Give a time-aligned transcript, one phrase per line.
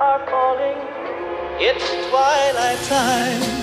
[0.00, 0.78] are calling.
[1.60, 3.58] It's twilight time.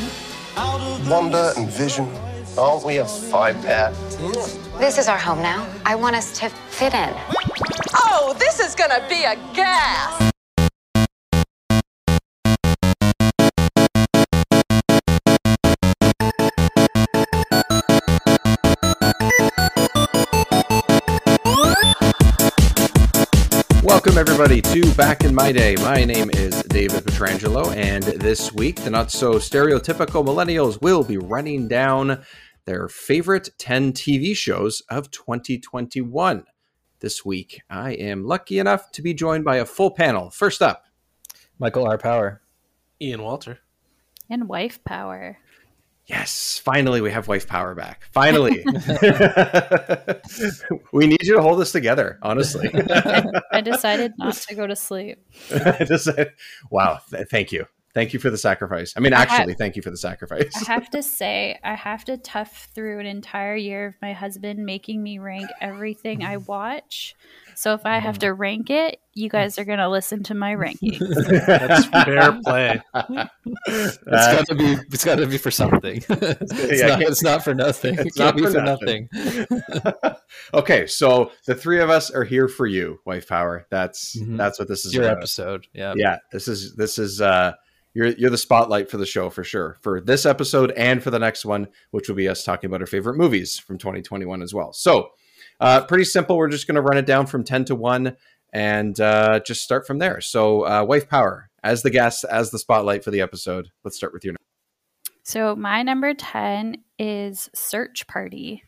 [1.10, 2.10] Wanda and vision.
[2.58, 3.92] Aren't we a five pair?
[4.78, 5.68] This is our home now.
[5.86, 7.14] I want us to fit in.
[7.94, 10.35] Oh, this is gonna be a gas!
[24.16, 25.76] Welcome, everybody, to Back in My Day.
[25.76, 31.18] My name is David Petrangelo, and this week, the not so stereotypical millennials will be
[31.18, 32.24] running down
[32.64, 36.46] their favorite 10 TV shows of 2021.
[37.02, 40.30] This week, I am lucky enough to be joined by a full panel.
[40.30, 40.86] First up,
[41.60, 41.98] Michael R.
[41.98, 42.42] Power.
[43.02, 43.60] Ian Walter.
[44.30, 45.40] And wife power.
[46.08, 48.10] Yes, finally we have wife power back.
[48.12, 48.64] Finally.
[50.94, 52.70] we need you to hold us together, honestly.
[53.52, 55.18] I decided not to go to sleep.
[55.86, 56.10] Just,
[56.70, 57.66] wow, th- thank you.
[57.96, 58.94] Thank you for the sacrifice.
[58.98, 60.52] I mean, I actually, ha- thank you for the sacrifice.
[60.54, 64.66] I have to say, I have to tough through an entire year of my husband
[64.66, 67.16] making me rank everything I watch.
[67.56, 70.54] So if I have to rank it, you guys are going to listen to my
[70.56, 71.00] rankings.
[71.48, 72.82] That's fair play.
[73.68, 74.76] It's got to be.
[74.92, 76.04] It's got to be for something.
[76.10, 77.96] it's, Yeah, not, it's not for nothing.
[77.96, 79.10] It it's can't not be for for nothing.
[79.14, 80.16] nothing.
[80.54, 83.66] okay, so the three of us are here for you, wife power.
[83.70, 84.38] That's Mhm.
[84.38, 85.18] that's what this is It's your about.
[85.18, 85.68] episode.
[85.74, 85.94] Yeah.
[85.96, 87.54] Yeah, this is this is uh
[87.94, 89.78] you're you're the spotlight for the show for sure.
[89.82, 92.88] For this episode and for the next one, which will be us talking about our
[92.88, 94.74] favorite movies from 2021 as well.
[94.74, 95.12] So,
[95.60, 96.38] uh pretty simple.
[96.38, 98.16] We're just going to run it down from 10 to 1
[98.54, 100.22] and uh just start from there.
[100.22, 103.70] So, uh wife power as the guest as the spotlight for the episode.
[103.84, 104.36] Let's start with you.
[105.24, 108.64] So my number 10 is Search Party.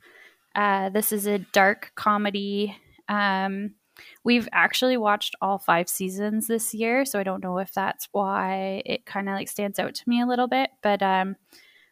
[0.56, 2.76] Uh, this is a dark comedy.
[3.08, 3.76] Um,
[4.24, 8.82] we've actually watched all five seasons this year, so I don't know if that's why
[8.88, 10.72] it kind of like stands out to me a little bit.
[10.82, 11.36] But um,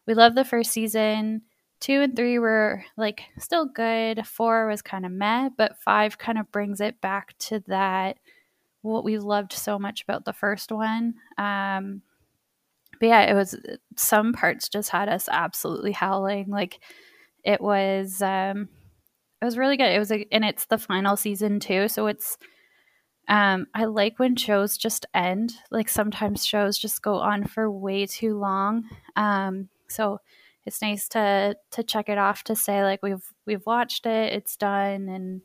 [0.08, 1.44] we love the first season.
[1.86, 4.26] Two and three were like still good.
[4.26, 8.18] Four was kind of meh, but five kind of brings it back to that
[8.82, 11.14] what we loved so much about the first one.
[11.38, 12.02] Um,
[13.00, 13.56] but yeah, it was
[13.96, 16.48] some parts just had us absolutely howling.
[16.48, 16.80] Like
[17.44, 18.68] it was, um,
[19.40, 19.94] it was really good.
[19.94, 22.40] It was, a, and it's the final season too, so it's.
[23.28, 25.54] Um, I like when shows just end.
[25.70, 28.86] Like sometimes shows just go on for way too long.
[29.16, 30.20] Um, so
[30.66, 34.56] it's nice to to check it off to say like we've we've watched it, it's
[34.56, 35.42] done, and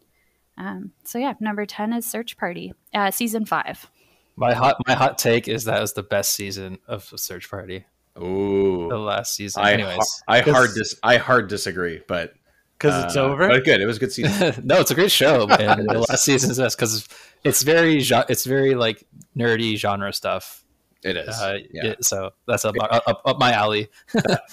[0.58, 3.90] um, so yeah, number ten is Search Party, uh, season five.
[4.36, 4.76] My hot.
[4.86, 7.84] My hot take is that was the best season of Search Party.
[8.18, 9.62] Ooh, the last season.
[9.62, 12.34] I Anyways, I 'Cause- hard dis- I hard disagree, but
[12.78, 13.48] Because it's uh, over.
[13.48, 13.80] But good.
[13.80, 14.62] It was a good season.
[14.66, 15.86] no, it's a great show, man.
[15.86, 17.06] The last season is best because
[17.44, 17.98] it's very.
[18.00, 19.04] It's very like
[19.36, 20.64] nerdy genre stuff.
[21.02, 21.40] It is.
[21.40, 21.82] Uh, yeah.
[21.84, 23.88] yeah, so that's up, up, up, up my alley.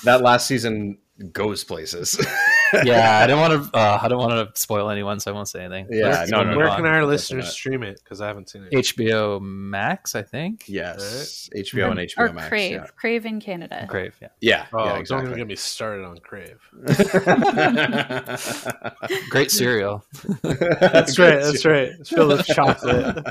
[0.04, 0.98] That last season
[1.32, 2.18] goes places.
[2.84, 3.78] yeah, I don't want to.
[3.78, 5.88] Uh, I don't want to spoil anyone, so I won't say anything.
[5.90, 6.72] Yeah, Let's no, no, Where no.
[6.72, 6.78] on.
[6.78, 8.00] can our listeners stream it?
[8.04, 8.72] Because I haven't seen it.
[8.72, 10.66] HBO Max, I think.
[10.68, 11.50] yes.
[11.56, 12.48] HBO and HBO or Max.
[12.50, 12.86] Crave, Yeah.
[12.96, 13.86] Crave in Canada.
[13.90, 14.16] Crave.
[14.22, 14.66] Yeah, Yeah.
[14.74, 15.28] Oh, yeah, don't exactly.
[15.30, 16.60] even get me started on Crave.
[19.30, 20.04] great cereal.
[20.44, 21.40] That's right.
[21.42, 21.90] That's right.
[22.00, 23.24] It's filled with chocolate.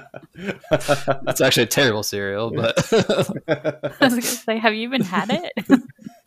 [1.24, 2.76] that's actually a terrible cereal, but
[3.48, 5.52] I was gonna say, have you even had it?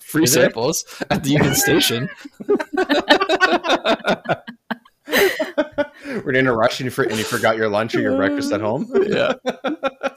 [0.10, 0.42] Free Is it?
[0.42, 2.10] samples at the Union Station.
[6.26, 8.52] We're in a rush and you, for- and you forgot your lunch or your breakfast
[8.52, 8.92] at home.
[9.08, 9.34] yeah,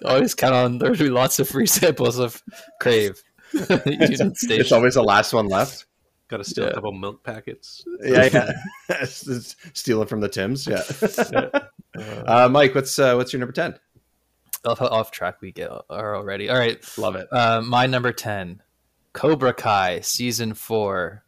[0.04, 2.42] always count on there to be lots of free samples of
[2.80, 3.22] Crave.
[3.86, 4.60] Union Station.
[4.60, 5.86] It's always the last one left.
[6.28, 6.70] Got to steal Yeah.
[6.70, 7.84] a couple milk packets.
[8.02, 8.28] Yeah,
[8.88, 9.04] yeah.
[9.04, 10.66] Steal it from the Tims.
[10.66, 10.82] Yeah.
[12.26, 13.78] Uh, Mike, what's uh, what's your number ten?
[14.64, 16.48] off, off track we get are already.
[16.48, 17.26] All right, Love it.
[17.32, 18.62] Uh, my number 10,
[19.12, 21.24] Cobra Kai, season four.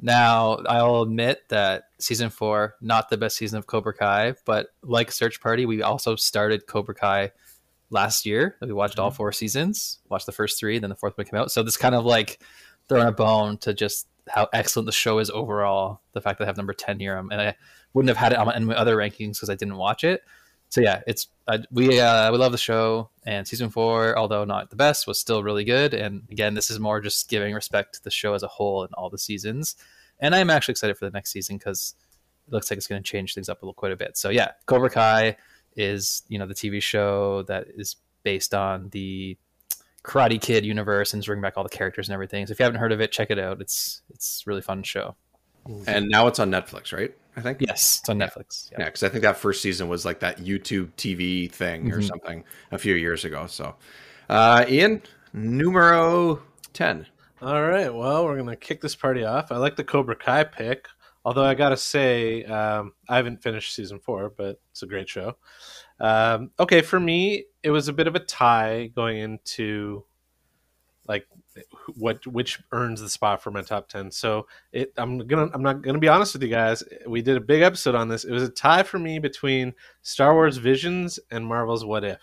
[0.00, 5.10] Now, I'll admit that season four, not the best season of Cobra Kai, but like
[5.10, 7.32] Search Party, we also started Cobra Kai
[7.90, 8.56] last year.
[8.60, 11.50] We watched all four seasons, watched the first three, then the fourth one came out.
[11.50, 12.40] So this kind of like
[12.88, 16.00] throwing a bone to just how excellent the show is overall.
[16.12, 17.56] The fact that I have number 10 here, um, and I
[17.94, 20.22] wouldn't have had it on my, in my other rankings because I didn't watch it
[20.68, 24.70] so yeah, it's uh, we uh, we love the show, and season four, although not
[24.70, 25.94] the best, was still really good.
[25.94, 28.92] And again, this is more just giving respect to the show as a whole and
[28.94, 29.76] all the seasons.
[30.18, 31.94] And I'm actually excited for the next season because
[32.46, 34.16] it looks like it's going to change things up a little quite a bit.
[34.16, 35.36] So yeah, Cobra Kai
[35.76, 39.36] is you know the TV show that is based on the
[40.02, 42.46] Karate Kid universe and bring back all the characters and everything.
[42.46, 43.60] So if you haven't heard of it, check it out.
[43.60, 45.14] It's it's really fun show.
[45.86, 47.12] And now it's on Netflix, right?
[47.36, 47.60] I think.
[47.60, 48.70] Yes, it's on Netflix.
[48.72, 52.08] Yeah, because I think that first season was like that YouTube TV thing or Mhm.
[52.08, 53.46] something a few years ago.
[53.46, 53.76] So,
[54.28, 55.02] Uh, Ian,
[55.34, 56.42] numero
[56.72, 57.06] 10.
[57.42, 57.94] All right.
[57.94, 59.52] Well, we're gonna kick this party off.
[59.52, 60.88] I like the Cobra Kai pick,
[61.24, 65.36] although I gotta say um, I haven't finished season four, but it's a great show.
[66.00, 70.06] Um, okay, for me, it was a bit of a tie going into like
[71.96, 75.82] what which earns the spot for my top 10 so it i'm gonna i'm not
[75.82, 76.82] gonna be honest with you guys.
[77.06, 78.24] We did a big episode on this.
[78.24, 82.20] It was a tie for me between star wars visions and marvel's what if.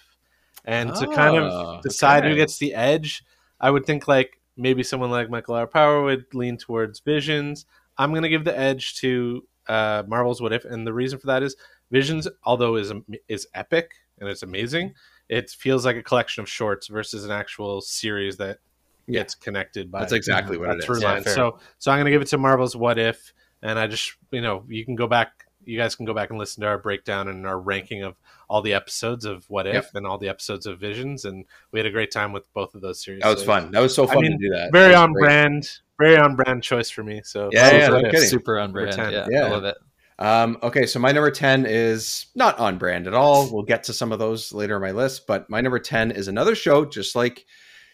[0.66, 3.24] And to kind Oh, of decide who gets the edge
[3.60, 5.68] i would think like maybe someone like michael r.
[5.68, 7.66] Power would lean towards visions.
[7.98, 10.66] I'm gonna give the edge to uh marvel's what if.
[10.66, 11.56] And the reason for that is
[11.92, 12.92] visions although is
[13.28, 14.94] is epic and it's amazing
[15.30, 18.60] it feels like a collection of shorts versus an actual series that
[19.08, 19.20] Yeah.
[19.22, 20.86] gets connected by That's exactly what a it is.
[20.86, 21.24] through Yeah, line.
[21.24, 24.64] so so I'm gonna give it to Marvel's What If, and I just you know
[24.68, 27.46] you can go back, you guys can go back and listen to our breakdown and
[27.48, 28.16] our ranking of
[28.50, 29.86] all the episodes of What If Yep.
[29.96, 32.82] and all the episodes of Visions, and we had a great time with both of
[32.82, 33.22] those series.
[33.24, 33.72] That was So fun.
[33.72, 34.72] That was so I fun mean, to do that.
[34.72, 35.22] Very That on great.
[35.24, 35.70] brand,
[36.00, 37.22] very on brand choice for me.
[37.24, 38.12] So Yeah, Marvel's yeah, no If.
[38.12, 38.30] kidding.
[38.30, 38.96] Super on brand.
[38.98, 39.46] Yeah, Yeah.
[39.46, 39.78] I love it.
[40.20, 43.50] Um, okay, so my number 10 is not on brand at all.
[43.52, 46.28] We'll get to some of those later in my list, but my number 10 is
[46.28, 47.46] another show, just like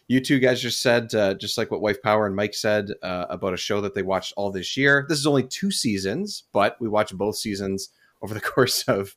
[0.09, 3.27] you two guys just said, uh, just like what Wife Power and Mike said uh,
[3.29, 5.05] about a show that they watched all this year.
[5.07, 7.89] This is only two seasons, but we watched both seasons
[8.23, 9.15] over the course of,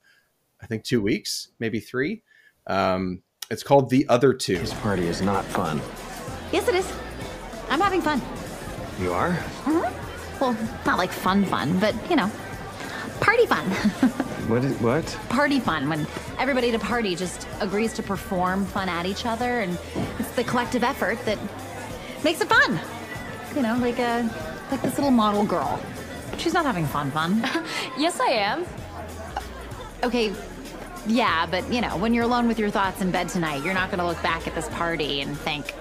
[0.61, 2.23] I think, two weeks, maybe three.
[2.67, 4.59] Um, it's called The Other Two.
[4.59, 5.81] This party is not fun.
[6.53, 6.93] Yes, it is.
[7.71, 8.21] I'm having fun.
[9.01, 9.37] You are?
[10.41, 12.31] Well, not like fun fun, but you know,
[13.21, 13.65] party fun.
[14.49, 14.65] What?
[14.65, 15.05] Is, what?
[15.29, 16.07] party fun when
[16.39, 19.79] everybody at a party just agrees to perform fun at each other, and
[20.19, 21.39] it's the collective effort that
[22.25, 22.81] makes it fun.
[23.55, 24.29] You know, like a
[24.71, 25.81] like this little model girl.
[26.39, 27.45] She's not having fun fun.
[27.99, 28.67] Yes, I am.
[30.03, 30.33] okay,
[31.07, 33.91] yeah, but you know, when you're alone with your thoughts in bed tonight, you're not
[33.91, 35.75] gonna look back at this party and think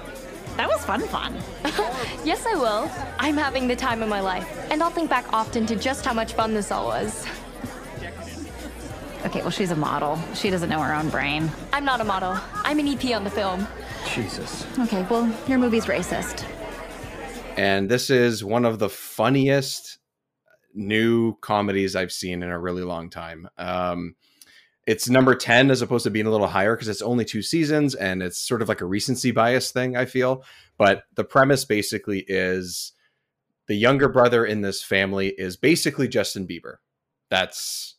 [0.58, 1.38] that was fun fun.
[2.24, 2.92] Yes, I will.
[3.18, 6.14] I'm having the time of my life, and I'll think back often to just how
[6.14, 7.26] much fun this all was.
[9.26, 10.20] Okay, well, she's a model.
[10.34, 11.50] She doesn't know her own brain.
[11.74, 12.38] I'm not a model.
[12.56, 13.68] I'm an EP on the film.
[14.14, 14.66] Jesus.
[14.80, 16.44] Okay, well, your movie's racist.
[17.56, 20.00] and this is one of the funniest
[20.74, 23.48] new comedies I've seen in a really long time.
[23.58, 24.16] Um,
[24.88, 27.94] it's number 10 as opposed to being a little higher because it's only two seasons
[27.94, 30.44] and it's sort of like a recency bias thing, I feel.
[30.78, 32.94] But the premise basically is
[33.68, 36.78] the younger brother in this family is basically Justin Bieber.
[37.30, 37.96] That's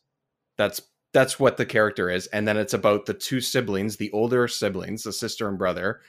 [0.57, 0.81] that's
[1.13, 5.03] that's what the character is and then it's about the two siblings the older siblings
[5.03, 6.01] the sister and brother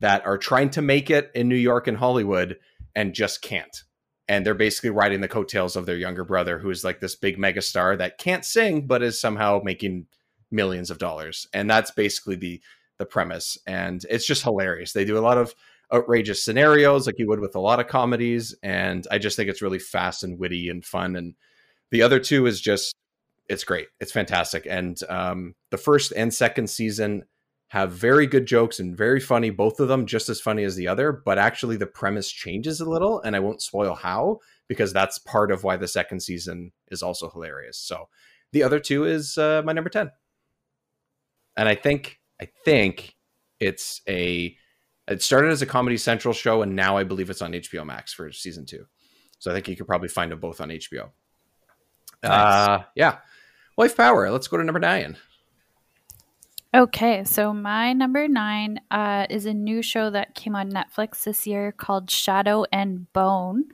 [0.00, 2.58] that are trying to make it in new york and hollywood
[2.94, 3.84] and just can't.
[4.28, 7.38] And they're basically riding the coattails of their younger brother who is like this big
[7.38, 10.06] megastar that can't sing but is somehow making
[10.50, 11.46] millions of dollars.
[11.52, 12.60] And that's basically the
[12.98, 13.58] the premise.
[13.66, 14.92] And it's just hilarious.
[14.92, 15.54] They do a lot of
[15.92, 19.60] outrageous scenarios like you would with a lot of comedies and i just think it's
[19.60, 21.16] really fast and witty and fun.
[21.16, 21.34] And
[21.90, 22.94] the other two is just
[23.48, 23.88] it's great.
[24.00, 24.66] It's fantastic.
[24.68, 27.24] And um, the first and second season
[27.68, 30.86] have very good jokes and very funny both of them just as funny as the
[30.86, 34.38] other but actually the premise changes a little and i won't spoil how
[34.72, 37.76] because that's part of why the second season is also hilarious.
[37.76, 38.08] So
[38.52, 40.10] the other two is uh, my number 10
[41.56, 43.14] and i think i think
[43.60, 44.56] it's a
[45.08, 48.12] it started as a comedy central show and now i believe it's on hbo max
[48.12, 48.86] for season two.
[49.38, 51.10] So i think you could probably find them both on hbo
[52.22, 53.18] uh yeah
[53.76, 55.16] wife power let's go to number nine
[56.74, 61.46] Okay, so my number nine uh, is a new show that came on Netflix this
[61.46, 63.64] year called Shadow and Bone.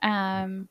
[0.00, 0.70] Um,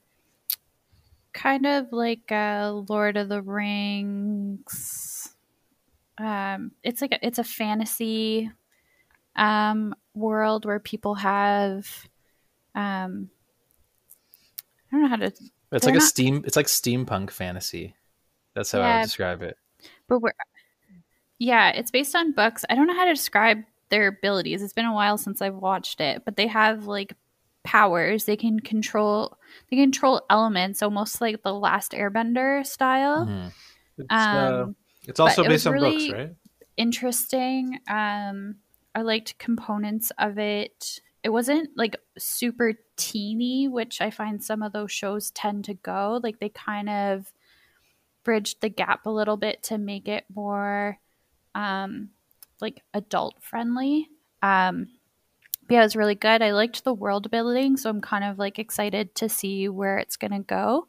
[1.32, 5.36] kind of like uh, Lord of the Rings.
[6.18, 8.50] Um, it's like a, it's a fantasy
[9.36, 12.08] um, world where people have.
[12.74, 13.30] Um,
[14.92, 15.32] I don't know how to,
[15.72, 16.44] It's like a steam.
[16.48, 17.96] It's like steampunk fantasy.
[18.56, 19.58] That's how I would describe it.
[20.08, 20.32] but we're
[21.40, 22.64] yeah it's based on books.
[22.70, 24.62] I don't know how to describe their abilities.
[24.62, 27.14] It's been a while since i've watched it but they have like
[27.64, 28.26] powers.
[28.26, 29.38] They can control
[29.70, 33.26] they control elements almost like the last airbender style.
[33.26, 33.52] Mhm.
[33.98, 34.76] It's, uh, um
[35.08, 36.36] it's also but it based on really- books, right?
[36.78, 37.80] interesting.
[37.88, 38.56] Um
[38.96, 41.00] i liked components of it.
[41.24, 46.20] It wasn't like super teeny which i find some of those shows tend to go.
[46.22, 47.32] Like they kind of
[48.24, 50.98] bridged the gap a little bit to make it more
[51.56, 52.10] um
[52.62, 54.10] like adult friendly
[54.42, 54.88] um
[55.68, 58.40] but yeah it was really good i liked the world building so i'm kind of
[58.40, 60.88] like excited to see where it's gonna go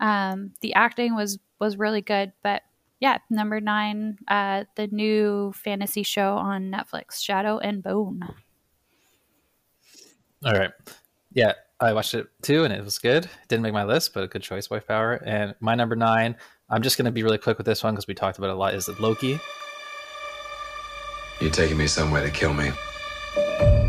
[0.00, 2.62] um the acting was was really good but
[3.02, 8.20] yeah, number nine, uh, the new fantasy show on Netflix, Shadow and Bone.
[10.44, 10.70] All right.
[11.32, 13.28] Yeah, I watched it too, and it was good.
[13.48, 15.14] Didn't make my list, but a good choice, Wife Power.
[15.14, 16.36] And my number nine,
[16.72, 18.54] I'm just going to be really quick with this one because we talked about it
[18.54, 19.38] a lot, is it Loki.
[21.38, 22.70] You're taking me somewhere to kill me.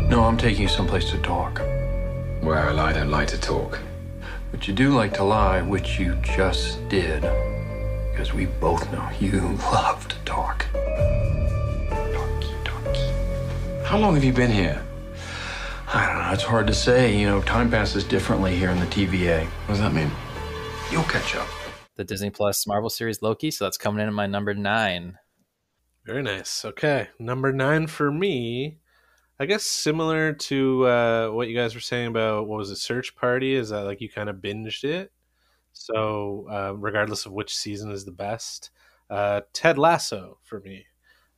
[0.06, 1.60] No, I'm taking you someplace to talk.
[2.42, 3.78] Well, I don't like to talk.
[4.50, 7.22] But you do like to lie, which you just did.
[8.12, 9.40] Because we both know you
[9.72, 10.66] love to talk.
[13.82, 14.84] How long have you been here?
[15.88, 16.32] I don't know.
[16.32, 17.16] It's hard to say.
[17.18, 19.46] You know, time passes differently here in the TVA.
[19.46, 20.10] What does that mean?
[20.92, 21.48] You'll catch up.
[21.96, 23.50] The Disney Plus Marvel series Loki.
[23.50, 25.18] So that's coming in at my number nine.
[26.04, 26.64] Very nice.
[26.64, 28.78] Okay, number nine for me.
[29.38, 33.16] I guess similar to uh, what you guys were saying about what was it, Search
[33.16, 33.54] Party?
[33.54, 35.12] Is that like you kind of binged it?
[35.72, 38.70] So uh, regardless of which season is the best,
[39.10, 40.86] uh, Ted Lasso for me.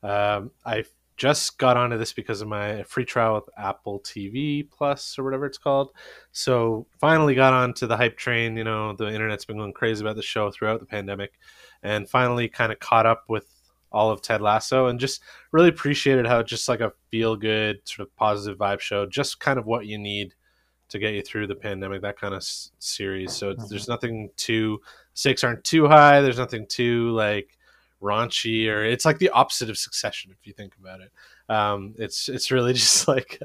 [0.02, 0.84] Um, I
[1.16, 5.46] just got onto this because of my free trial with Apple TV Plus or whatever
[5.46, 5.92] it's called.
[6.32, 8.56] So finally got onto the hype train.
[8.56, 11.32] You know, the internet's been going crazy about the show throughout the pandemic,
[11.82, 13.46] and finally kind of caught up with
[13.92, 18.06] all of Ted Lasso and just really appreciated how just like a feel good sort
[18.06, 20.34] of positive vibe show, just kind of what you need
[20.88, 23.32] to get you through the pandemic, that kind of s- series.
[23.32, 23.70] So it's, mm-hmm.
[23.70, 24.80] there's nothing too
[25.14, 26.20] stakes aren't too high.
[26.20, 27.55] There's nothing too like
[28.06, 31.10] raunchy or it's like the opposite of Succession if you think about it.
[31.48, 33.40] Um, it's it's really just like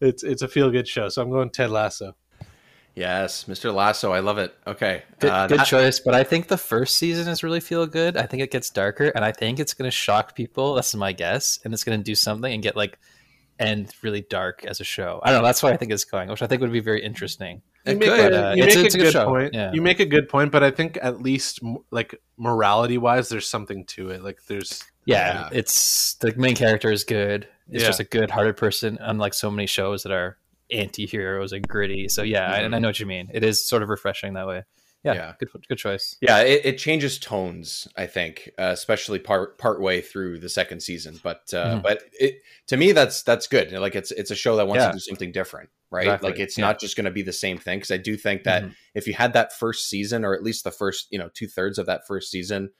[0.00, 1.08] it's it's a feel good show.
[1.08, 2.14] So I'm going Ted Lasso.
[2.94, 3.74] Yes, Mr.
[3.74, 4.12] Lasso.
[4.12, 4.54] I love it.
[4.68, 5.02] Okay.
[5.18, 8.16] Good, uh, good that- choice, but I think the first season is really feel good.
[8.16, 10.74] I think it gets darker, and I think it's going to shock people.
[10.74, 12.98] That's my guess, and it's going to do something and get like
[13.58, 15.20] end really dark as a show.
[15.24, 15.46] I don't know.
[15.46, 17.62] That's why I think it's going, which I think would be very interesting.
[17.86, 19.26] You make, But, a, uh, you make it's a a good good show.
[19.26, 19.52] point.
[19.54, 19.72] Yeah.
[19.72, 21.60] You make a good point, but I think at least
[21.90, 24.22] like morality wise, there's something to it.
[24.22, 27.46] Like there's Yeah, it's the main character is good.
[27.70, 27.88] It's Yeah.
[27.88, 30.38] just a good-hearted person, unlike so many shows that are
[30.70, 32.08] anti-heroes and gritty.
[32.08, 33.30] So yeah, I- and I know what you mean.
[33.32, 34.64] It is sort of refreshing that way.
[35.02, 35.32] Yeah, Yeah.
[35.38, 36.16] good good choice.
[36.22, 37.86] Yeah, it, it changes tones.
[37.94, 41.20] I think, uh, especially part part way through the second season.
[41.22, 41.82] But uh, Mhm.
[41.82, 43.70] but it to me that's that's good.
[43.72, 44.86] Like it's it's a show that wants Yeah.
[44.88, 46.06] to do something different, right?
[46.06, 46.66] Exactly, Like it's yeah.
[46.66, 47.78] not just going to be the same thing.
[47.78, 48.74] Because I do think that Mhm.
[48.94, 51.78] if you had that first season, or at least the first you know two thirds
[51.78, 52.70] of that first season,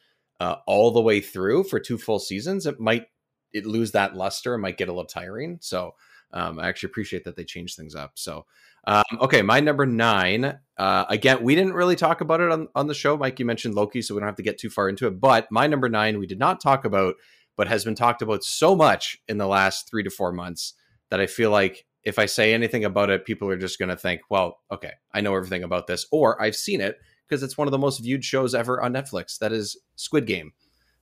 [0.40, 3.06] uh, all the way through for two full seasons, it might
[3.52, 4.54] it lose that luster.
[4.54, 5.59] It might get a little tiring.
[5.61, 5.94] So
[6.33, 8.12] um, I actually appreciate that they changed things up.
[8.16, 8.47] So
[8.87, 10.59] um, okay, my number nine.
[10.76, 13.16] Uh, again, we didn't really talk about it on, on the show.
[13.16, 15.21] Mike, you mentioned Loki, so we don't have to get too far into it.
[15.21, 17.14] But my number nine, we did not talk about,
[17.56, 20.75] but has been talked about so much in the last three to four months
[21.11, 23.97] that I feel like if I say anything about it, people are just going to
[23.97, 27.67] think, well, okay, I know everything about this, or I've seen it because it's one
[27.67, 29.39] of the most viewed shows ever on Netflix.
[29.39, 30.53] That is Squid Game.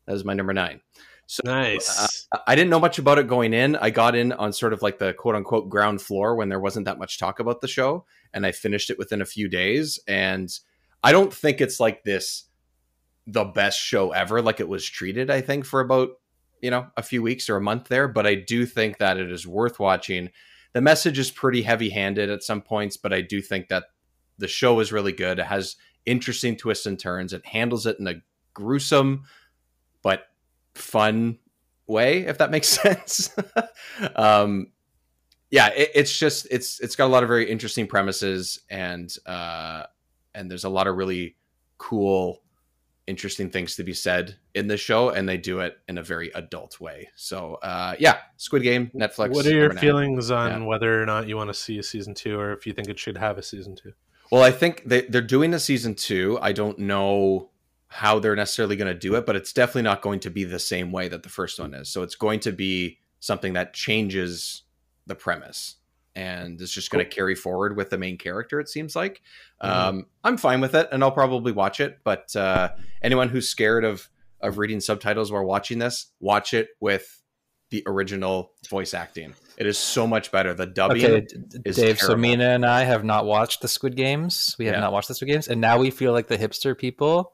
[0.07, 0.81] That is my number nine.
[1.27, 2.27] So nice.
[2.33, 3.77] uh, I didn't know much about it going in.
[3.77, 6.87] I got in on sort of like the quote unquote ground floor when there wasn't
[6.87, 8.05] that much talk about the show,
[8.35, 9.99] and I finished it within a few days.
[10.07, 10.51] And
[11.03, 12.45] I don't think it's like this
[13.27, 16.11] the best show ever, like it was treated, I think, for about,
[16.61, 18.09] you know, a few weeks or a month there.
[18.09, 20.31] But I do think that it is worth watching.
[20.73, 23.85] The message is pretty heavy handed at some points, but I do think that
[24.39, 25.39] the show is really good.
[25.39, 25.77] It has
[26.07, 27.33] interesting twists and turns.
[27.33, 28.23] It handles it in a
[28.55, 29.25] gruesome
[30.03, 30.27] but
[30.75, 31.39] fun
[31.87, 33.35] way, if that makes sense.
[34.17, 34.69] um,
[35.51, 39.85] yeah, it, it's just it's it's got a lot of very interesting premises and uh,
[40.35, 41.37] and there's a lot of really
[41.79, 42.42] cool,
[43.07, 46.31] interesting things to be said in the show, and they do it in a very
[46.35, 47.09] adult way.
[47.17, 49.31] So uh, yeah, Squid Game, Netflix.
[49.35, 50.67] What are your feelings on Yeah.
[50.67, 52.99] whether or not you want to see a season two, or if you think it
[52.99, 53.93] should have a season two?
[54.31, 56.39] Well, I think they, they're doing a season two.
[56.41, 57.51] I don't know
[57.89, 60.59] how they're necessarily going to do it, but it's definitely not going to be the
[60.59, 61.91] same way that the first one is.
[61.91, 64.63] So it's going to be something that changes
[65.07, 65.77] the premise
[66.15, 69.23] and is just going to carry forward with the main character, it seems like.
[69.63, 69.69] Mhm.
[69.69, 71.99] Um, I'm fine with it and I'll probably watch it.
[72.05, 72.71] But uh,
[73.03, 74.09] anyone who's scared of,
[74.41, 77.23] of reading subtitles while watching this, watch it with
[77.71, 79.33] the original voice acting.
[79.57, 80.53] It is so much better.
[80.53, 81.99] The dubbing Okay, D- D- is Dave.
[81.99, 82.17] So.
[82.17, 84.55] Mina and I have not watched the Squid Games.
[84.59, 84.81] We have Yeah.
[84.81, 87.33] not watched the Squid Games, and now we feel like the hipster people.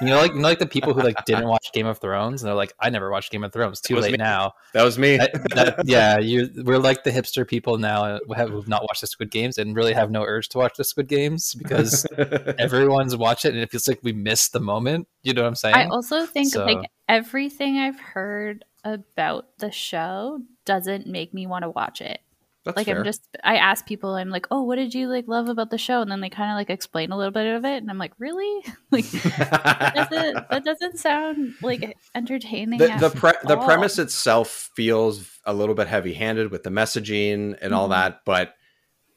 [0.00, 2.42] You know, like you know, like the people who like didn't watch Game of Thrones,
[2.42, 3.80] and they're like, "I never watched Game of Thrones.
[3.80, 4.18] Too late me.
[4.18, 5.16] now." That was me.
[5.16, 6.48] That- that- yeah, you.
[6.64, 9.58] We're like the hipster people now uh, who have who've not watched the Squid Games
[9.58, 12.06] and really have no urge to watch the Squid Games because
[12.58, 15.08] everyone's watched it, and it feels like we missed the moment.
[15.22, 15.74] You know what I'm saying?
[15.74, 21.64] I also think So- like everything I've heard about the show doesn't make me want
[21.64, 22.20] to watch it.
[22.68, 22.98] That's like fair.
[22.98, 25.78] I'm just I ask people I'm like, "Oh, what did you like love about the
[25.78, 27.98] show?" and then they kind of like explain a little bit of it and I'm
[27.98, 32.78] like, "Really?" like that doesn't that doesn't sound like entertaining.
[32.78, 37.56] the the, pre- the premise itself feels a little bit heavy handed with the messaging
[37.60, 37.90] and all Mhm.
[37.92, 38.54] that, but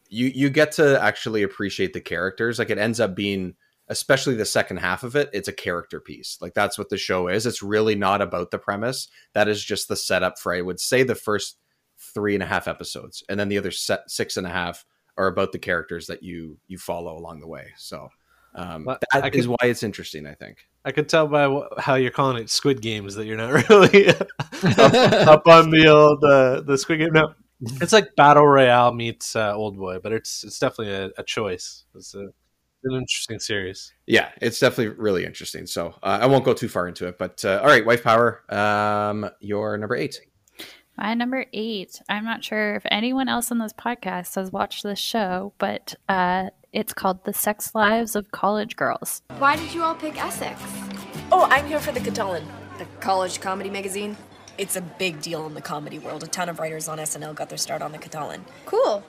[0.10, 2.60] you you get to actually appreciate the characters.
[2.60, 3.55] Like it ends up being,
[3.88, 6.38] especially the second half of it, it's a character piece.
[6.41, 7.46] Like that's what the show is.
[7.46, 9.08] It's really not about the premise.
[9.34, 11.58] That is just the setup for I would say the first
[12.13, 14.86] three and a half episodes, and then the other set, six and a half
[15.17, 17.72] are about the characters that you you follow along the way.
[17.77, 18.10] So
[18.55, 20.25] um, Well, that I is why it's interesting.
[20.25, 20.67] I think.
[20.84, 24.10] I could tell by wh- how you're calling it Squid Games that you're not really
[24.10, 24.27] up,
[25.27, 27.13] up on the old uh, the Squid Game.
[27.13, 27.34] No,
[27.81, 31.86] it's like Battle Royale meets uh, Old Boy, but it's it's definitely a, a choice.
[31.96, 32.27] It's a,
[32.84, 33.93] an interesting series.
[34.08, 35.67] Yeah, it's definitely really interesting.
[35.67, 38.43] So uh, I won't go too far into it, but uh, all right, wife power.
[38.53, 40.20] Um, your number eight.
[40.98, 42.01] My number eight.
[42.10, 46.50] I'm not sure if anyone else on this podcast has watched this show, but uh,
[46.74, 49.21] it's called The Sex Lives of College Girls.
[49.39, 50.62] Why did you all pick Essex?
[51.31, 52.45] Oh, I'm here for the Catullan,
[52.77, 54.15] the college comedy magazine.
[54.57, 56.24] It's a big deal in the comedy world.
[56.24, 58.41] A ton of writers on SNL got their start on the Catullan.
[58.65, 59.03] Cool.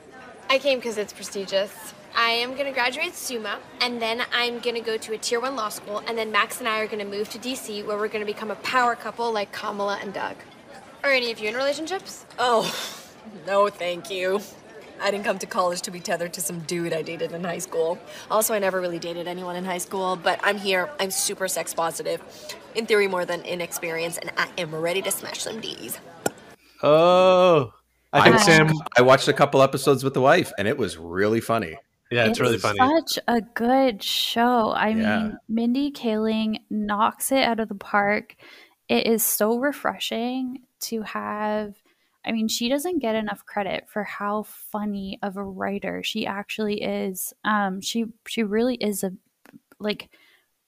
[0.48, 1.72] I came because it's prestigious.
[2.14, 5.40] I am going to graduate summa, and then I'm going to go to a tier
[5.40, 7.96] one law school, and then Max and I are going to move to DC where
[7.96, 10.36] we're going to become a power couple like Kamala and Doug.
[11.04, 12.24] Are any of you in relationships?
[12.38, 12.62] Oh,
[13.46, 14.40] no, thank you.
[15.00, 17.58] I didn't come to college to be tethered to some dude I dated in high
[17.58, 17.98] school.
[18.30, 20.90] Also, I never really dated anyone in high school, but I'm here.
[21.00, 22.22] I'm super sex positive.
[22.76, 25.98] In theory, more than inexperienced, and I am ready to smash some D's.
[26.84, 27.72] Oh,
[28.12, 28.70] I think watched- Sam.
[28.96, 31.76] I watched a couple episodes with the wife, and it was really funny.
[32.12, 32.78] Yeah, it's, really funny.
[32.78, 34.68] Such a good show.
[34.70, 34.94] I Yeah.
[35.22, 38.36] mean, Mindy Kaling knocks it out of the park.
[38.88, 41.74] It is so refreshing to have.
[42.24, 46.82] I mean, she doesn't get enough credit for how funny of a writer she actually
[46.82, 47.32] is.
[47.44, 49.12] Um, she she really is a
[49.78, 50.10] like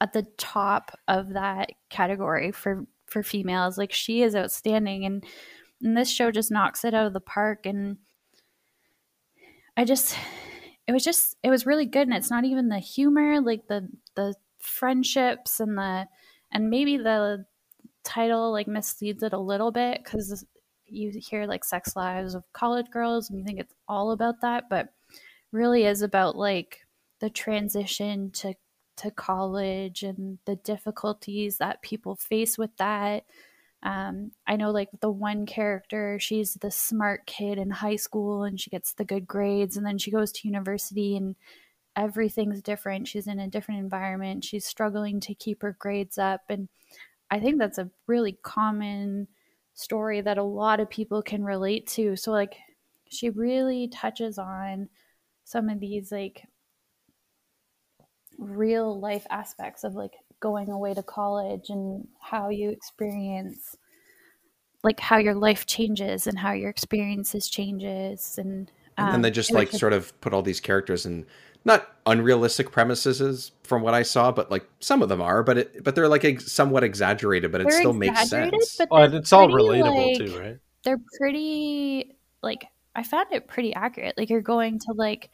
[0.01, 3.79] at the top of that category for for females.
[3.79, 5.25] Like she is outstanding, and,
[5.83, 7.67] and this show just knocks it out of the park.
[7.67, 7.99] And
[9.77, 10.17] I just
[10.87, 13.89] it was just it was really good and it's not even the humor like the
[14.15, 16.07] the friendships and the
[16.53, 17.45] and maybe the
[18.05, 20.45] title like misleads it a little bit because
[20.87, 24.65] you hear like sex lives of college girls and you think it's all about that
[24.69, 24.93] but
[25.53, 26.81] really is about like
[27.21, 28.55] the transition to
[28.97, 33.25] to college and the difficulties that people face with that
[33.85, 38.59] um, I know like the one character, she's the smart kid in high school and
[38.59, 41.37] she gets the good grades, and then she goes to university and
[41.95, 43.09] everything's different.
[43.09, 44.43] She's in a different environment.
[44.43, 46.43] She's struggling to keep her grades up.
[46.49, 46.69] And
[47.31, 49.29] I think that's a really common
[49.75, 52.17] story that a lot of people can relate to.
[52.17, 52.55] So, like,
[53.09, 54.89] she really touches on
[55.45, 56.47] some of these like
[58.39, 63.77] real life aspects of like going away to college and how you experience
[64.83, 69.31] like how your life changes and how your experiences changes and And then um, they
[69.31, 71.27] just like sort of put all these characters in
[71.65, 75.83] not unrealistic premises from what I saw, but like some of them are, but it,
[75.85, 78.77] but they're like ex- somewhat exaggerated, but it They're still makes sense.
[78.79, 80.59] but Oh, and it's all pretty, relatable like- too, right?
[80.85, 84.17] they're pretty like I found it pretty accurate.
[84.19, 85.31] Like you're going to like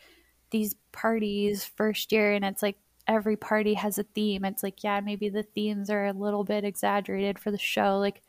[0.51, 2.77] these parties first year and it's like
[3.09, 4.45] every party has a theme.
[4.45, 7.99] It's like, yeah, maybe the themes are a little bit exaggerated for the show.
[7.99, 8.23] Like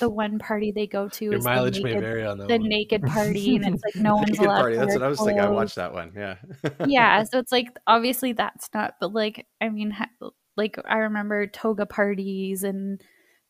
[0.00, 2.48] the one party they go to Your is mileage the may naked, vary on that
[2.48, 2.68] the one.
[2.68, 4.76] naked party and it's like no one's Naked allowed party.
[4.76, 5.40] That's what I was thinking.
[5.40, 6.12] I watched that one.
[6.16, 6.36] Yeah.
[6.86, 11.46] yeah so it's like obviously that's not but like i mean ha- like i remember
[11.46, 13.00] toga parties and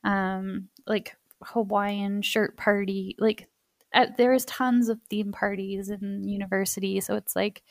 [0.05, 3.49] um like hawaiian shirt party like
[3.95, 7.63] uh, there's tons of theme parties in university so it's like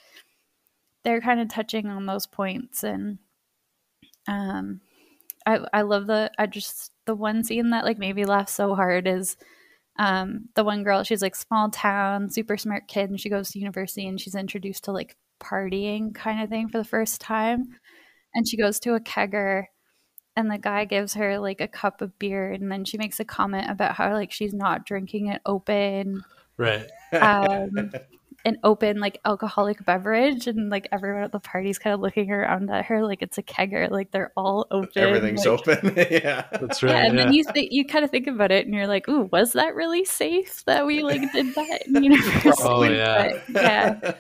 [1.03, 3.19] they're kind of touching on those points and
[4.27, 4.81] um
[5.45, 8.75] i i love the i just the one scene that like made me laugh so
[8.75, 9.37] hard is
[9.97, 13.59] um the one girl she's like small town super smart kid and she goes to
[13.59, 17.63] university and she's introduced to like partying kind of thing for the first time
[18.33, 19.65] and she goes to a kegger
[20.35, 23.25] and the guy gives her like a cup of beer and then she makes a
[23.25, 26.23] comment about how like she's not drinking it open
[26.57, 26.89] Right.
[27.13, 27.91] um
[28.45, 32.69] an open like alcoholic beverage and like everyone at the party's kind of looking around
[32.69, 35.93] at her like it's a kegger like they're all open Everything's like- open.
[36.11, 36.45] yeah.
[36.51, 38.73] That's right yeah, and Yeah, then you th- you kind of think about it, and
[38.75, 42.83] you're like, "Ooh, was that really safe that we like did that?" in university?" Oh,
[42.83, 43.39] yeah.
[43.49, 43.63] But,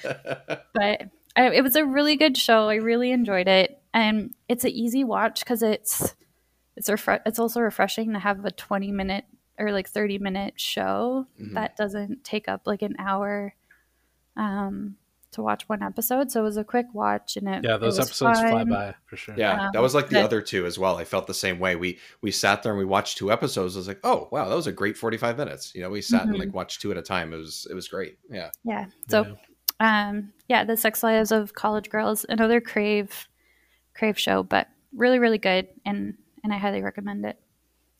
[0.03, 0.55] yeah.
[0.73, 1.01] But
[1.35, 2.67] I, it was a really good show.
[2.69, 6.15] I really enjoyed it, and it's an easy watch because it's
[6.75, 9.25] it's refre- it's also refreshing to have a 20 minute
[9.59, 11.53] or like 30 minute show Mhm.
[11.53, 13.53] that doesn't take up like an hour
[14.37, 14.95] um,
[15.31, 18.01] to watch one episode, so it was a quick watch, and it Yeah, those it
[18.01, 19.35] was episodes fly by for sure.
[19.37, 20.97] Yeah, that Um, was like the but- other two as well.
[20.97, 21.75] I felt the same way.
[21.75, 23.75] We we sat there and we watched two episodes.
[23.75, 25.73] I was like, oh wow, that was a great forty five minutes.
[25.75, 26.39] You know, we sat and Mhm.
[26.39, 27.33] like watched two at a time.
[27.33, 28.17] It was it was great.
[28.29, 28.49] Yeah.
[28.63, 28.85] Yeah.
[29.09, 29.35] So,
[29.81, 33.27] um, yeah, the Sex Lives of College Girls, another Crave,
[33.93, 37.37] Crave show, but really, really good, and and I highly recommend it.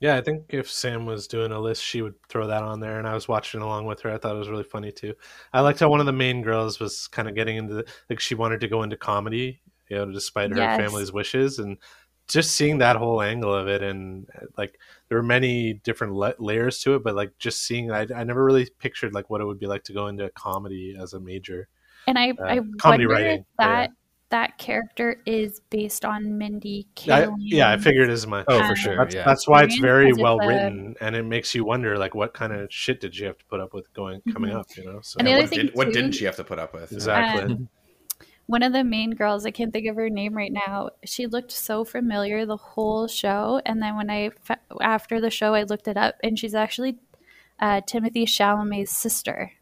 [0.02, 3.00] Yeah, I think if Sam was doing a list, she would throw that on there,
[3.00, 4.12] and I was watching along with her.
[4.12, 5.14] I thought it was really funny too.
[5.54, 8.20] I liked how one of the main girls was kind of getting into the, like
[8.20, 10.78] she wanted to go into comedy, you know, despite her Yes.
[10.78, 11.78] family's wishes, and
[12.28, 14.78] just seeing that whole angle of it, and uh, like
[15.08, 18.44] there were many different la- layers to it, but like just seeing, I, I never
[18.44, 21.70] really pictured like what it would be like to go into comedy as a major.
[22.08, 23.92] And I, Uh, I comedy writing, that
[24.36, 27.36] that character is based on Mindy I, Kaling.
[27.40, 28.44] yeah, I figured as much.
[28.50, 29.24] Oh, for sure, That's, yeah.
[29.24, 31.98] that's why it's very very 'cause it's well a- written, and it makes you wonder,
[31.98, 34.60] like, what kind of shit did you have to put up with going coming Mhm.
[34.60, 34.68] up?
[34.76, 36.44] You know, so And the other what, thing did, what too- didn't she have to
[36.44, 36.92] put up with?
[36.92, 37.44] exactly.
[37.54, 37.70] Um,
[38.48, 40.90] one of the main girls, I can't think of her name right now.
[41.06, 45.54] She looked so familiar the whole show, and then when I fa- after the show,
[45.54, 46.98] I looked it up, and she's actually
[47.60, 49.54] uh, Timothée Chalamet's sister.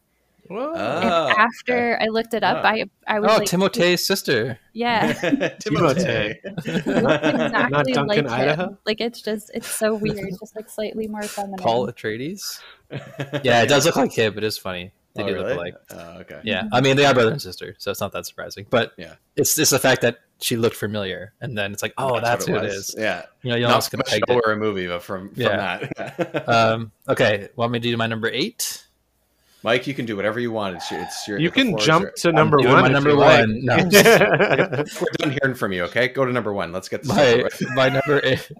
[0.50, 2.68] Well, and Oh, after I looked it up, Ah.
[2.68, 4.58] I I was Oh, like, Timothée's sister.
[4.72, 5.12] yeah,
[5.58, 6.36] Timothée.
[6.44, 8.28] looks Not Duncan, like him.
[8.28, 8.78] Idaho?
[8.84, 11.58] Like it's just it's so weird, just like slightly more feminine.
[11.58, 12.60] Paul Atreides.
[13.42, 14.34] Yeah, it does look like him.
[14.34, 14.92] But It is funny.
[15.14, 15.44] They Oh, do really?
[15.46, 15.74] look alike.
[15.90, 16.40] Oh, okay.
[16.44, 18.66] Yeah, I mean they are brother and sister, so it's not that surprising.
[18.68, 19.14] But Yeah.
[19.36, 22.60] it's just the fact that she looked familiar, and then it's like, oh, that's, what
[22.60, 22.90] who it was.
[22.90, 22.94] is.
[22.98, 23.22] Yeah.
[23.42, 24.42] You know, you Not almost from could a have show it.
[24.44, 25.88] or a movie, but from, from Yeah.
[25.96, 26.48] that.
[26.48, 28.84] Um, okay, want me to do my number eight?
[29.64, 30.76] Mike, you can do whatever you want.
[30.76, 31.38] It's, your- it's your.
[31.40, 32.20] You can jump yours.
[32.20, 32.92] to number doing one.
[32.92, 33.40] number you like.
[33.40, 33.64] one.
[33.64, 33.76] No.
[33.92, 34.84] We're
[35.18, 35.84] done hearing from you.
[35.84, 36.70] Okay, go to number one.
[36.70, 38.50] Let's get this my over my number eight.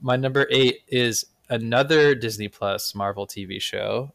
[0.00, 4.12] my number eight is another Disney Plus Marvel TV show,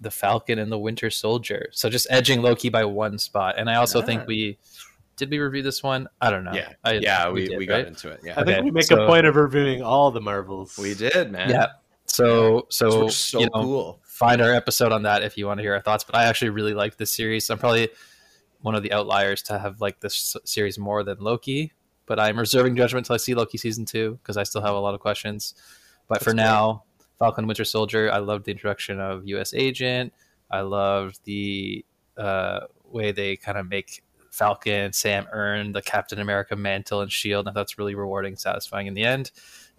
[0.00, 1.68] The Falcon and the Winter Soldier.
[1.72, 3.54] So just edging Loki by one spot.
[3.56, 4.06] And I also Ah.
[4.06, 4.58] think we
[5.16, 6.08] did we review this one?
[6.20, 6.52] I don't know.
[6.54, 7.86] Yeah, I, yeah, we, did, we got right?
[7.86, 8.20] into it.
[8.24, 10.76] Yeah, I think Okay, we make so- a point of reviewing all the Marvels.
[10.78, 11.50] we did, man.
[11.50, 11.66] Yeah.
[12.06, 14.00] So so, so you know, cool.
[14.20, 16.04] Find our episode on that if you want to hear our thoughts.
[16.04, 17.48] But I actually really like this series.
[17.48, 17.88] I'm probably
[18.60, 21.72] one of the outliers to have liked this series more than Loki.
[22.04, 24.78] But I'm reserving judgment until I see Loki season two because I still have a
[24.78, 25.54] lot of questions.
[26.06, 26.42] But for great.
[26.42, 26.82] now,
[27.18, 28.12] Falcon Winter Soldier.
[28.12, 29.54] I loved the introduction of U.S.
[29.54, 30.12] Agent.
[30.50, 31.82] I loved the
[32.18, 37.48] uh, way they kind of make Falcon Sam earn the Captain America mantle and shield.
[37.48, 39.30] And that's really rewarding, satisfying in the end,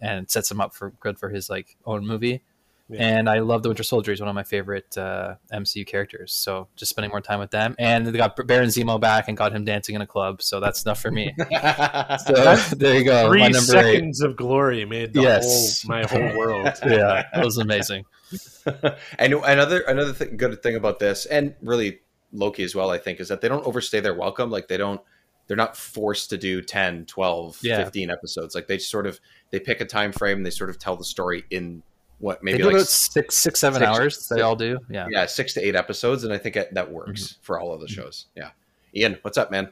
[0.02, 2.42] and sets him up for good for his like own movie.
[2.92, 3.18] Yeah.
[3.18, 4.12] And I love the Winter Soldier.
[4.12, 6.34] He's one of my favorite uh, MCU characters.
[6.34, 7.76] So just spending more time with them.
[7.80, 10.42] And they got Baron Zemo back and got him dancing in a club.
[10.42, 11.34] So that's enough for me.
[11.40, 13.30] so there you go.
[13.30, 13.94] Three my number eight.
[13.96, 15.84] seconds of glory made the Yes.
[15.84, 16.66] whole my whole world.
[16.86, 18.06] yeah, that was amazing.
[19.20, 22.02] and another another th- good thing about this, and really
[22.34, 24.50] Loki as well, I think, is that they don't overstay their welcome.
[24.50, 25.02] Like they don't,
[25.48, 27.84] they're not forced to do 10, 12, Yeah.
[27.84, 28.56] 15 episodes.
[28.56, 31.04] Like they sort of they pick a time frame and they sort of tell the
[31.04, 31.84] story in
[32.22, 34.28] what maybe they do like about six, six, seven six- hours.
[34.30, 34.80] They all do.
[34.90, 35.08] Yeah.
[35.10, 37.42] yeah, six to eight episodes, and I think that, that works Mm-hmm.
[37.42, 38.28] for all of the shows.
[38.36, 38.52] Yeah,
[38.96, 39.70] Ian, what's up, man?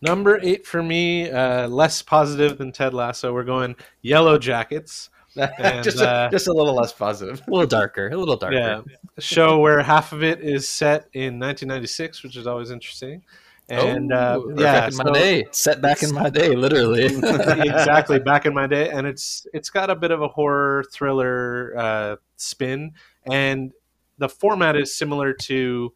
[0.00, 3.32] Number eight for me, uh, less positive than Ted Lasso.
[3.32, 5.10] We're going Yellow Jackets.
[5.36, 7.40] And, just a, uh, just a little less positive.
[7.46, 8.08] A little darker.
[8.08, 8.56] A little darker.
[8.56, 8.80] Yeah,
[9.16, 13.22] a show where half of it is set in 1996, which is always interesting.
[13.70, 15.46] And uh, Oh, yeah, back in my day.
[15.50, 17.04] Set back in my day, literally.
[17.04, 21.74] exactly back in my day and it's it's got a bit of a horror thriller
[21.76, 22.92] uh, spin
[23.30, 23.72] and
[24.18, 25.92] the format is similar to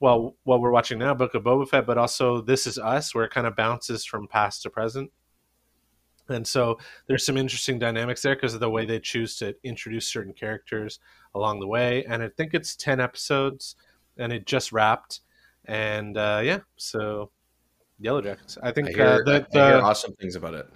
[0.00, 3.24] well what we're watching now book of boba fett but also this is us where
[3.24, 5.10] it kind of bounces from past to present
[6.28, 10.06] and so there's some interesting dynamics there because of the way they choose to introduce
[10.08, 10.98] certain characters
[11.34, 13.76] along the way and i think it's 10 episodes
[14.18, 15.20] and it just wrapped
[15.66, 17.30] and uh, yeah so
[17.98, 20.66] yellow jackets i think I hear, uh, the, I hear awesome things about it.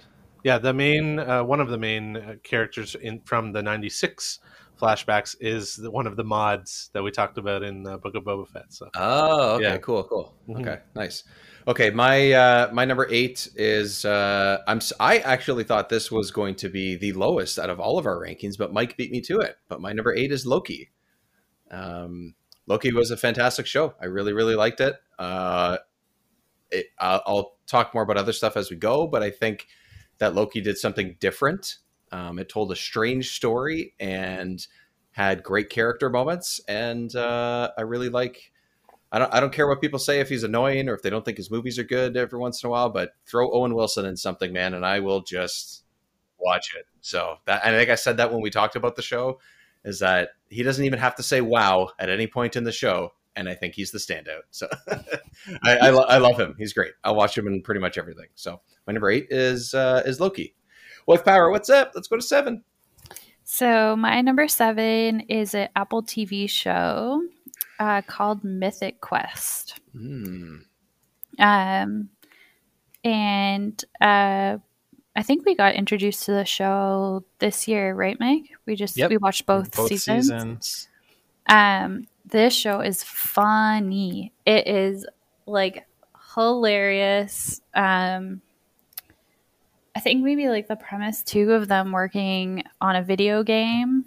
[0.44, 4.40] yeah, the main uh, one of the main uh, characters in from the '96
[4.80, 8.24] flashbacks is the, one of the mods that we talked about in uh, Book of
[8.24, 8.72] Boba Fett.
[8.72, 9.76] So Oh, okay, Yeah.
[9.78, 10.34] cool, cool.
[10.48, 10.60] Mhm.
[10.60, 11.24] Okay, nice.
[11.68, 16.54] Okay, my uh, my number eight is uh, I'm I actually thought this was going
[16.56, 19.40] to be the lowest out of all of our rankings, but Mike beat me to
[19.40, 19.56] it.
[19.68, 20.90] But my number eight is Loki.
[21.70, 22.34] Um,
[22.70, 23.94] Loki was a fantastic show.
[24.00, 24.94] I really really liked it.
[25.18, 25.78] Uh,
[26.70, 29.66] it I'll, I'll talk more about other stuff as we go, but I think
[30.18, 31.78] that Loki did something different.
[32.12, 34.64] Um, it told a strange story and
[35.10, 38.52] had great character moments, and uh, I really like.
[39.10, 39.34] I don't.
[39.34, 41.50] I don't care what people say if he's annoying or if they don't think his
[41.50, 42.88] movies are good every once in a while.
[42.88, 45.82] But throw Owen Wilson in something, man, and I will just
[46.38, 46.86] watch it.
[47.00, 49.40] So that I think I said that when we talked about the show,
[49.84, 53.12] is that he doesn't even have to say "wow" at any point in the show,
[53.36, 54.42] and I think he's the standout.
[54.50, 54.68] So
[55.64, 56.54] I, I, lo- I love him.
[56.58, 56.92] He's great.
[57.04, 58.28] I'll watch him in pretty much everything.
[58.34, 60.54] So my number eight is uh, is Loki.
[61.06, 61.92] Wife Power, what's up?
[61.94, 62.62] Let's go to seven.
[63.44, 67.22] So my number seven is an Apple TV show
[67.80, 69.80] uh, called Mythic Quest.
[69.96, 70.60] Mm.
[71.38, 72.08] Um,
[73.02, 74.58] and uh,
[75.20, 78.52] I think we got introduced to the show this year, right, Mike?
[78.64, 79.10] We just Yep.
[79.10, 80.28] we watched both, Both seasons.
[80.28, 80.88] seasons.
[81.46, 84.32] Um, this show is funny.
[84.46, 85.06] It is
[85.44, 85.86] like
[86.34, 87.60] hilarious.
[87.74, 88.40] Um,
[89.94, 94.06] I think maybe like the premise too of them working on a video game.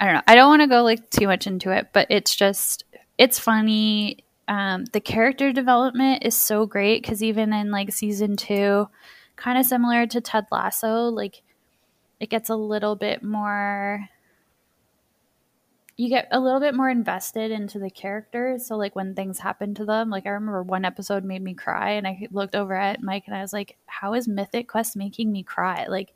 [0.00, 0.22] I don't know.
[0.26, 2.82] I don't want to go like too much into it, but it's just
[3.18, 4.24] it's funny.
[4.48, 8.88] Um, the character development is so great because even in like season two,
[9.34, 11.42] kind of similar to Ted Lasso, like
[12.20, 14.08] it gets a little bit more
[15.98, 18.66] you get a little bit more invested into the characters.
[18.66, 21.92] So like when things happen to them, like I remember one episode made me cry
[21.92, 25.32] and I looked over at Mike and I was like, How is Mythic Quest making
[25.32, 25.86] me cry?
[25.88, 26.14] Like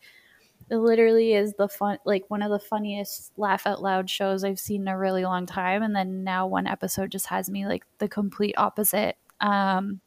[0.71, 4.61] it literally is the fun like one of the funniest laugh out loud shows I've
[4.61, 5.83] seen in a really long time.
[5.83, 9.17] And then now one episode just has me like the complete opposite.
[9.41, 10.01] Um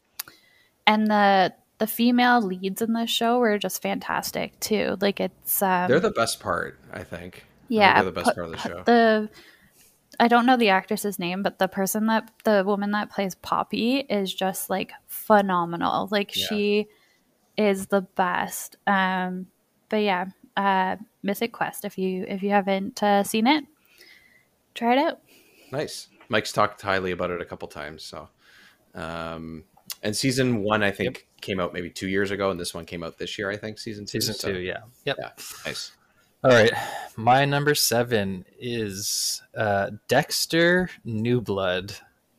[0.87, 4.95] and the the female leads in this show were just fantastic too.
[5.01, 7.09] Like it's um They're the best part, I think.
[7.09, 8.83] I think yeah, they're the best part of the show.
[8.85, 9.29] The
[10.19, 13.97] I don't know the actress's name, but the person that the woman that plays Poppy
[13.97, 16.07] is just like phenomenal.
[16.11, 16.45] Like Yeah.
[16.47, 16.87] she
[17.57, 18.77] is the best.
[18.87, 19.47] Um,
[19.89, 21.85] but yeah, uh, Mythic Quest.
[21.85, 23.63] If you if you haven't uh, seen it,
[24.75, 25.19] try it out.
[25.71, 26.07] Nice.
[26.29, 28.03] Mike's talked highly about it a couple times.
[28.03, 28.29] So,
[28.95, 29.63] um,
[30.01, 33.03] and season one, I think, came out maybe two years ago, and this one came
[33.03, 33.49] out this year.
[33.49, 34.21] I think season two.
[34.21, 34.79] Season so- two, yeah.
[35.05, 35.17] Yep.
[35.19, 35.29] Yeah.
[35.65, 35.91] Nice.
[36.43, 36.71] All right.
[37.15, 41.89] My number seven is uh, Dexter New Blood.
[41.89, 41.97] The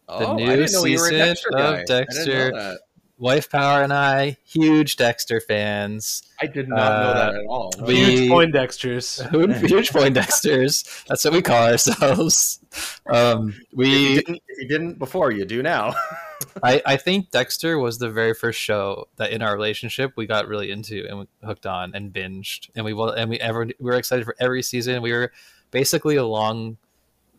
[0.08, 1.58] Oh, I new didn't know you were a season Dexter guy.
[1.58, 2.78] I of didn't know Dexter.
[3.16, 3.22] That.
[3.22, 6.22] Wife Power and I, huge Dexter fans.
[6.40, 7.70] I did not know that at all.
[7.86, 9.20] Huge Poindexters.
[9.68, 11.04] huge Poindexters.
[11.06, 12.60] That's what we call ourselves.
[13.06, 15.94] Um, we If you, didn't, if you didn't before, you do now.
[16.62, 20.46] I, I think Dexter was the very first show that in our relationship we got
[20.48, 23.94] really into and hooked on and binged and we will and we ever we were
[23.96, 25.02] excited for every season.
[25.02, 25.32] We were
[25.70, 26.76] basically along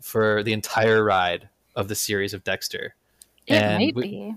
[0.02, 2.96] for the entire ride of the series of Dexter.
[3.48, 4.36] It And might we- be.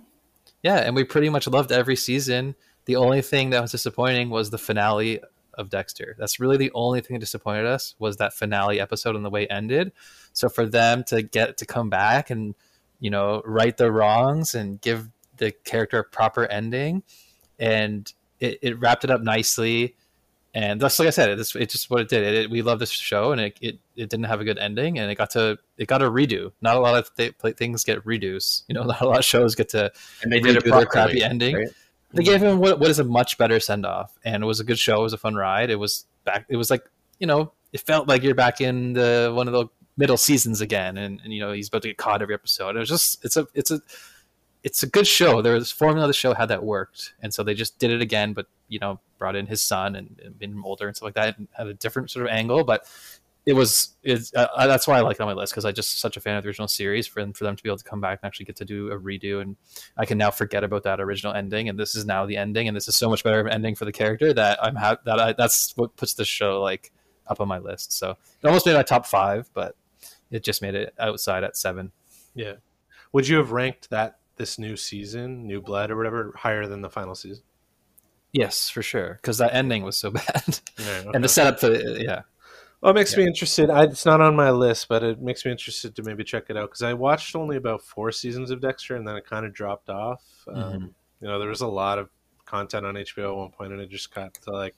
[0.69, 2.55] Yeah, and we pretty much loved every season.
[2.85, 5.23] The only thing that was disappointing was the finale
[5.55, 6.15] of Dexter.
[6.19, 9.45] That's really the only thing that disappointed us was that finale episode and the way
[9.45, 9.93] it ended.
[10.35, 12.55] So for them to get to come back and
[13.01, 17.03] you know right the wrongs and give the character a proper ending,
[17.59, 19.97] and it, it wrapped it up nicely.
[20.59, 22.25] And that's like I said, it's, it's just what it did.
[22.25, 24.99] It, it- we love this show, and it, it, it didn't have a good ending,
[24.99, 26.51] and it got to it got a redo.
[26.61, 28.63] Not a lot of th- things get redos.
[28.67, 29.93] You know, not a lot of shows get to
[30.23, 31.55] And they did their properly, crappy ending.
[31.57, 31.69] right?
[32.13, 34.65] They gave him what, what is a much better send off, and it was a
[34.65, 35.01] good show.
[35.01, 35.71] It was a fun ride.
[35.71, 36.47] It was back.
[36.49, 36.85] It was like
[37.21, 39.67] you know, it felt like you're back in the one of the
[39.97, 42.75] middle seasons again, and, and you know he's about to get caught every episode.
[42.75, 43.81] It was just it's a it's a
[44.65, 45.41] it's a good show.
[45.43, 48.01] There was formula of the show had that worked, and so they just did it
[48.01, 51.15] again, but you know brought in his son and, and been older and stuff like
[51.15, 52.87] that, and had a different sort of angle, but.
[53.47, 56.01] It was it's, uh, that's why I like it on my list because I just
[56.01, 57.85] such a fan of the original series for them for them to be able to
[57.85, 59.57] come back and actually get to do a redo and
[59.97, 62.77] I can now forget about that original ending and this is now the ending and
[62.77, 65.19] this is so much better of an ending for the character that I'm ha- that
[65.19, 66.93] I, that's what puts the show like
[67.29, 67.93] up on my list.
[67.93, 69.77] So it almost made my top five, but
[70.31, 71.93] it just made it outside at seven.
[72.35, 72.55] Yeah.
[73.13, 76.91] Would you have ranked that this new season, New Blood or whatever, higher than the
[76.91, 77.43] final season?
[78.33, 82.23] Yes, for sure, because that ending was so bad, Yeah, and the setup for yeah.
[82.81, 83.21] Well, it makes Yeah.
[83.21, 83.71] me interested.
[83.71, 86.57] I, it's not on my list, but it makes me interested to maybe check it
[86.57, 89.53] out because I watched only about four seasons of Dexter and then it kind of
[89.53, 90.23] dropped off.
[90.47, 90.83] Um, Mhm.
[91.21, 92.09] you know, there was a lot of
[92.45, 94.77] content on HBO at one point, and it just got to like,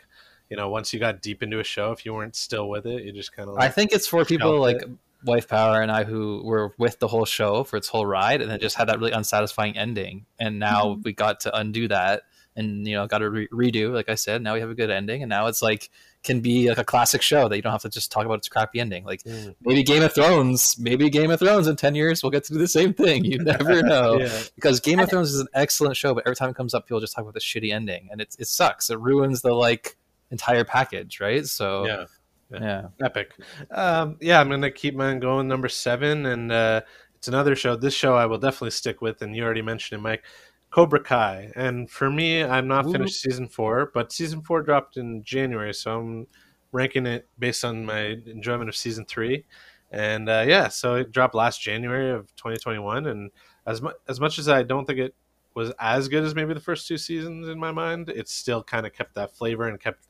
[0.48, 3.04] you know, once you got deep into a show, if you weren't still with it,
[3.04, 3.58] you just kind of.
[3.58, 4.90] I think it's for people shelved like.
[5.22, 8.50] Wife Power and I who were with the whole show for its whole ride, and
[8.50, 10.24] it just had that really unsatisfying ending.
[10.38, 12.22] And now we got to undo that,
[12.56, 13.92] and you know, got to re- redo.
[13.92, 15.90] Like I said, now we have a good ending, and now it's like
[16.22, 18.48] can be like a classic show that you don't have to just talk about its
[18.48, 19.04] crappy ending.
[19.04, 19.54] Like Mm.
[19.62, 22.58] maybe Game of Thrones, maybe Game of Thrones in ten years we'll get to do
[22.58, 23.24] the same thing.
[23.24, 24.18] You never know.
[24.18, 24.42] Yeah.
[24.54, 27.00] Because Game of Thrones is an excellent show, but every time it comes up, people
[27.00, 28.90] just talk about the shitty ending, and it it sucks.
[28.90, 29.96] It ruins the like
[30.30, 31.46] entire package, right?
[31.46, 32.04] So Yeah.
[32.50, 32.86] yeah.
[33.02, 33.32] epic.
[33.70, 35.48] Um, yeah, I'm gonna keep mine going.
[35.48, 36.82] Number seven, and uh,
[37.16, 37.76] it's another show.
[37.76, 40.22] This show I will definitely stick with, and you already mentioned it, Mike.
[40.70, 42.92] Cobra Kai, and for me, I'm not Ooh.
[42.92, 46.26] finished season four, but season four dropped in January, so I'm
[46.72, 49.44] ranking it based on my enjoyment of season three.
[49.90, 53.30] and uh, yeah, so it dropped last January of 2021, and
[53.66, 55.14] as much as much as I don't think it
[55.54, 58.86] was as good as maybe the first two seasons in my mind, it still kind
[58.86, 60.06] of kept that flavor and kept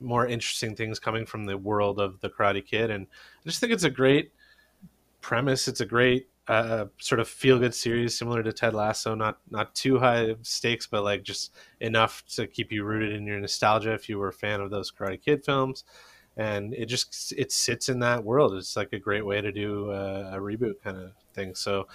[0.00, 3.06] more interesting things coming from the world of the Karate Kid, and
[3.44, 4.32] I just think it's a great
[5.20, 5.66] premise.
[5.66, 9.14] It's a great uh, sort of feel good series, similar to Ted Lasso.
[9.14, 13.40] Not not too high stakes, but like just enough to keep you rooted in your
[13.40, 15.84] nostalgia if you were a fan of those Karate Kid films.
[16.36, 18.54] And it just it sits in that world.
[18.54, 21.54] It's like a great way to do a, a reboot kind of thing.
[21.54, 21.86] So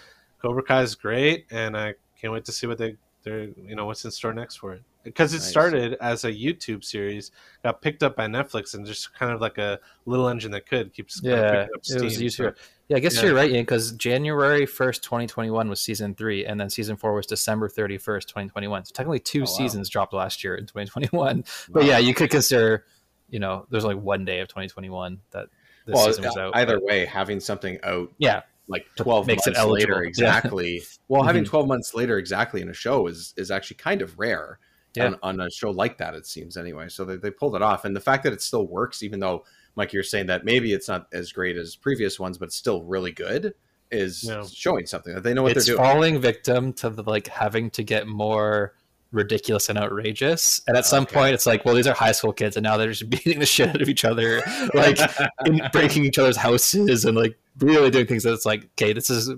[0.41, 3.85] Cobra Kai is great, and I can't wait to see what they they're you know
[3.85, 5.49] what's in store next for it because it Nice.
[5.49, 7.31] started as a YouTube series,
[7.63, 10.93] got picked up by Netflix, and just kind of like a little engine that could
[10.93, 12.27] keeps kind of Yeah, picking up it was steam.
[12.27, 12.55] YouTube.
[12.89, 13.23] Yeah, I guess yeah.
[13.25, 17.27] you're right, Ian, because January 1st, 2021 was season three, and then season four was
[17.27, 18.85] December 31st, 2021.
[18.85, 19.45] So technically two wow.
[19.45, 21.43] seasons dropped last year in 2021.
[21.69, 22.85] But yeah, you could consider,
[23.29, 25.47] you know, there's like one day of 2021 that
[25.85, 26.55] this well, season was out.
[26.55, 29.93] either but- way, having something out yeah, like 12 makes it months eligible.
[29.95, 30.09] later Yeah.
[30.09, 31.47] exactly well having Mhm.
[31.49, 34.59] 12 months later exactly in a show is is actually kind of rare
[34.95, 35.05] Yeah.
[35.07, 37.85] on, on a show like that it seems anyway so they, they pulled it off
[37.85, 40.87] and the fact that it still works even though mike you're saying that maybe it's
[40.87, 43.53] not as great as previous ones but it's still really good
[43.91, 44.43] is Yeah.
[44.51, 47.27] showing something that they know what it's they're doing It's falling victim to the like
[47.27, 48.75] having to get more
[49.11, 50.61] ridiculous and outrageous.
[50.67, 51.15] And at some Okay.
[51.15, 53.45] point, it's like, well, these are high school kids, and now they're just beating the
[53.47, 54.39] shit out of each other,
[54.75, 54.99] like
[55.47, 59.09] in, breaking each other's houses, and like really doing things that it's like, okay, this
[59.09, 59.31] is.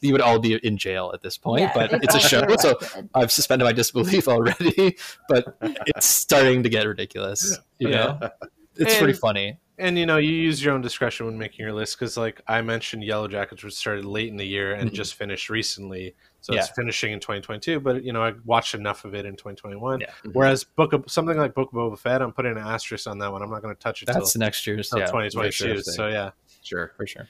[0.00, 2.46] You would all be in jail at this point, Yeah, but it's it's a all
[2.48, 3.06] show, so.
[3.14, 4.96] I've suspended my disbelief already.
[5.28, 7.58] But it's starting to get ridiculous.
[7.78, 8.18] You know,
[8.76, 9.58] it's pretty funny.
[9.78, 12.60] And you know, you use your own discretion when making your list because, like I
[12.60, 14.94] mentioned, Yellowjackets was started late in the year and Mhm.
[14.94, 16.60] just finished recently, so Yeah.
[16.60, 17.80] it's finishing in 2022.
[17.80, 20.00] But you know, I watched enough of it in 2021.
[20.00, 20.10] Yeah.
[20.32, 23.32] Whereas Book of something like Book of Boba Fett, I'm putting an asterisk on that
[23.32, 23.42] one.
[23.42, 25.50] I'm not going to touch it That's till, next year's, till yeah, 2022.
[25.52, 25.82] sure.
[25.82, 26.30] So yeah,
[26.62, 27.26] sure for sure.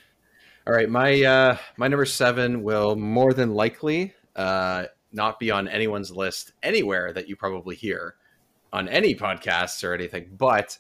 [0.71, 5.67] All right, my uh, my number seven will more than likely uh, not be on
[5.67, 8.15] anyone's list anywhere that you probably hear
[8.73, 10.31] on any podcasts or anything.
[10.39, 10.79] But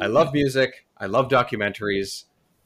[0.00, 0.86] I love music.
[0.96, 2.24] I love documentaries.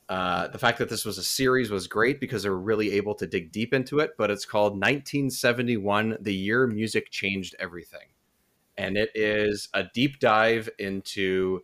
[0.08, 3.16] Uh, the fact that this was a series was great because they were really able
[3.16, 4.12] to dig deep into it.
[4.16, 8.06] But it's called 1971: The Year Music Changed Everything,
[8.78, 11.62] and it is a deep dive into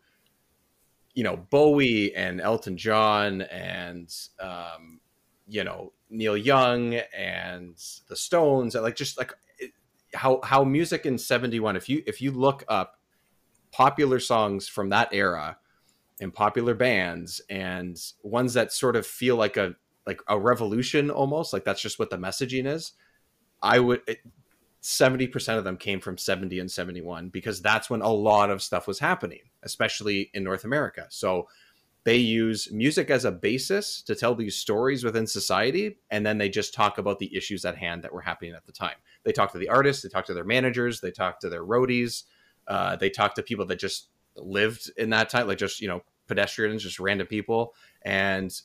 [1.14, 5.01] you know Bowie and Elton John and um,
[5.49, 7.77] you know Neil Young and
[8.09, 9.33] the Stones like just like
[10.14, 12.96] how how music in 71 if you if you look up
[13.70, 15.57] popular songs from that era
[16.20, 19.75] and popular bands and ones that sort of feel like a
[20.07, 22.92] like a revolution almost like that's just what the messaging is
[23.62, 24.18] I would it,
[24.82, 28.86] 70% of them came from 70 and 71 because that's when a lot of stuff
[28.86, 31.06] was happening, especially in North America.
[31.10, 31.48] So
[32.04, 36.48] they use music as a basis to tell these stories within society, and then they
[36.48, 38.96] just talk about the issues at hand that were happening at the time.
[39.22, 42.24] They talk to the artists, they talk to their managers, they talk to their roadies,
[42.66, 46.02] uh, they talk to people that just lived in that time, like just, you know,
[46.26, 47.74] pedestrians, just random people.
[48.02, 48.58] And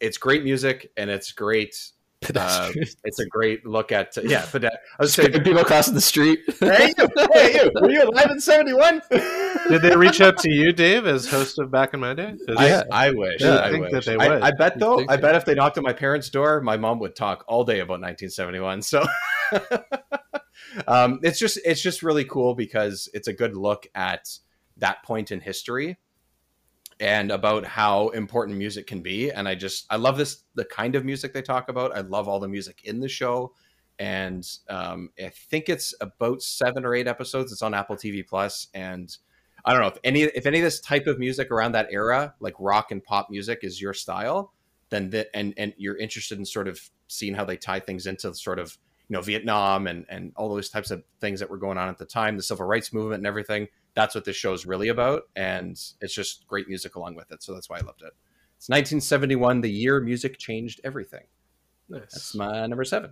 [0.00, 1.90] it's great music and it's great.
[2.34, 2.72] Uh,
[3.04, 4.42] it's a great look at yeah.
[4.42, 6.40] Pede- I was saying people crossing the street.
[6.60, 9.02] hey, you, hey, you, were you alive in '71?
[9.10, 12.34] did they reach out to you, Dave, as host of Back in My Day?
[12.46, 13.40] 'Cause- I, I wish.
[13.40, 13.92] Yeah, I, I think wish.
[13.92, 14.42] that they would.
[14.42, 14.98] I, bet though.
[14.98, 15.22] think I so.
[15.22, 18.00] bet if they knocked on my parents' door, my mom would talk all day about
[18.00, 18.82] 1971.
[18.82, 19.06] So
[20.86, 24.28] um, it's just it's just really cool because it's a good look at
[24.78, 25.98] that point in history
[27.00, 29.30] and about how important music can be.
[29.30, 31.96] And I just I love this the kind of music they talk about.
[31.96, 33.54] I love all the music in the show.
[33.98, 37.52] And um, I think it's about seven or eight episodes.
[37.52, 39.16] It's on Apple TV Plus, and
[39.64, 42.34] I don't know if any if any of this type of music around that era,
[42.40, 44.52] like rock and pop music, is your style,
[44.90, 48.32] then that and and you're interested in sort of seeing how they tie things into
[48.34, 51.78] sort of you know Vietnam and and all those types of things that were going
[51.78, 53.66] on at the time, the civil rights movement and everything.
[53.98, 57.42] That's what this show is really about, and it's just great music along with it.
[57.42, 58.12] So that's why I loved it.
[58.56, 61.24] It's 1971, the year music changed everything.
[61.88, 62.02] Nice.
[62.12, 63.10] That's my number seven.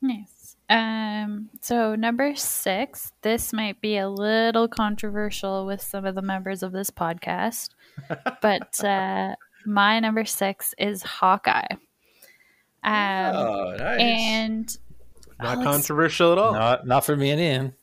[0.00, 0.56] Nice.
[0.70, 6.62] Um, so number six, this might be a little controversial with some of the members
[6.62, 7.70] of this podcast,
[8.40, 9.34] but uh,
[9.66, 11.66] my number six is Hawkeye.
[12.82, 14.00] Um, Oh, nice.
[14.00, 14.78] And
[15.38, 16.54] Not Alex- controversial at all.
[16.54, 17.74] Not not for me and Ian.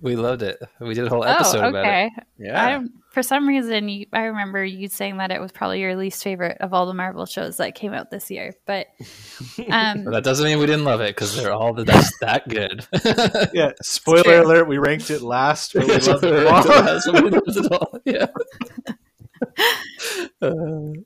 [0.00, 0.58] We loved it.
[0.80, 2.12] We did a whole Oh, episode about it.
[2.38, 2.80] Yeah.
[2.80, 2.84] I
[3.16, 6.58] for some reason, you, I remember you saying that it was probably your least favorite
[6.60, 8.54] of all the Marvel shows that came out this year.
[8.66, 8.88] But
[9.70, 12.46] um, But that doesn't mean we didn't love it because they're all the, that's that
[12.48, 12.86] good.
[13.54, 17.12] Yeah, spoiler alert, we ranked it last, but we loved it all.
[17.12, 18.00] what we loved it all.
[18.04, 18.26] Yeah.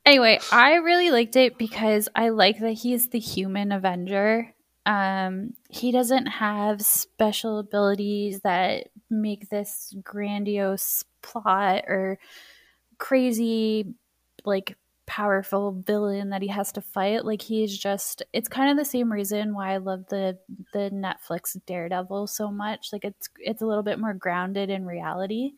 [0.04, 4.54] Anyway, I really liked it because I like that he's the human Avenger.
[4.90, 12.18] Um, he doesn't have special abilities that make this grandiose plot or
[12.98, 13.94] crazy,
[14.44, 14.76] like
[15.06, 17.24] powerful villain that he has to fight.
[17.24, 20.36] Like he's just it's kind of the same reason why I love the
[20.72, 22.92] the Netflix Daredevil so much.
[22.92, 25.52] Like it's it's a little bit more grounded in reality.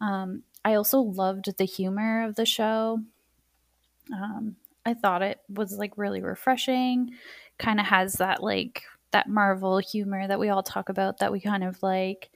[0.00, 3.00] Um, I also loved the humor of the show.
[4.10, 4.56] Um,
[4.86, 7.10] I thought it was like really refreshing.
[7.60, 8.82] Kind of has that like
[9.12, 12.30] that Marvel humor that we all talk about that we kind of like.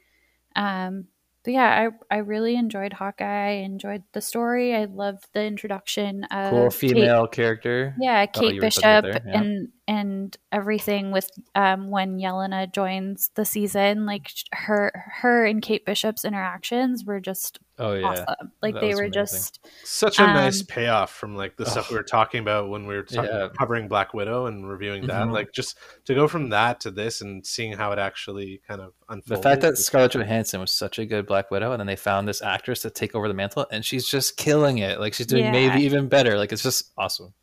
[0.56, 1.06] Um,
[1.44, 3.24] but yeah, I I really enjoyed Hawkeye.
[3.24, 4.74] I enjoyed the story.
[4.74, 7.94] I loved the introduction of Cool Kate- female character.
[8.00, 9.40] yeah, Kate you were putting it Bishop yeah.
[9.40, 15.84] and and everything with um when Yelena joins the season, like her her and Kate
[15.84, 18.06] Bishop's interactions were just Oh, yeah.
[18.06, 18.52] awesome.
[18.62, 19.12] Like That they were amazing.
[19.12, 22.86] just Such a nice um, payoff from like the stuff we were talking about when
[22.86, 23.48] we were talking, Yeah.
[23.58, 25.26] covering Black Widow and reviewing that.
[25.26, 25.32] Mhm.
[25.32, 28.92] Like just to go from that to this and seeing how it actually kind of
[29.08, 29.38] unfolded.
[29.38, 32.28] The fact that Scarlett Johansson was such a good Black Widow, and then they found
[32.28, 35.00] this actress to take over the mantle, and she's just killing it.
[35.00, 35.50] Like she's doing Yeah.
[35.50, 36.38] maybe even better.
[36.38, 37.34] Like it's just awesome.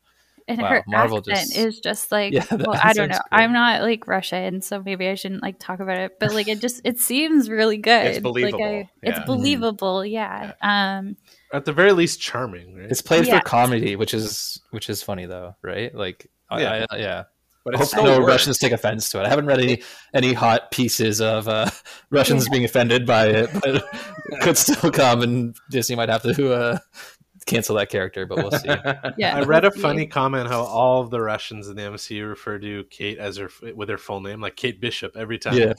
[0.47, 3.15] And Wow, her Marvel accent just- is just like Yeah, well, I don't know.
[3.15, 6.19] accent's I'm not like Russian, so maybe I shouldn't like talk about it.
[6.19, 8.07] But like it just it seems really good.
[8.07, 9.25] It's believable, Like I, it's yeah.
[9.25, 10.05] believable.
[10.05, 10.53] Yeah.
[10.61, 11.17] Um.
[11.53, 12.89] at the very least charming, right?
[12.91, 13.39] It's played Yeah.
[13.39, 15.93] for comedy, which is which is funny though, right?
[15.93, 16.85] Like I- Yeah.
[16.91, 17.23] I, yeah.
[17.63, 18.27] But I it's hope no works.
[18.27, 19.25] Russians take offense to it.
[19.27, 19.83] I haven't read any
[20.15, 21.69] any hot pieces of uh,
[22.09, 23.83] Russians being offended by it, but it
[24.41, 26.77] could still come, and Disney might have to uh,
[27.52, 28.26] cancel that character.
[28.26, 28.70] But we'll see.
[29.18, 29.36] Yeah.
[29.38, 32.84] I read a funny comment how all of the Russians in the MCU refer to
[32.86, 35.56] Kate as her with her full name, like Kate Bishop every time.
[35.56, 35.74] Yeah.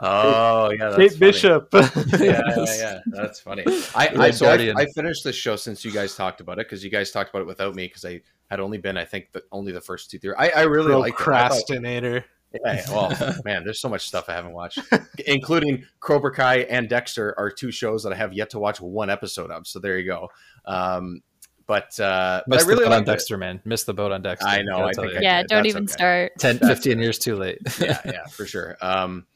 [0.00, 1.18] Oh yeah, that's Kate funny.
[1.18, 1.68] Bishop.
[1.72, 3.64] yeah, yeah, yeah, that's funny.
[3.94, 6.84] I, I so I, I finished the show since you guys talked about it because
[6.84, 9.42] you guys talked about it without me because I had only been I think the,
[9.50, 10.36] only the first two theories.
[10.38, 12.24] I, I really like Procrastinator.
[12.52, 14.80] Yeah, well, man, there's so much stuff I haven't watched,
[15.26, 19.10] including Cobra Kai and Dexter are two shows that I have yet to watch one
[19.10, 19.66] episode of.
[19.66, 20.28] So there you go.
[20.64, 21.22] Um,
[21.68, 23.12] but uh, but I really the boat on liked it.
[23.12, 23.60] Dexter, man.
[23.66, 24.48] Missed the boat on Dexter.
[24.48, 25.16] I know, I think.
[25.16, 25.42] I Yeah.
[25.42, 25.92] Don't That's even okay.
[25.92, 26.32] start.
[26.38, 27.58] 10, 15 years too late.
[27.80, 28.78] yeah, yeah, for sure.
[28.80, 29.26] Um,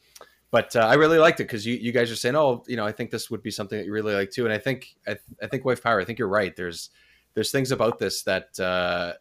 [0.51, 2.87] but uh, I really liked it because you, you guys are saying, oh, you know,
[2.87, 4.45] I think this would be something that you really like too.
[4.45, 6.01] And I think I, I think Wife Power.
[6.01, 6.57] I think you're right.
[6.57, 6.89] There's
[7.35, 9.13] there's things about this that uh,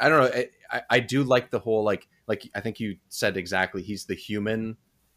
[0.00, 0.38] I don't know.
[0.38, 3.82] I, I, I do like the whole like like I think you said exactly.
[3.82, 4.76] He's the human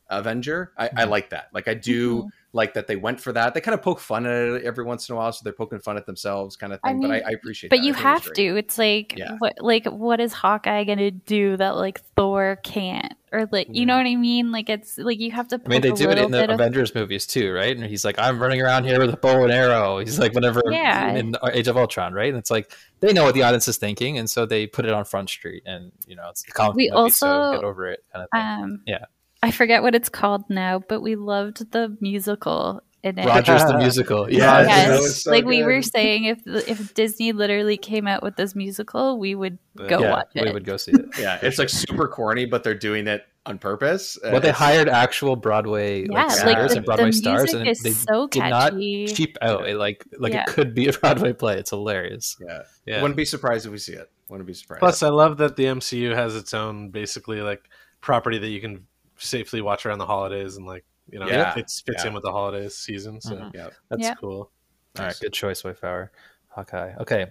[0.10, 0.72] Avenger.
[0.78, 1.50] I, I like that.
[1.54, 2.30] Like I do Mhm.
[2.52, 3.54] like that they went for that.
[3.54, 5.80] They kind of poke fun at it every once in a while, so they're poking
[5.80, 7.02] fun at themselves, kind of I thing.
[7.02, 7.70] but I, I appreciate.
[7.72, 7.86] But that.
[7.86, 8.58] You think it have to.
[8.58, 9.36] It's like Yeah.
[9.40, 13.14] what like what is Hawkeye gonna do that like Thor can't?
[13.32, 14.52] Or like you know what I mean?
[14.52, 16.50] Like it's like you have to I mean, they a do it in the bit
[16.52, 17.76] of- Avengers movies too, right?
[17.76, 20.62] And he's like, "I'm running around here with a bow and arrow." He's like, "Whenever
[20.70, 21.16] Yeah.
[21.16, 24.20] in Age of Ultron, right?" And it's like they know what the audience is thinking,
[24.20, 26.92] and so they put it on Front Street, and you know, it's a comic We
[26.94, 28.64] movie, so also, get over it, kind of thing.
[28.66, 29.06] um yeah,
[29.44, 33.26] I forget what it's called now, but we loved the musical in it.
[33.26, 34.88] Rogers the musical, yeah, Yes.
[35.02, 35.24] Yes.
[35.24, 39.36] so like we were saying, if if Disney literally came out with this musical, we
[39.36, 40.46] would go yeah, watch it.
[40.46, 41.06] we would go see it.
[41.20, 44.18] Yeah, it's like super corny, but they're doing it on purpose.
[44.24, 47.68] Well, they hired actual Broadway Yeah, like, like, singers the- and Broadway the stars, and
[47.68, 49.68] is they so did not cheap out.
[49.68, 50.44] It, like like Yeah.
[50.44, 51.58] it could be a Broadway play.
[51.58, 52.38] It's hilarious.
[52.40, 52.62] Yeah.
[52.86, 53.02] Yeah.
[53.02, 54.10] Wouldn't be surprised if we see it.
[54.30, 54.80] Wouldn't be surprised.
[54.80, 57.68] Plus, I love that the MCU has its own basically like
[58.00, 58.88] property that you can
[59.18, 61.52] safely watch around the holidays and like you know Yeah.
[61.52, 62.08] it fits Yeah.
[62.08, 63.20] in with the holidays season.
[63.22, 63.54] So Mhm.
[63.54, 63.70] yeah.
[63.90, 64.16] that's Yeah.
[64.16, 64.52] cool.
[65.00, 66.12] All right, good choice, Wayfarer.
[66.50, 66.94] Hawkeye.
[67.00, 67.28] Okay,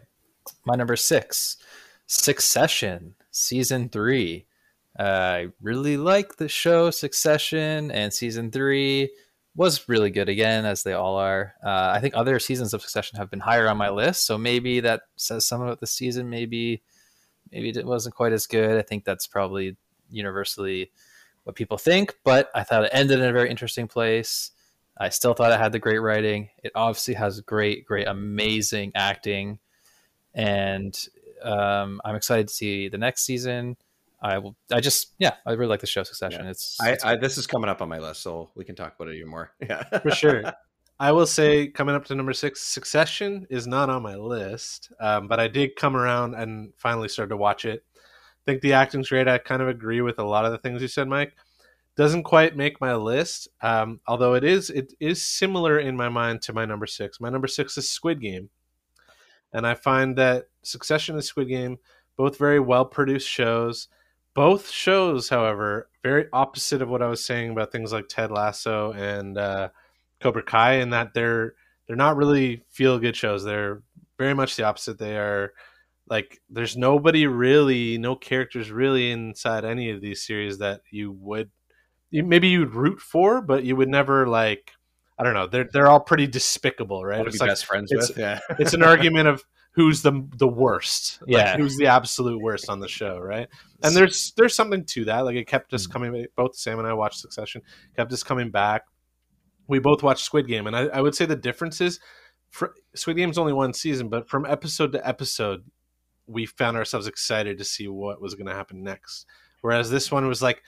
[0.64, 1.56] my number six,
[2.06, 4.46] Succession, season three.
[4.98, 9.10] Uh, I really like the show Succession, and season three
[9.56, 11.54] was really good again, as they all are.
[11.64, 14.80] Uh, I think other seasons of Succession have been higher on my list, so maybe
[14.80, 16.28] that says something about the season.
[16.28, 16.82] Maybe,
[17.50, 18.78] maybe it wasn't quite as good.
[18.78, 19.76] I think that's probably
[20.10, 20.90] universally
[21.44, 24.52] what people think, but I thought it ended in a very interesting place.
[24.98, 26.50] I still thought it had the great writing.
[26.62, 29.58] It obviously has great, great, amazing acting,
[30.34, 30.96] and
[31.42, 33.76] um, I'm excited to see the next season.
[34.22, 34.56] I will.
[34.70, 36.46] I just, yeah, I really like the show Succession.
[36.46, 38.94] It's, I, it's I this is coming up on my list, so we can talk
[38.94, 39.52] about it even more.
[39.68, 40.44] Yeah, for sure.
[41.00, 45.26] I will say, coming up to number six, Succession is not on my list, um,
[45.26, 47.84] but I did come around and finally started to watch it.
[48.42, 49.28] I think the acting's great.
[49.28, 51.34] I kind of agree with a lot of the things you said, Mike.
[51.96, 56.40] Doesn't quite make my list, um, although it is it is similar in my mind
[56.42, 57.20] to my number six.
[57.20, 58.48] My number six is Squid Game,
[59.52, 61.76] and I find that Succession and Squid Game
[62.16, 63.88] both very well produced shows.
[64.34, 68.92] Both shows, however, very opposite of what I was saying about things like Ted Lasso
[68.92, 69.68] and uh,
[70.20, 71.54] Cobra Kai, in that they're
[71.86, 73.44] they're not really feel good shows.
[73.44, 73.82] They're
[74.18, 74.98] very much the opposite.
[74.98, 75.52] They are
[76.08, 81.50] like there's nobody really, no characters really inside any of these series that you would
[82.12, 84.72] you, maybe you'd root for, but you would never like.
[85.18, 85.46] I don't know.
[85.46, 87.18] They're they're all pretty despicable, right?
[87.18, 88.40] Wanna be best friends it's, with, yeah.
[88.58, 89.42] it's an argument of
[89.72, 91.20] who's the the worst.
[91.22, 91.56] Like, Yeah.
[91.56, 93.48] who's the absolute worst on the show, right?
[93.82, 95.20] And there's there's something to that.
[95.20, 95.92] Like it kept us mm.
[95.92, 96.26] coming.
[96.36, 97.62] Both Sam and I watched Succession.
[97.96, 98.82] Kept us coming back.
[99.68, 102.00] We both watched Squid Game, and I, I would say the difference is,
[102.50, 105.64] for, Squid Game's only one season, but from episode to episode,
[106.26, 109.26] we found ourselves excited to see what was going to happen next.
[109.60, 110.62] Whereas this one was like,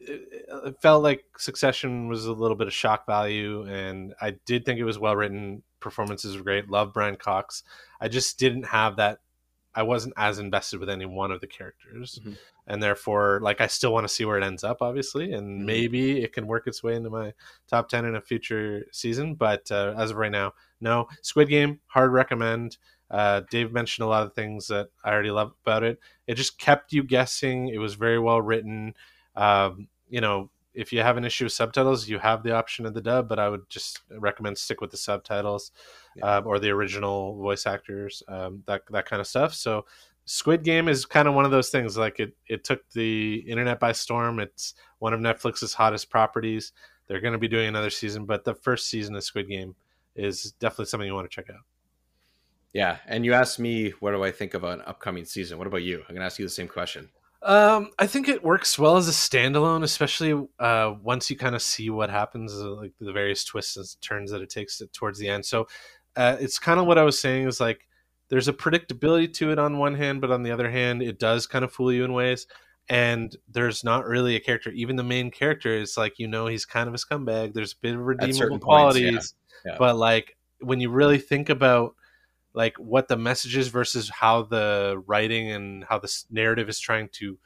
[0.00, 0.28] it
[0.64, 4.78] it felt like Succession was a little bit of shock value, and I did think
[4.78, 5.62] it was well written.
[5.80, 6.68] Performances were great.
[6.70, 7.62] Love Brian Cox.
[8.00, 9.18] I just didn't have that.
[9.74, 12.36] I wasn't as invested with any one of the characters, Mhm.
[12.66, 15.64] and therefore, like, I still want to see where it ends up, obviously, and Mhm.
[15.66, 17.32] maybe it can work its way into my
[17.68, 19.34] top ten in a future season.
[19.34, 21.08] But uh, as of right now, no.
[21.22, 22.76] Squid Game, hard recommend.
[23.10, 25.98] Uh, Dave mentioned a lot of things that I already love about it.
[26.26, 27.68] It just kept you guessing.
[27.68, 28.94] It was very well written.
[29.34, 32.94] Um, you know, if you have an issue with subtitles, you have the option of
[32.94, 35.72] the dub, but I would just recommend stick with the subtitles
[36.22, 39.54] um, or the original voice actors, um, that that kind of stuff.
[39.54, 39.86] So,
[40.24, 41.96] Squid Game is kind of one of those things.
[41.96, 44.38] Like it, it took the internet by storm.
[44.38, 46.72] It's one of Netflix's hottest properties.
[47.06, 49.74] They're going to be doing another season, but the first season of Squid Game
[50.14, 51.62] is definitely something you want to check out.
[52.72, 55.58] Yeah, and you asked me what do I think of an upcoming season.
[55.58, 56.02] What about you?
[56.08, 57.08] I'm gonna ask you the same question.
[57.42, 61.62] Um, I think it works well as a standalone, especially uh, once you kind of
[61.62, 65.28] see what happens, uh, like the various twists and turns that it takes towards the
[65.28, 65.46] end.
[65.46, 65.68] So
[66.16, 67.86] uh, it's kind of what I was saying is like
[68.28, 71.46] there's a predictability to it on one hand, but on the other hand, it does
[71.46, 72.46] kind of fool you in ways.
[72.90, 74.70] And there's not really a character.
[74.70, 77.54] Even the main character is like you know he's kind of a scumbag.
[77.54, 79.10] There's a bit of redeemable certain points, yeah.
[79.10, 79.76] qualities, Yeah.
[79.78, 81.94] but like when you really think about
[82.54, 87.08] like what the message is versus how the writing and how this narrative is trying
[87.12, 87.38] to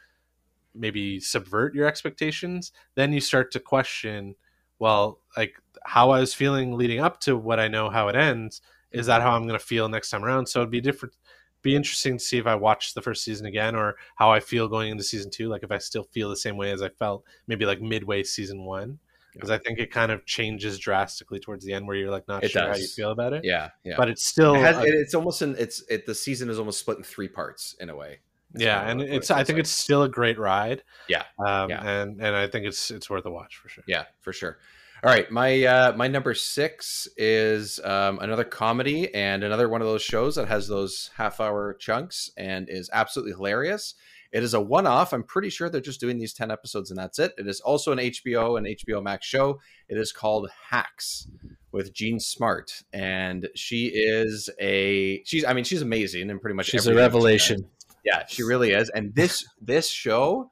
[0.74, 4.34] maybe subvert your expectations then you start to question
[4.78, 8.62] well like how i was feeling leading up to what i know how it ends
[8.90, 10.46] is that how i'm going to feel next time around?
[10.46, 11.14] So it'd be different
[11.62, 14.66] be interesting to see if i watch the first season again or how i feel
[14.66, 17.24] going into season two like if i still feel the same way as i felt
[17.46, 18.98] maybe like midway season one
[19.32, 22.44] because i think it kind of changes drastically towards the end where you're like not
[22.44, 23.94] It sure how you feel about it Yeah, yeah.
[23.96, 26.78] but it's still it has, a, it's almost in it's it the season is almost
[26.80, 28.20] split in three parts in a way.
[28.54, 29.60] It's yeah and it's it i think like.
[29.64, 31.82] it's still a great ride Yeah, um yeah.
[31.86, 34.58] and and i think it's it's worth a watch for sure Yeah, for sure.
[35.04, 39.88] All right, my uh, my number six is um, another comedy and another one of
[39.88, 43.94] those shows that has those half hour chunks and is absolutely hilarious.
[44.32, 45.12] It is a one off.
[45.12, 47.32] I'm pretty sure they're just doing these ten episodes and that's it.
[47.36, 49.60] It is also an HBO and HBO Max show.
[49.88, 51.28] It is called Hacks
[51.70, 56.66] with Jean Smart, and she is a she's I mean she's amazing and pretty much
[56.66, 57.68] She's a revelation.
[58.04, 58.88] Yeah, she really is.
[58.90, 60.50] And this this show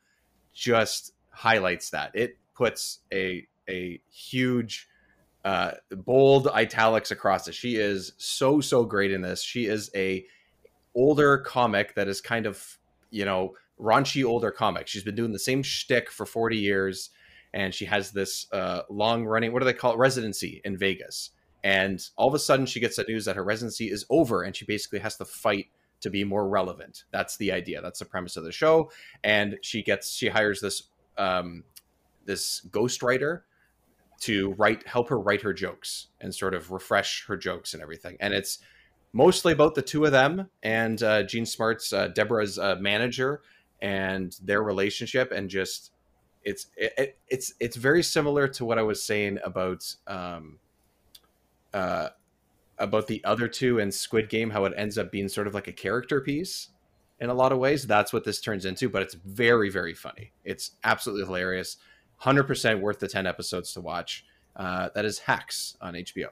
[0.52, 2.12] just highlights that.
[2.14, 4.88] It puts a a huge
[5.44, 7.54] uh bold italics across it.
[7.54, 9.42] She is so so great in this.
[9.42, 10.26] She is a
[10.94, 12.78] older comic that is kind of,
[13.10, 14.86] you know, raunchy older comic.
[14.86, 17.10] She's been doing the same shtick for 40 years
[17.52, 21.30] and she has this uh long running what do they call it residency in Vegas.
[21.62, 24.54] And all of a sudden she gets the news that her residency is over and
[24.54, 25.66] she basically has to fight
[26.00, 27.04] to be more relevant.
[27.10, 27.82] That's the idea.
[27.82, 28.90] That's the premise of the show.
[29.22, 30.84] And she gets she hires this
[31.18, 31.64] um
[32.24, 33.42] this ghostwriter
[34.20, 38.16] to write help her write her jokes and sort of refresh her jokes and everything.
[38.20, 38.58] And it's
[39.12, 43.42] mostly about the two of them and uh, Jean Smart's uh, Deborah's uh, manager
[43.82, 45.92] and their relationship and just
[46.44, 50.58] it's it, it- it's it's very similar to what I was saying about um
[51.72, 52.08] uh
[52.78, 55.68] about the other two and Squid Game how it ends up being sort of like
[55.68, 56.68] a character piece
[57.20, 57.86] in a lot of ways.
[57.86, 60.32] That's what this turns into but it's very very funny.
[60.44, 61.76] It's absolutely hilarious.
[62.22, 64.26] 100% worth the 10 episodes to watch.
[64.54, 66.28] Uh, that is Hacks on HBO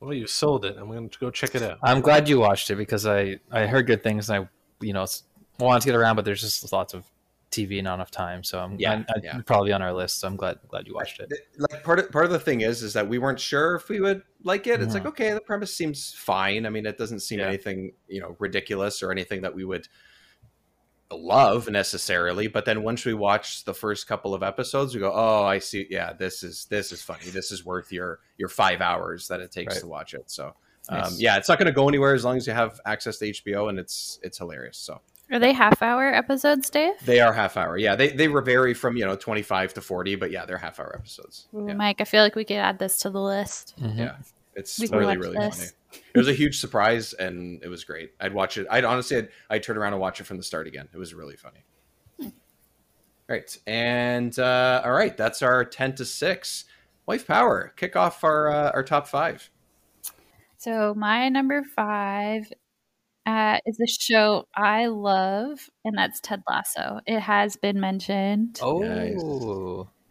[0.00, 0.76] well you sold it.
[0.78, 1.78] I'm gonna go check it out.
[1.82, 4.48] I'm glad you watched it because I I heard good things and I
[4.84, 5.24] you know s-
[5.64, 7.04] wanted to get around, but there's just lots of
[7.50, 8.44] TV and not enough time.
[8.44, 9.40] So I'm Yeah, I, I, yeah.
[9.46, 10.20] probably on our list.
[10.20, 11.32] So I'm glad glad you watched it.
[11.58, 14.00] like part of part of the thing is is that we weren't sure if we
[14.00, 14.80] would like it.
[14.82, 15.08] It's like Mhm.
[15.08, 16.66] okay, the premise seems fine.
[16.66, 17.46] I mean, it doesn't seem Yeah.
[17.46, 19.88] anything you know ridiculous or anything that we would
[21.10, 22.48] love necessarily.
[22.48, 25.86] But then once we watch the first couple of episodes, we go, oh, I see.
[25.90, 27.30] Yeah, this is this is funny.
[27.30, 29.80] This is worth your your five hours that it takes Right.
[29.80, 30.30] to watch it.
[30.30, 30.54] So.
[30.90, 33.26] Um, yeah, it's not going to go anywhere as long as you have access to
[33.26, 34.78] HBO, and it's it's hilarious.
[34.78, 36.94] So Are they half hour episodes, Dave?
[37.04, 37.76] they are half hour.
[37.76, 40.80] Yeah, they they vary from you know twenty five to forty, but yeah, they're half
[40.80, 41.48] hour episodes.
[41.54, 41.74] Ooh, Yeah.
[41.74, 43.74] Mike, I feel like we could add this to the list.
[43.80, 43.98] Mhm.
[43.98, 44.16] Yeah,
[44.54, 45.56] it's We really really this.
[45.90, 46.02] funny.
[46.14, 48.12] it was a huge surprise and it was great.
[48.20, 48.66] I'd watch it.
[48.70, 50.88] I'd honestly, I'd, I'd turn around and watch it from the start again.
[50.92, 51.64] It was really funny.
[52.22, 52.32] All
[53.28, 56.64] right, and uh, all right, that's our ten to six.
[57.04, 59.50] Wife Power, kick off our uh, our top five.
[60.56, 62.50] So my number five
[63.28, 67.00] uh, is a show I love, and that's Ted Lasso.
[67.06, 68.58] It has been mentioned.
[68.62, 68.80] Oh,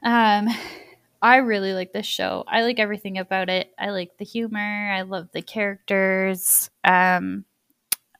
[0.03, 0.47] Um,
[1.21, 2.43] I really like this show.
[2.47, 3.73] I like everything about it.
[3.79, 4.91] I like the humor.
[4.91, 6.69] I love the characters.
[6.83, 7.45] Um,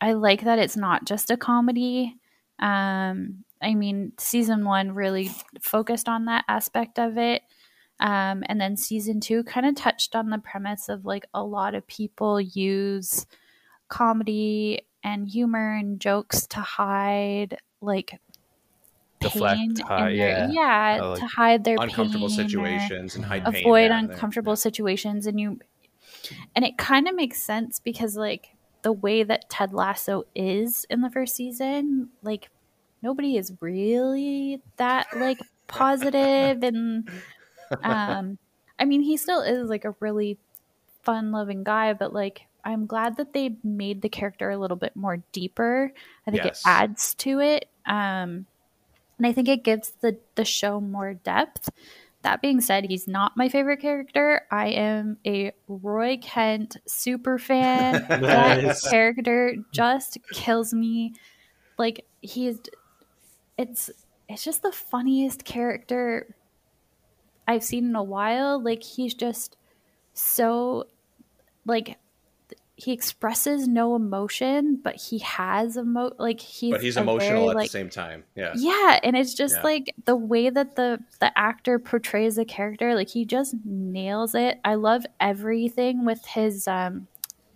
[0.01, 2.15] I like that it's not just a comedy.
[2.57, 5.29] Um, I mean, season one really
[5.61, 7.43] focused on that aspect of it.
[7.99, 11.75] Um, and then season two kind of touched on the premise of like a lot
[11.75, 13.27] of people use
[13.89, 18.19] comedy and humor and jokes to hide like
[19.19, 20.47] Deflect, hide, their- yeah.
[20.51, 24.13] yeah, Uh, like to hide their uncomfortable situations and hide pain avoid down there.
[24.15, 25.59] uncomfortable situations and you
[26.55, 28.49] and it kind of makes sense because like
[28.83, 32.49] the way that Ted Lasso is in the first season like
[33.01, 37.09] nobody is really that like positive and
[37.83, 38.37] um
[38.77, 40.37] I mean he still is like a really
[41.01, 44.95] fun loving guy but like I'm glad that they made the character a little bit
[44.95, 45.91] more deeper
[46.27, 46.61] I think Yes.
[46.61, 48.45] it adds to it um
[49.17, 51.69] and I think it gives the the show more depth.
[52.23, 54.41] That being said, he's not my favorite character.
[54.51, 58.05] I am a Roy Kent super fan.
[58.21, 58.87] That Nice.
[58.89, 61.13] character just kills me.
[61.77, 62.59] Like he's
[63.57, 63.89] it's
[64.29, 66.35] it's just the funniest character
[67.47, 68.61] I've seen in a while.
[68.61, 69.55] Like he's just
[70.13, 70.85] so
[71.65, 71.97] like
[72.77, 77.55] he expresses no emotion, but he has emo like he's but he's emotional very, at
[77.55, 78.23] like, the same time.
[78.35, 78.53] Yeah.
[78.55, 79.63] yeah, and it's just Yeah.
[79.63, 84.59] like the way that the the actor portrays the character, like he just nails it.
[84.63, 87.07] I love everything with his um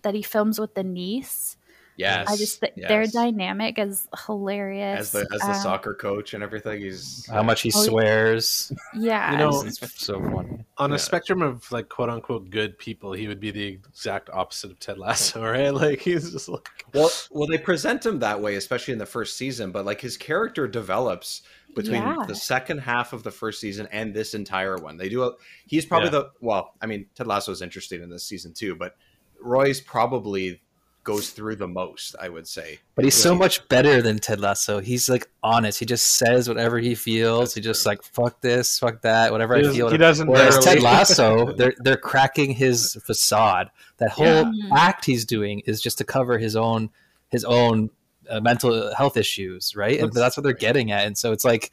[0.02, 1.56] that he films with the niece.
[2.02, 2.28] Yes.
[2.28, 5.00] I just th- their dynamic is hilarious.
[5.00, 6.80] as the as the Um, soccer coach and everything.
[6.82, 8.72] He's how much he Oh, swears.
[8.94, 10.64] Yeah, You know, it's so funny.
[10.78, 10.96] on Yeah.
[10.96, 14.78] a spectrum of like quote unquote good people, he would be the exact opposite of
[14.80, 15.70] Ted Lasso, right?
[15.72, 19.36] Like he's just like Well, well, they present him that way, especially in the first
[19.36, 19.70] season.
[19.72, 21.42] But like his character develops
[21.74, 22.24] between Yeah.
[22.28, 24.98] the second half of the first season and this entire one.
[24.98, 25.22] They do.
[25.22, 25.32] A,
[25.66, 26.24] he's probably Yeah.
[26.24, 26.74] the well.
[26.82, 28.96] I mean, Ted Lasso is interesting in this season too, but
[29.40, 30.60] Roy's probably
[31.04, 32.14] goes through the most.
[32.20, 32.78] I would say.
[32.94, 34.80] But he's so much better than Ted Lasso.
[34.80, 35.78] He's like honest.
[35.78, 37.54] He just says whatever he feels.
[37.54, 39.90] he just like fuck this, fuck that, whatever He I feel.
[39.90, 43.70] he doesn't Whereas Ted Lasso, they're they're cracking his facade.
[43.98, 44.68] That whole Yeah.
[44.74, 46.90] act he's doing is just to cover his own
[47.30, 47.90] his own
[48.30, 49.98] uh, mental health issues, right?
[49.98, 51.06] And that's what they're getting at.
[51.06, 51.72] And so it's like,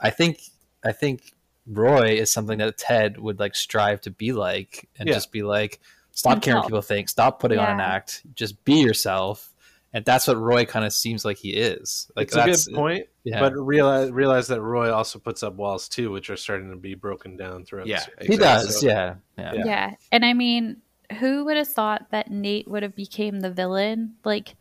[0.00, 0.40] I think
[0.84, 1.32] I think
[1.66, 5.14] Roy is something that Ted would like strive to be like, and Yeah.
[5.14, 5.80] just be like,
[6.20, 9.52] stop caring what people think, stop putting on an act, just be yourself.
[9.92, 12.08] And that's what Roy kind of seems like he is.
[12.14, 13.40] Like it's a that's good point, yeah.
[13.40, 16.94] but realize realize that Roy also puts up walls too, which are starting to be
[16.94, 17.88] broken down throughout.
[17.88, 18.80] Yeah, the he does.
[18.80, 19.52] So- yeah, yeah.
[19.54, 19.64] Yeah.
[19.64, 19.94] yeah.
[20.12, 20.76] And I mean,
[21.18, 24.14] who would have thought that Nate would have became the villain?
[24.24, 24.54] Like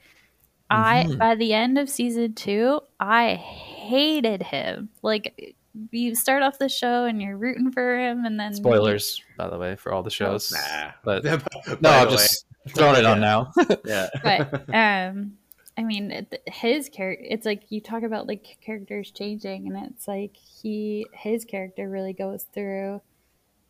[0.69, 1.17] I Mhm.
[1.19, 4.89] by the end of season 2, I hated him.
[5.03, 5.55] Like
[5.91, 9.57] you start off the show and you're rooting for him and then Spoilers, by the
[9.57, 10.51] way, for all the shows.
[10.51, 10.91] Nah.
[11.03, 11.23] But
[11.81, 13.51] no, I'm the just throwing it on now.
[13.85, 14.07] Yeah.
[14.23, 15.33] but um
[15.77, 20.35] i mean his character it's like you talk about like characters changing and it's like
[20.35, 23.01] he his character really goes through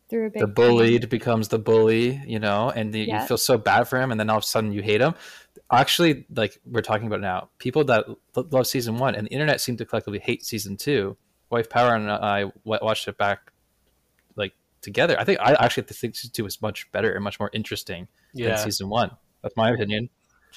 [0.08, 0.54] through a big the thing.
[0.54, 3.22] bullied becomes the bully, you know, and you, Yeah.
[3.22, 5.14] you feel so bad for him, and then all of a sudden you hate him.
[5.70, 9.60] Actually, like we're talking about now, people that lo- love season one and the internet
[9.60, 11.16] seem to collectively hate season two.
[11.50, 13.52] Wife Power and I watched it back
[14.36, 15.18] like together.
[15.18, 18.48] I think I actually think season two was much better and much more interesting Yeah.
[18.48, 19.10] than season one.
[19.42, 20.10] That's my opinion.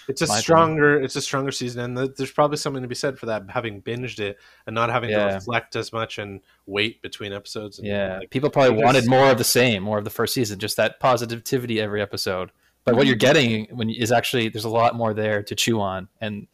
[0.07, 0.41] It's a My opinion.
[0.41, 3.43] stronger, it's a stronger season, and th- there's probably something to be said for that.
[3.49, 7.77] Having binged it and not having to reflect as much and wait between episodes.
[7.79, 10.59] And, Yeah, like, people probably wanted more of the same, more of the first season,
[10.59, 12.51] just that positivity every episode.
[12.85, 13.19] But what you're mm-hmm.
[13.19, 16.47] getting when is actually there's a lot more there to chew on, and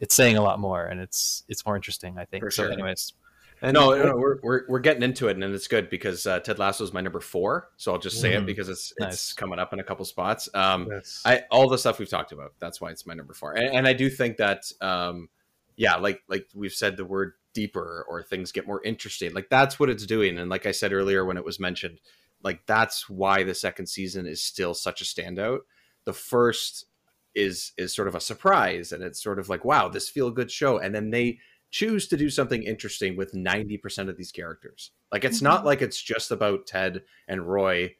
[0.00, 2.42] it's saying a lot more, and it's it's more interesting, I think.
[2.42, 2.72] For so, sure.
[2.72, 3.14] anyways,
[3.62, 6.58] And no, no, we're, we're we're getting into it, and it's good because uh, Ted
[6.58, 7.68] Lasso is my number four.
[7.76, 8.46] So I'll just say it Mhm.
[8.46, 10.48] because it's it's coming up in a couple spots.
[10.54, 11.20] Um, Yes.
[11.24, 12.54] I all the stuff we've talked about.
[12.58, 15.28] That's why it's my number four, and, and I do think that, um,
[15.76, 19.34] yeah, like like we've said, the word deeper or things get more interesting.
[19.34, 22.00] Like that's what it's doing, and like I said earlier when it was mentioned,
[22.42, 25.60] like that's why the second season is still such a standout.
[26.04, 26.86] The first
[27.34, 30.50] is is sort of a surprise, and it's sort of like wow, this feel good
[30.50, 31.38] show, and then they
[31.70, 34.90] choose to do something interesting with 90% of these characters.
[35.12, 35.66] Like it's not Mhm.
[35.66, 37.94] like it's just about Ted and Roy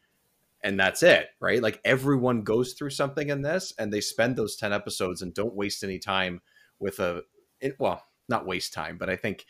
[0.62, 1.62] and that's it, right?
[1.62, 5.54] Like everyone goes through something in this, and they spend those ten episodes and don't
[5.54, 6.42] waste any time
[6.78, 7.22] with a
[7.60, 9.46] it, well, not waste time, but I think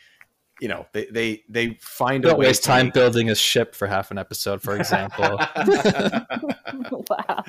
[0.61, 3.35] you know they they they find a Don't way waste to time make- building a
[3.35, 5.37] ship for half an episode, for example.
[7.09, 7.43] wow.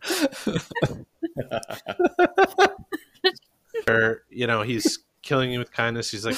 [3.88, 6.10] Where you know he's killing you with kindness.
[6.10, 6.36] He's like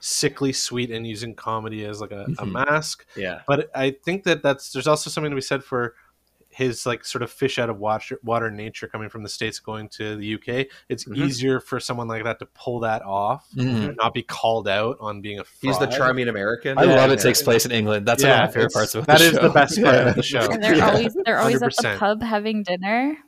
[0.00, 2.52] sickly sweet and using comedy as like a, a Mhm.
[2.52, 3.06] mask.
[3.16, 3.40] Yeah.
[3.46, 5.94] but I think that that's there's also something to be said for
[6.48, 9.88] his like sort of fish out of water, water nature coming from the states going
[9.90, 10.68] to the UK.
[10.88, 11.16] It's Mhm.
[11.18, 13.88] easier for someone like that to pull that off, Mhm.
[13.88, 15.44] and not be called out on being a.
[15.60, 16.78] He's the charming American.
[16.78, 18.06] I love it takes place in England.
[18.06, 19.36] That's one of Yeah, my favorite parts of that the is show.
[19.36, 20.08] That is the best part Yeah.
[20.08, 20.50] of the show.
[20.50, 20.88] And they're Yeah.
[20.90, 23.18] always they're always at the pub having dinner.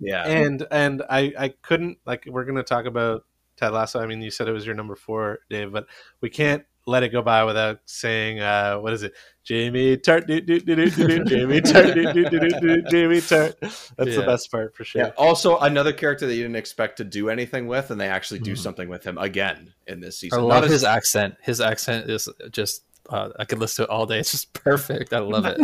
[0.00, 0.24] Yeah.
[0.26, 3.24] and and I I couldn't like we're gonna talk about
[3.56, 4.00] Ted Lasso.
[4.00, 5.86] I mean, you said it was your number four, Dave, but
[6.20, 9.12] we can't let it go by without saying uh what is it?
[9.44, 12.82] Jamie Tartt, doo, doo, doo, doo, doo, doo, Jamie Tartt, doo, doo, doo, doo, doo,
[12.90, 13.54] Jamie Tartt.
[13.96, 15.02] That's the best part for sure.
[15.02, 15.10] Yeah.
[15.16, 18.44] Also, another character that you didn't expect to do anything with, and they actually Mm-hmm.
[18.44, 20.38] do something with him again in this season.
[20.38, 20.48] I season.
[20.48, 21.34] love Not as- his accent.
[21.42, 22.82] His accent is just.
[23.08, 24.18] Uh, I could listen to it all day.
[24.18, 25.14] It's just perfect.
[25.14, 25.58] I love it.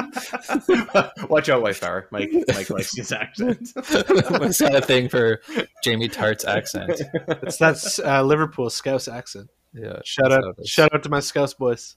[1.31, 2.09] Watch out, Wife Power.
[2.11, 3.71] Mike, Mike likes his accent.
[3.75, 5.41] What's got a thing for
[5.83, 7.03] Jamie Tartt's accent?
[7.43, 9.51] It's that's uh, Liverpool Scouse accent.
[9.75, 10.01] Yeah.
[10.05, 10.69] Shout out, how it is.
[10.69, 11.97] shout out to my Scouse boys.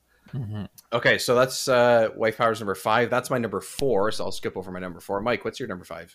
[0.91, 3.09] Okay, so that's uh, Wife Power's number five.
[3.09, 4.11] That's my number four.
[4.11, 5.21] So I'll skip over my number four.
[5.21, 6.13] Mike, what's your number five?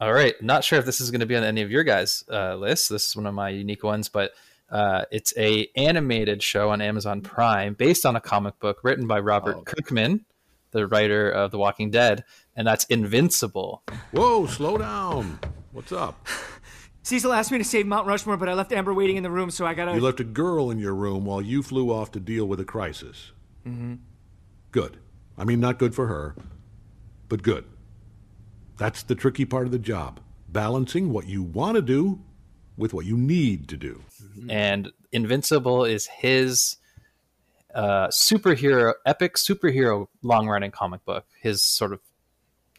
[0.00, 0.34] All right.
[0.42, 2.88] Not sure if this is going to be on any of your guys' uh, lists.
[2.88, 4.32] This is one of my unique ones, but
[4.70, 9.20] uh, it's a animated show on Amazon Prime based on a comic book written by
[9.20, 10.24] Robert Kirkman,
[10.72, 12.24] the writer of The Walking Dead,
[12.56, 13.82] and that's Invincible.
[14.10, 15.38] Whoa, slow down.
[15.72, 16.26] What's up?
[17.02, 19.50] Cecil asked me to save Mount Rushmore, but I left Amber waiting in the room,
[19.50, 19.94] so I gotta.
[19.94, 22.64] You left a girl in your room while you flew off to deal with a
[22.64, 23.30] crisis.
[23.64, 23.94] Mm-hmm.
[24.72, 24.98] Good.
[25.38, 26.34] I mean, not good for her,
[27.28, 27.64] but good.
[28.76, 32.20] That's the tricky part of the job balancing what you want to do
[32.76, 34.02] with what you need to do.
[34.48, 36.76] And Invincible is his
[37.74, 41.26] uh, superhero, epic superhero long running comic book.
[41.40, 42.00] His sort of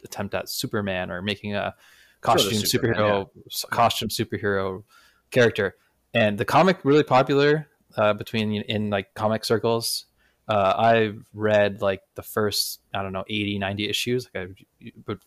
[0.04, 1.74] attempt at Superman or making a
[2.20, 4.84] costume Superman, superhero, s- costume superhero
[5.30, 5.76] character.
[6.14, 10.06] And the comic really popular uh, between in like comic circles.
[10.48, 14.28] Uh, I've read like the first I don't know 80, 90 issues.
[14.34, 14.48] Like
[14.82, 15.18] I, but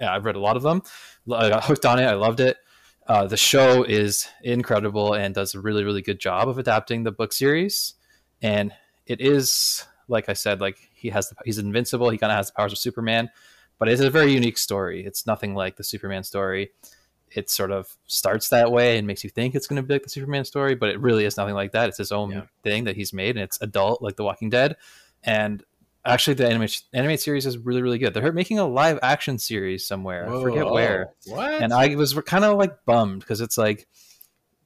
[0.00, 0.82] yeah, I've read a lot of them.
[1.32, 2.04] I got hooked on it.
[2.04, 2.58] I loved it.
[3.08, 7.12] Uh, the show is incredible and does a really, really good job of adapting the
[7.12, 7.94] book series.
[8.42, 8.72] And
[9.06, 12.10] it is, like I said, like he has the, he's invincible.
[12.10, 13.30] He kind of has the powers of Superman,
[13.78, 15.04] but it's a very unique story.
[15.04, 16.70] It's nothing like the Superman story.
[17.30, 20.02] It sort of starts that way and makes you think it's going to be like
[20.02, 21.88] the Superman story, but it really is nothing like that.
[21.88, 24.76] It's his own thing that he's made, and it's adult, like The Walking Dead.
[25.22, 25.62] And
[26.06, 28.14] actually, the anime animated series is really, really good.
[28.14, 30.28] They're making a live action series somewhere.
[30.28, 30.72] I forget Whoa.
[30.72, 31.14] where.
[31.26, 31.62] What?
[31.62, 33.86] And I was kind of like bummed because it's like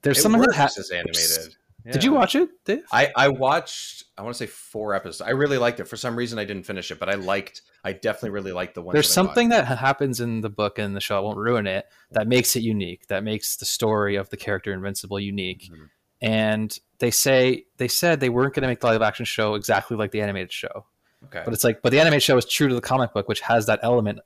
[0.03, 1.57] there's It someone that as animated.
[1.91, 2.84] Did you watch it, Dave?
[2.93, 5.22] I, I watched I want to say four episodes.
[5.22, 5.86] I really liked it.
[5.86, 8.82] For some reason I didn't finish it, but I liked I definitely really liked the
[8.82, 8.93] one.
[8.93, 11.16] There's something that happens in the book and the show.
[11.16, 11.86] I won't ruin it.
[12.11, 13.07] That makes it unique.
[13.07, 15.70] That makes the story of the character Invincible unique.
[15.72, 15.84] Mm-hmm.
[16.22, 19.97] And they say they said they weren't going to make the live action show exactly
[19.97, 20.86] like the animated show.
[21.27, 21.43] Okay.
[21.45, 23.66] But it's like, but the animated show is true to the comic book, which has
[23.66, 24.21] that element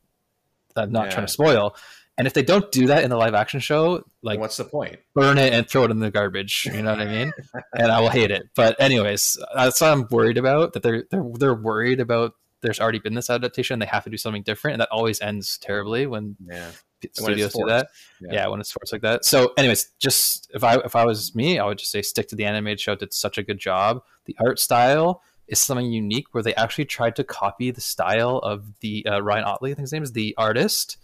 [0.74, 1.10] that I'm not Yeah.
[1.14, 1.76] trying to spoil.
[2.16, 4.98] And if they don't do that in the live action show, like what's the point?
[5.14, 6.68] Burn it and throw it in the garbage.
[6.72, 7.32] You know what I mean?
[7.76, 8.44] and I will hate it.
[8.54, 10.74] But anyways, that's what I'm worried about.
[10.74, 12.34] That they're they're they're worried about.
[12.60, 13.80] There's already been this adaptation.
[13.80, 16.70] They have to do something different, and that always ends terribly when yeah.
[17.00, 17.88] p- When studios do that.
[18.20, 18.32] Yeah.
[18.32, 18.46] Yeah.
[18.46, 19.24] when it's forced like that.
[19.24, 22.36] So, anyways, just if I if I was me, I would just say stick to
[22.36, 22.94] the animated show.
[22.94, 24.02] Did such a good job.
[24.26, 28.78] The art style is something unique where they actually tried to copy the style of
[28.80, 29.70] the uh, Ryan Ottley.
[29.72, 30.96] I think his name is the artist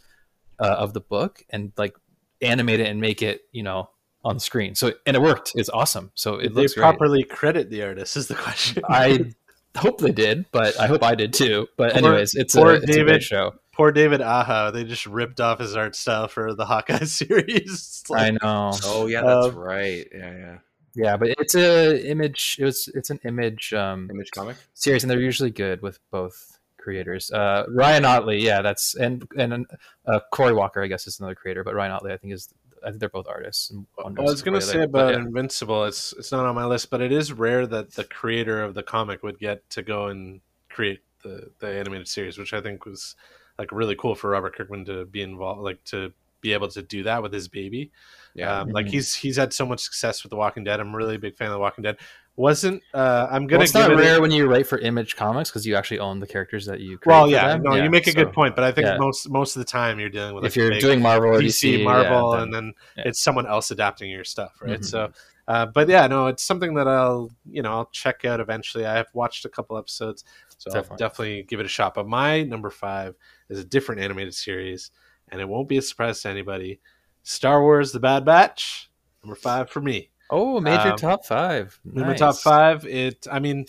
[0.58, 1.94] uh, of the book, and like
[2.42, 3.90] animate it and make it you know
[4.24, 4.74] on the screen.
[4.74, 5.52] So and it worked.
[5.54, 6.10] It's awesome.
[6.14, 6.82] So it Did they looks great.
[6.82, 8.16] properly credit the artist?
[8.16, 8.82] Is the question.
[8.88, 9.32] I
[9.76, 11.68] hope they did, but I hope I did too.
[11.76, 13.54] But Poor- anyways, it's a, poor it's a great show.
[13.72, 14.70] Poor David Aja.
[14.72, 18.02] They just ripped off his art style for the Hawkeye series.
[18.02, 18.72] It's I know.
[18.84, 20.06] Oh yeah, that's Um, right.
[20.12, 20.58] Yeah, yeah.
[20.94, 22.56] Yeah, but it's a image.
[22.58, 26.58] It was it's an image um, image comic series, and they're usually good with both
[26.78, 27.30] creators.
[27.30, 29.66] Uh, Ryan Ottley, yeah, that's and and
[30.06, 32.48] uh, Cory Walker, I guess, is another creator, but Ryan Ottley, I think is
[32.82, 33.70] I think they're both artists.
[33.70, 35.20] And one I was gonna say other, about yeah.
[35.20, 35.84] Invincible.
[35.84, 38.82] It's it's not on my list, but it is rare that the creator of the
[38.82, 43.14] comic would get to go and create the the animated series, which I think was
[43.58, 47.02] like really cool for Robert Kirkman to be involved, like to be able to do
[47.04, 47.90] that with his baby.
[48.34, 48.60] Yeah.
[48.60, 48.90] um, like Mhm.
[48.90, 50.78] he's he's had so much success with The Walking Dead.
[50.78, 51.96] I'm really a big fan of The Walking Dead.
[52.36, 52.80] wasn't.
[52.94, 53.96] Uh, I'm gonna it's give not it.
[53.96, 56.80] rare a, when you write for Image Comics because you actually own the characters that
[56.80, 56.96] you.
[56.96, 57.62] create well, for yeah, them.
[57.64, 58.96] no, you make a so- good point, but I think yeah.
[58.98, 61.84] most most of the time you're dealing with If you're doing Marvel or DC, DC,
[61.84, 64.80] Marvel, yeah, and then- then it's someone else adapting your stuff, right?
[64.80, 64.84] Mhm.
[64.84, 65.12] So,
[65.48, 68.86] uh, but yeah, no, it's something that I'll you know I'll check out eventually.
[68.86, 70.24] I have watched a couple episodes,
[70.56, 70.96] so I'll Definitely.
[71.04, 71.94] definitely give it a shot.
[71.94, 73.16] But my number five
[73.50, 74.92] is a different animated series,
[75.30, 76.80] and it won't be a surprise to anybody.
[77.22, 78.90] Star Wars: The Bad Batch,
[79.22, 80.10] number five for me.
[80.30, 81.80] Oh, major Um, top five.
[81.84, 83.66] in my top five it i mean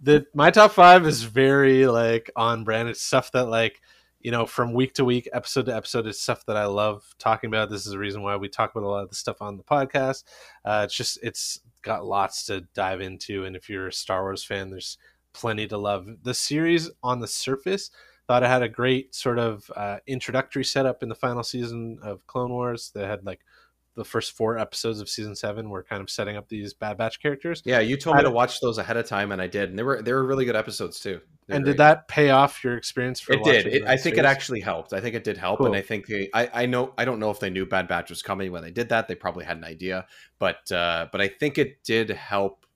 [0.00, 3.82] the my top five is very like on brand it's stuff that like
[4.20, 7.48] you know from week to week episode to episode it's stuff that i love talking
[7.48, 9.58] about this is the reason why we talk about a lot of the stuff on
[9.58, 10.24] the podcast
[10.64, 14.42] uh it's just it's got lots to dive into and if you're a star wars
[14.42, 14.96] fan there's
[15.34, 17.90] plenty to love the series on the surface
[18.28, 22.24] thought it had a great sort of uh, introductory setup in the final season of
[22.26, 23.40] clone wars They had like
[23.96, 27.20] the first four episodes of season seven were kind of setting up these bad batch
[27.20, 29.78] characters Yeah, you told me to watch those ahead of time, and I did, and
[29.78, 31.20] they were they were really good episodes too.
[31.48, 31.72] They were and great.
[31.72, 33.66] did that pay off your experience for it did.
[33.66, 34.92] It, I think it actually helped.
[34.92, 35.66] I think it did help, Cool.
[35.66, 38.08] and I think they, I, I know I don't know if they knew Bad Batch
[38.10, 39.08] was coming when they did that.
[39.08, 40.06] They probably had an idea,
[40.38, 42.66] but uh, but I think it did help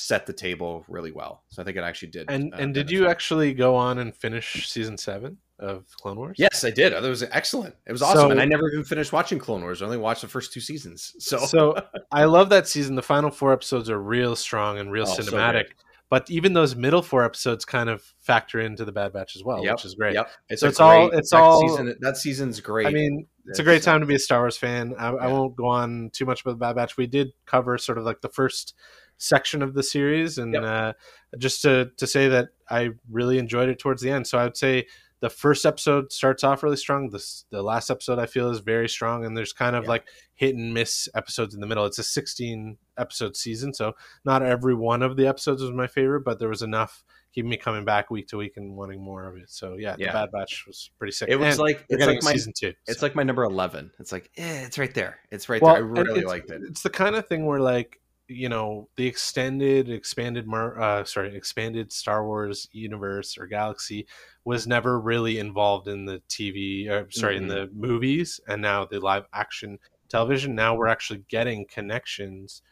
[0.00, 1.42] set the table really well.
[1.48, 2.30] So I think it actually did.
[2.30, 6.36] and uh, and did you actually go on and finish season seven of clone wars
[6.38, 6.92] Yes, I did.
[6.94, 7.74] It was excellent.
[7.86, 9.82] It was awesome, So- and I never even finished watching Clone Wars.
[9.82, 11.14] I only watched the first two seasons.
[11.18, 11.76] So, so
[12.12, 15.52] i love that season the final four episodes are real strong and real Oh, cinematic
[15.64, 15.74] good.
[16.08, 19.62] but even those middle four episodes kind of factor into the bad batch as well
[19.62, 20.30] Yep, which is great Yep.
[20.48, 21.94] It's so it's all it's all season.
[22.00, 22.86] That season's great.
[22.86, 24.94] I mean, it's a great time to be a Star Wars fan.
[24.98, 26.96] I, I won't go on too much about the Bad Batch.
[26.96, 28.74] We did cover sort of like the first
[29.20, 30.62] section of the series, and Yep.
[30.64, 30.92] uh,
[31.38, 34.26] just to to say that I really enjoyed it towards the end.
[34.26, 34.86] So I would say
[35.20, 37.10] the first episode starts off really strong.
[37.10, 40.56] The the last episode I feel is very strong, and there's kind of like hit
[40.56, 41.84] and miss episodes in the middle.
[41.84, 43.92] It's a 16 episode season, so
[44.24, 47.04] not every one of the episodes was my favorite, but there was enough
[47.34, 49.50] keeping me coming back week to week and wanting more of it.
[49.50, 50.06] So yeah, Yeah.
[50.08, 51.28] the Bad Batch was pretty sick.
[51.28, 52.72] It was And like it's like my season two.
[52.88, 53.92] It's like my number eleven.
[54.00, 55.18] It's like eh, it's right there.
[55.30, 55.84] It's right Well, there.
[55.84, 56.62] I really liked it.
[56.64, 58.00] It's the kind of thing where like
[58.30, 64.06] you know the extended expanded Mar- uh sorry expanded Star Wars universe or galaxy
[64.44, 67.48] was never really involved in the TV or sorry in Mhm.
[67.48, 69.78] the movies and now the live action
[70.08, 72.62] television now we're actually getting connections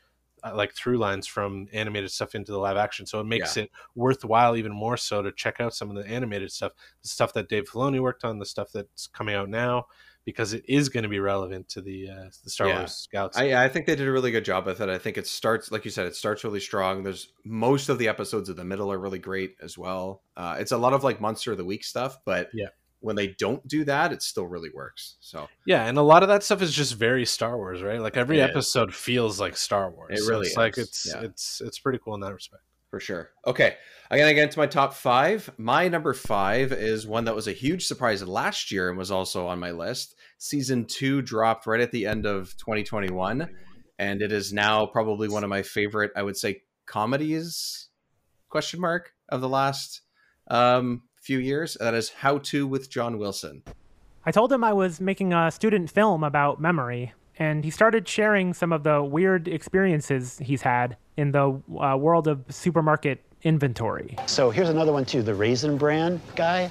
[0.45, 3.65] uh, like through lines from animated stuff into the live action so it makes Yeah.
[3.65, 7.33] it worthwhile even more so to check out some of the animated stuff the stuff
[7.33, 9.87] that Dave Filoni worked on the stuff that's coming out now
[10.33, 12.79] because it is going to be relevant to the uh, the Star Yeah.
[12.81, 14.89] Wars galaxy I, I think they did a really good job with it.
[14.91, 17.03] I think it starts, like you said, it starts really strong.
[17.03, 20.23] There's most of the episodes of the middle are really great as well.
[20.37, 22.69] Uh, it's a lot of like monster of the week stuff, but Yeah.
[23.01, 25.17] when they don't do that, it still really works.
[25.21, 28.01] So Yeah, and a lot of that stuff is just very Star Wars, right?
[28.01, 28.51] Like every It is.
[28.51, 30.19] episode feels like Star Wars.
[30.19, 31.23] It So really it's like it's yeah.
[31.23, 32.63] it's it's pretty cool in that respect.
[32.91, 33.31] for sure.
[33.47, 33.77] Okay,
[34.11, 35.51] I'm gonna get into my top five.
[35.59, 39.47] My number five is one that was a huge surprise last year and was also
[39.47, 40.15] on my list.
[40.39, 43.49] Season two dropped right at the end of 2021,
[43.99, 46.13] and it is now probably one of my favorite.
[46.15, 47.89] I would say comedies
[48.49, 50.03] question mark of the last
[50.49, 51.77] um, few years.
[51.81, 53.63] That is How to with John Wilson.
[54.25, 58.55] I told him I was making a student film about memory, and he started sharing
[58.55, 64.17] some of the weird experiences he's had in the uh, world of supermarket inventory.
[64.27, 65.23] So here's another one too.
[65.23, 66.71] The Raisin Bran guy.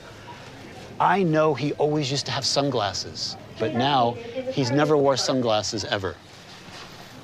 [1.00, 4.14] I know he always used to have sunglasses, but now
[4.52, 6.16] he's never wore sunglasses ever.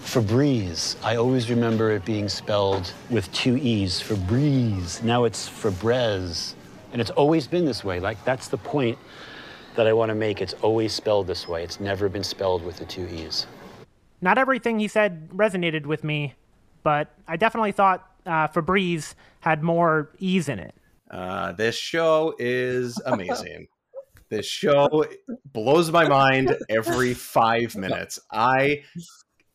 [0.02, 0.96] Febreze.
[1.04, 4.02] I always remember it being spelled with two E's.
[4.02, 5.02] Febreze.
[5.02, 6.56] Now it's Febreze.
[6.92, 8.00] And it's always been this way.
[8.00, 8.98] Like, that's the point
[9.76, 10.42] that I want to make.
[10.42, 11.64] It's always spelled this way.
[11.64, 13.48] It's never been spelled with the two E's.
[14.22, 16.36] Not everything he said resonated with me,
[16.84, 20.76] but I definitely thought uh, Febreze had more ease in it.
[21.10, 23.68] Uh, this show is amazing.
[24.34, 25.06] This show
[25.52, 28.20] blows my mind every five minutes.
[28.32, 28.84] I,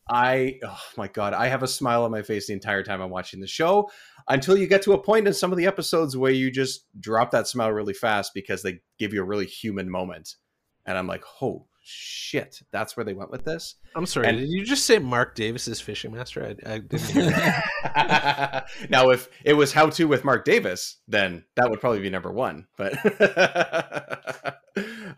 [0.09, 3.11] I, oh my god, I have a smile on my face the entire time I'm
[3.11, 3.91] watching the show.
[4.29, 7.31] Until you get to a point in some of the episodes where you just drop
[7.31, 10.37] that smile really fast because they give you a really human moment,
[10.87, 13.77] and I'm like, oh shit, that's where they went with this.
[13.97, 14.29] I'm sorry.
[14.29, 16.45] And- did you just say Mark Davis's fishing master?
[16.45, 18.67] I, I didn't hear that.
[18.91, 22.31] now, if it was How to with Mark Davis, then that would probably be number
[22.31, 22.67] one.
[22.77, 22.93] But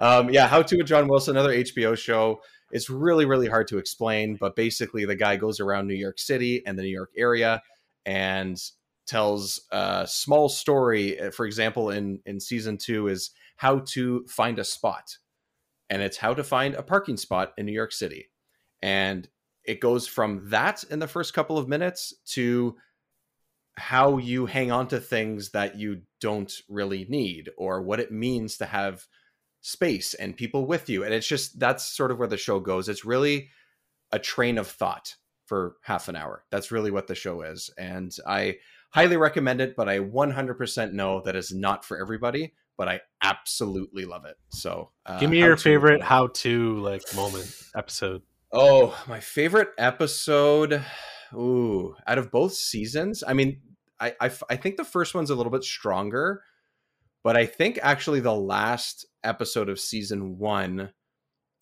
[0.01, 2.41] um, yeah, How to with John Wilson, another HBO show.
[2.71, 6.63] It's really, really hard to explain, but basically, the guy goes around New York City
[6.65, 7.63] and the New York area
[8.07, 8.57] and
[9.07, 11.21] tells a small story.
[11.21, 15.19] Uh, For example, in in season two, is how to find a spot,
[15.91, 18.31] and it's how to find a parking spot in New York City,
[18.81, 19.29] and
[19.65, 22.77] it goes from that in the first couple of minutes to
[23.77, 28.57] how you hang on to things that you don't really need or what it means
[28.57, 29.07] to have
[29.61, 31.05] space and people with you.
[31.05, 32.89] And it's just that's sort of where the show goes.
[32.89, 33.49] It's really
[34.13, 35.17] a train of thought
[35.47, 36.45] for half an hour.
[36.51, 37.71] That's really what the show is.
[37.77, 38.57] And i
[38.91, 44.07] highly recommend it but i 100% know that it's not for everybody but i absolutely
[44.07, 48.23] love it so uh, Give me your favorite how to like moment episode.
[48.53, 50.83] Oh, my favorite episode.
[51.35, 53.61] Ooh, out of both seasons, I mean,
[54.01, 56.43] I I think the first one's a little bit stronger,
[57.23, 60.91] but I think actually the last episode of season one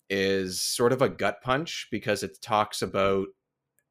[0.09, 3.27] is sort of a gut punch because it talks about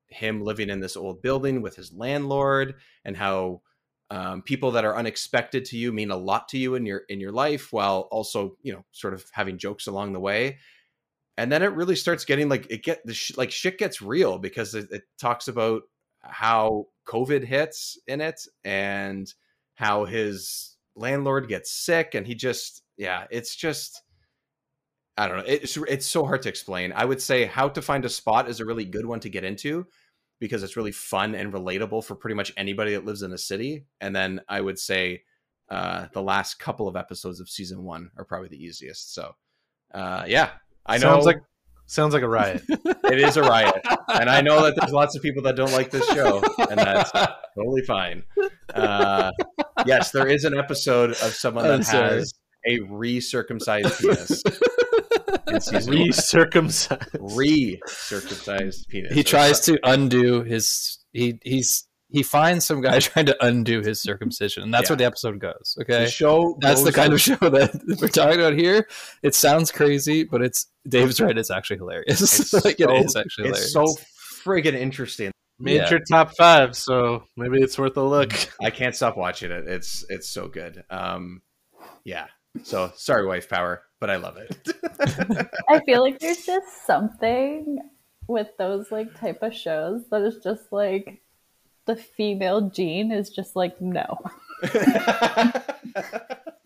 [0.08, 2.74] him living in this old building with his landlord
[3.04, 3.60] and how
[4.10, 7.20] um, people that are unexpected to you mean a lot to you in your in
[7.20, 10.58] your life while also you know sort of having jokes along the way.
[11.36, 14.38] And then it really starts getting like it get the sh- like shit gets real
[14.38, 15.82] because it, it talks about
[16.20, 19.32] how covid hits in it and
[19.76, 24.02] how his landlord gets sick and he just yeah it's just
[25.16, 26.92] i don't know it's it's so hard to explain.
[26.92, 29.44] I would say how to find a spot is a really good one to get
[29.44, 29.86] into
[30.40, 33.84] because it's really fun and relatable for pretty much anybody that lives in a city
[34.00, 35.22] and then i would say
[35.70, 39.34] uh the last couple of episodes of season one are probably the easiest so
[39.94, 40.50] uh yeah
[40.88, 41.40] I know Sounds like
[41.86, 42.62] sounds like a riot.
[42.68, 45.90] it is a riot, and I know that there's lots of people that don't like
[45.90, 47.12] this show, and that's
[47.54, 48.22] totally fine.
[48.74, 49.30] Uh,
[49.86, 52.32] yes, there is an episode of someone that has
[52.66, 54.42] a re-circumcised penis.
[55.48, 56.08] In season one.
[56.08, 57.16] Recircumcised.
[57.36, 59.12] Re-circumcised penis.
[59.14, 64.00] he tries to undo his he he's he finds some guy trying to undo his
[64.02, 64.92] circumcision and that's Yeah.
[64.92, 67.70] where the episode goes okay The show that's the goes- kind of show that
[68.00, 68.86] we're talking about here
[69.22, 73.16] it sounds crazy but it's dave's right it's actually hilarious It's like so- it is
[73.16, 74.04] actually it's hilarious so
[74.44, 75.32] friggin' interesting.
[75.60, 75.90] Made Yeah.
[75.90, 78.32] your top five, so maybe it's worth a look.
[78.62, 79.66] I can't stop watching it.
[79.66, 80.84] It's it's so good.
[80.88, 81.42] Um,
[82.04, 82.26] yeah.
[82.62, 85.48] So sorry, wife power, but I love it.
[85.68, 87.78] I feel like there's just something
[88.26, 91.22] with those like type of shows that is just like
[91.86, 94.18] the female gene is just like no.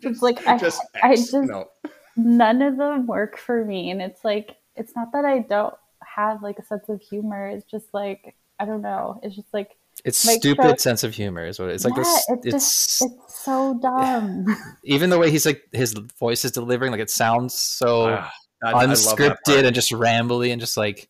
[0.02, 1.68] it's like I, Just I X, just no.
[2.16, 5.74] none of them work for me, and it's like it's not that I don't
[6.04, 7.48] have like a sense of humor.
[7.48, 9.20] It's just like I don't know.
[9.22, 11.96] It's just like it's like stupid shows- sense of humor is what it is like
[11.96, 14.46] yeah, this it's, it's just it's so dumb.
[14.84, 18.30] even the way he's like his voice is delivering like it sounds so I-
[18.64, 19.64] I love that unscripted part.
[19.64, 21.08] and just rambly and just like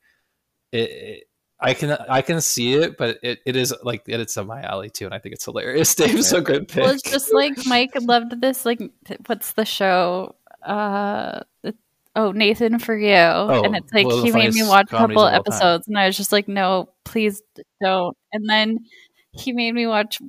[0.72, 1.24] it, it-
[1.64, 4.90] I can I can see it, but it, it is like it's up my alley
[4.90, 5.94] too, and I think it's hilarious.
[5.94, 6.82] Dave's a good pick.
[6.82, 8.66] Well, it's just like Mike loved this.
[8.66, 8.80] Like,
[9.26, 10.34] what's the show?
[10.60, 11.76] Uh, it-
[12.16, 13.14] oh, Nathan for you.
[13.14, 15.40] and it's like one of the he made me watch a couple of time.
[15.46, 17.40] episodes, and I was just like, no, please
[17.82, 18.16] don't.
[18.32, 18.78] And then
[19.32, 20.20] he made me watch.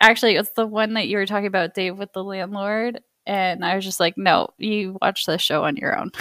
[0.00, 3.00] Actually, it's the one that you were talking about, Dave, with the landlord.
[3.26, 6.10] And I was just like, no, you watch this show on your own.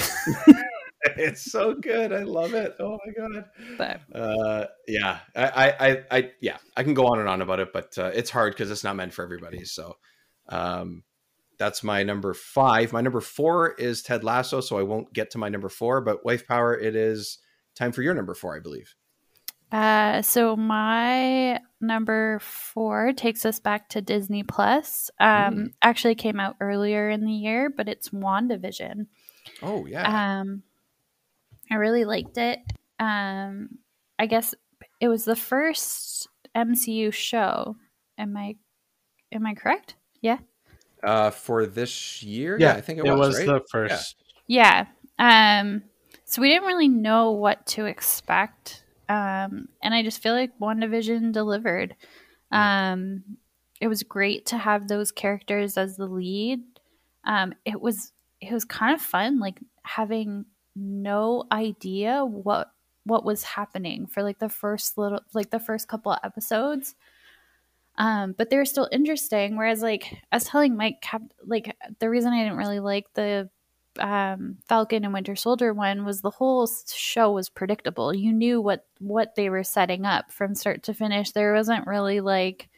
[1.17, 2.13] it's so good.
[2.13, 2.75] I love it.
[2.79, 3.45] Oh my god.
[3.77, 7.59] But Uh, yeah, I, I, I, I, yeah, I can go on and on about
[7.59, 9.65] it, but uh, it's hard because it's not meant for everybody.
[9.65, 9.97] So,
[10.49, 11.03] um,
[11.59, 12.93] that's my number five.
[12.93, 16.01] My number four is Ted Lasso, so I won't get to my number four.
[16.01, 17.37] But Wife Power, it is
[17.75, 18.95] time for your number four, I believe.
[19.73, 25.09] Uh, so my number four takes us back to Disney Plus.
[25.19, 29.07] Um, actually came out earlier in the year, but it's WandaVision.
[29.63, 30.41] Oh yeah.
[30.41, 30.61] Um,
[31.71, 32.59] I really liked it.
[32.99, 33.79] Um,
[34.19, 34.53] I guess
[35.01, 37.75] it was the first MCU show.
[38.17, 38.55] Am I
[39.31, 39.95] am I correct?
[40.21, 40.37] Yeah.
[41.03, 43.47] Uh, for this year, Yeah, I think it, it was, was right?
[43.47, 43.59] the Yeah.
[43.71, 44.15] first.
[44.47, 44.85] Yeah.
[45.17, 45.83] Um,
[46.25, 48.82] so we didn't really know what to expect.
[49.09, 51.95] Um, and I just feel like WandaVision delivered.
[52.51, 53.23] Um,
[53.81, 56.61] it was great to have those characters as the lead.
[57.25, 60.45] Um, it was it was kind of fun, like having
[60.75, 62.71] no idea what
[63.05, 66.95] what was happening for like the first little like the first couple of episodes.
[67.97, 69.57] Um, but they were still interesting.
[69.57, 73.49] Whereas, like I was telling Mike, Cap, like the reason I didn't really like the
[73.99, 78.13] um, Falcon and Winter Soldier one was the whole show was predictable.
[78.13, 81.31] You knew what what they were setting up from start to finish.
[81.31, 82.69] There wasn't really like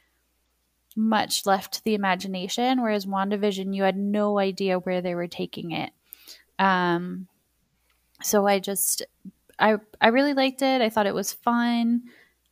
[0.96, 2.82] much left to the imagination.
[2.82, 5.92] Whereas WandaVision, you had no idea where they were taking it.
[6.58, 7.28] Um,
[8.22, 9.04] so I just
[9.60, 10.82] I I really liked it.
[10.82, 12.04] I thought it was fun.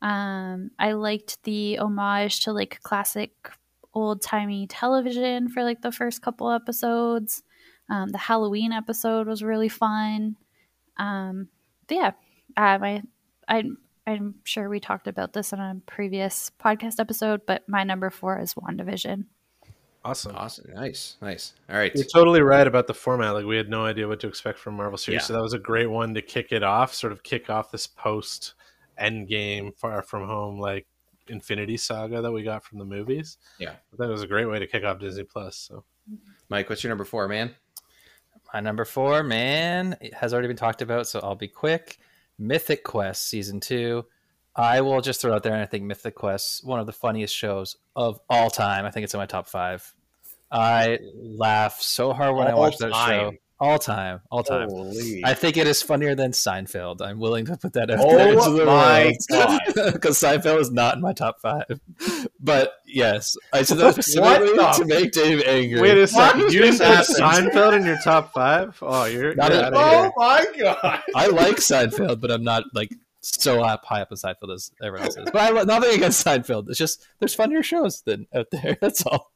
[0.01, 3.31] Um, I liked the homage to like classic
[3.93, 7.43] old timey television for like the first couple episodes.
[7.89, 10.35] Um, the Halloween episode was really fun.
[10.97, 11.49] Um,
[11.89, 12.11] yeah,
[12.57, 13.03] um, I
[13.47, 13.63] I
[14.07, 18.39] I'm sure we talked about this on a previous podcast episode, but my number four
[18.39, 19.25] is WandaVision.
[20.05, 20.35] Awesome.
[20.35, 20.69] Awesome.
[20.73, 21.15] Nice.
[21.21, 21.53] Nice.
[21.69, 21.91] All right.
[21.95, 23.33] You're totally right about the format.
[23.33, 25.25] Like we had no idea what to expect from Marvel series, Yeah.
[25.27, 26.93] so that was a great one to kick it off.
[26.93, 28.53] Sort of kick off this post
[28.97, 30.87] end game Far From Home, like
[31.29, 33.37] Infinity Saga that we got from the movies.
[33.59, 33.75] Yeah.
[33.97, 35.55] that was a great way to kick off Disney Plus.
[35.55, 35.85] So
[36.49, 37.55] Mike, what's your number four, man?
[38.53, 41.97] My number four, man, it has already been talked about, so I'll be quick.
[42.37, 44.05] Mythic Quest season two.
[44.55, 46.93] I will just throw it out there, and I think Mythic Quest one of the
[46.93, 48.85] funniest shows of all time.
[48.85, 49.91] I think it's in my top five.
[50.51, 53.33] I laugh so hard when I watch that show.
[53.63, 53.69] Time.
[53.69, 54.69] All time, all time.
[54.69, 55.23] Holy.
[55.25, 57.01] I think it is funnier than Seinfeld.
[57.01, 59.59] I'm willing to put that out Oh there into the my God.
[59.93, 61.79] because Seinfeld is not in my top five.
[62.39, 65.81] But yes, I said that specifically the- to make Dave angry.
[65.81, 66.87] wait a second, you didn't put?
[67.07, 68.77] Seinfeld in your top five?
[68.81, 69.89] Oh, you're, Not you're at outta all.
[69.89, 70.11] here.
[70.17, 71.01] Oh my god!
[71.15, 75.05] I like Seinfeld, but I'm not like so up high up in Seinfeld as everyone
[75.07, 75.25] else is.
[75.31, 76.69] But I lo- nothing against Seinfeld.
[76.69, 78.77] It's just there's funnier shows than out there.
[78.81, 79.31] That's all.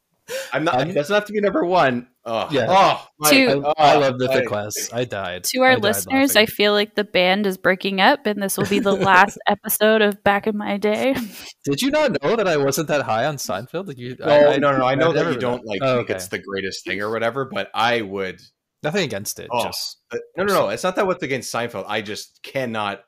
[0.52, 0.88] I'm not.
[0.90, 2.08] it doesn't have to be number one.
[2.26, 2.66] Oh, Yeah.
[2.70, 4.46] Oh, Mike, To- oh, I love the Mike.
[4.48, 4.94] Quest.
[4.94, 5.46] I died.
[5.46, 8.58] To our I died listeners, I feel like the band is breaking up, and this
[8.58, 11.16] will be the last episode of Back in My Day.
[11.64, 13.88] Did you not know that I wasn't that high on Seinfeld?
[13.88, 14.86] Like you, No, I, no, no, no.
[14.86, 15.68] I know I've that you don't that.
[15.68, 16.16] like Oh, think okay.
[16.16, 18.42] it's the greatest thing or whatever, but I would.
[18.84, 19.48] nothing against it.
[19.52, 20.70] Oh, Just uh, no, no, no.
[20.70, 21.86] It's not that what's against Seinfeld.
[21.88, 23.02] I just cannot.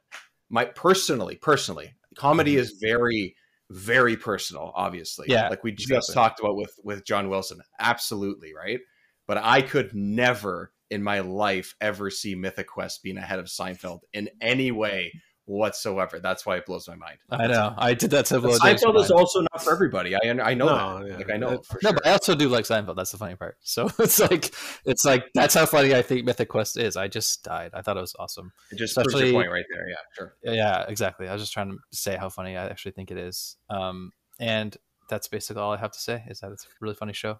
[0.49, 3.35] My personally, personally, comedy is very,
[3.69, 4.71] very personal.
[4.75, 6.13] Obviously, Yeah, Like we just exactly.
[6.15, 7.59] talked about with with John Wilson.
[7.79, 8.79] Absolutely right.
[9.27, 13.99] But I could never in my life ever see Mythic Quest being ahead of Seinfeld
[14.11, 15.11] in any way
[15.49, 16.19] whatsoever.
[16.19, 17.17] That's why it blows my mind.
[17.31, 17.73] I know.
[17.77, 19.11] I did that to But blow Seinfeld is mind.
[19.11, 20.15] also not for everybody.
[20.15, 21.07] I I know No, that.
[21.09, 21.17] yeah.
[21.17, 21.93] Like I know for No, sure.
[21.93, 22.95] but I also do like Seinfeld.
[22.95, 23.57] That's the funny part.
[23.63, 24.53] So it's like
[24.85, 26.95] it's like that's how funny I think Mythic Quest is.
[26.95, 27.71] I just died.
[27.73, 28.51] I thought it was awesome.
[28.71, 29.89] It just proves Especially- your point right there.
[29.89, 30.35] Yeah, sure.
[30.43, 31.27] Yeah, exactly.
[31.27, 33.57] I was just trying to say how funny I actually think it is.
[33.69, 34.77] Um, and
[35.09, 37.39] that's basically all I have to say is that it's a really funny show.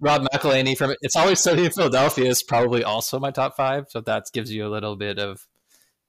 [0.00, 3.84] Rob McElhenney from It's Always Sunny in Philadelphia is probably also my top five.
[3.90, 5.46] So that gives you a little bit of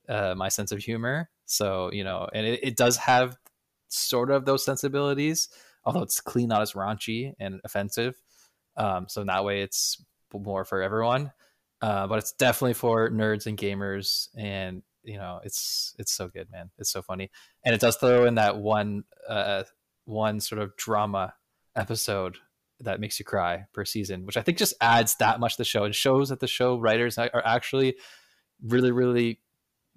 [0.10, 1.30] uh, my sense of humor.
[1.46, 3.38] So, you know, and it, it does have
[3.88, 5.50] sort of those sensibilities,
[5.84, 8.16] although it's clean, not as raunchy and offensive.
[8.78, 10.04] Um, so in that way, it's
[10.34, 11.32] more for everyone.
[11.82, 16.50] Uh, but it's definitely for nerds and gamers, and you know, it's it's so good,
[16.50, 16.72] man.
[16.78, 17.30] It's so funny,
[17.64, 19.64] and it does throw in that one uh,
[20.06, 21.34] one sort of drama
[21.76, 22.38] episode
[22.80, 25.66] that makes you cry per season, which I think just adds that much to the
[25.66, 27.98] show and shows that the show writers are actually
[28.64, 29.42] really, really,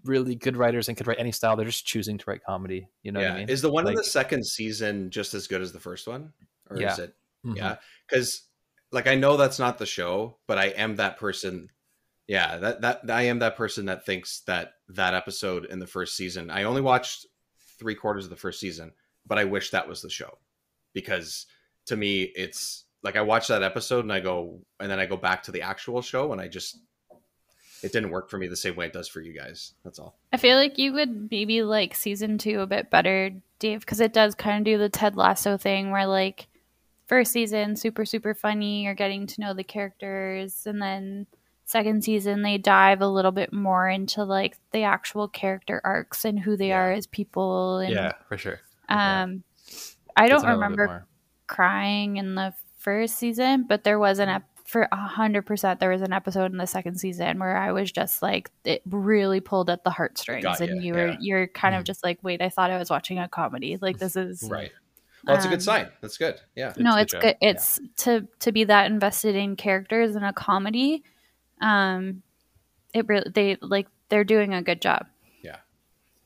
[0.05, 1.57] really good writers and could write any style.
[1.57, 2.88] They're just choosing to write comedy.
[3.03, 3.30] You know yeah.
[3.30, 3.49] what I mean?
[3.51, 6.32] Is the one in the second season just as good as the first one,
[6.70, 6.92] or Yeah.
[6.92, 7.14] is it?
[7.44, 7.57] Mhm.
[7.57, 7.76] Yeah,
[8.09, 8.42] because
[8.90, 11.70] like I know that's not the show, but I am that person.
[12.26, 16.16] Yeah, that that I am that person that thinks that that episode in the first
[16.16, 16.51] season.
[16.51, 17.26] I only watched
[17.78, 18.92] three quarters of the first season,
[19.26, 20.38] but I wish that was the show
[20.92, 21.46] because
[21.86, 25.16] to me it's like I watch that episode and I go and then I go
[25.16, 26.78] back to the actual show and I just
[27.83, 29.74] it didn't work for me the same way it does for you guys.
[29.85, 30.16] That's all.
[30.33, 34.12] I feel like you would maybe like season two a bit better, Dave, because it
[34.12, 36.49] does kind of do the Ted Lasso thing where like
[37.07, 41.26] first season super super funny, you're getting to know the characters, and then
[41.64, 46.41] second season they dive a little bit more into like the actual character arcs and
[46.41, 47.79] who they are as people.
[47.79, 48.61] And, yeah, for sure.
[48.89, 49.43] Um,
[50.16, 51.07] I don't in a little bit remember
[51.47, 55.89] crying in the first season, but there was an ep- for a hundred percent there
[55.89, 59.71] was an episode in the second season where I was just like it really pulled
[59.71, 61.16] at the heartstrings, Got and ya, you were yeah.
[61.21, 63.78] you're kind of just like, wait, I thought I was watching a comedy.
[63.81, 64.70] Like this is Right.
[65.24, 65.89] Well, it's a Um, good sign.
[66.01, 66.40] That's good.
[66.55, 66.74] Yeah.
[66.77, 67.28] no, a it's good good.
[67.32, 67.36] job.
[67.40, 67.51] Yeah.
[67.51, 71.03] It's to to be that invested in characters in a comedy.
[71.61, 72.23] Um,
[72.95, 75.07] it really they like they're doing a good job.
[75.43, 75.57] Yeah.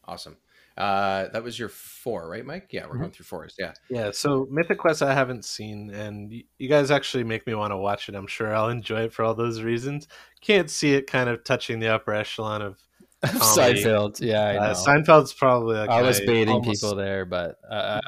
[0.04, 0.36] Awesome.
[0.76, 2.68] Uh, that was your four, right, Mike?
[2.70, 2.90] Yeah, Mm-hmm.
[2.90, 3.54] we're going through fours.
[3.58, 3.72] Yeah.
[3.90, 7.76] Yeah, so Mythic Quest I haven't seen, and you guys actually make me want to
[7.76, 8.14] watch it.
[8.14, 10.08] I'm sure I'll enjoy it for all those reasons.
[10.40, 12.78] Can't see it kind of touching the upper echelon of
[13.24, 13.82] comedy.
[13.82, 14.20] Seinfeld.
[14.20, 14.60] Yeah, I know.
[14.60, 15.76] Uh, Seinfeld's probably.
[15.76, 18.00] Like I was baiting almost- people there, but uh,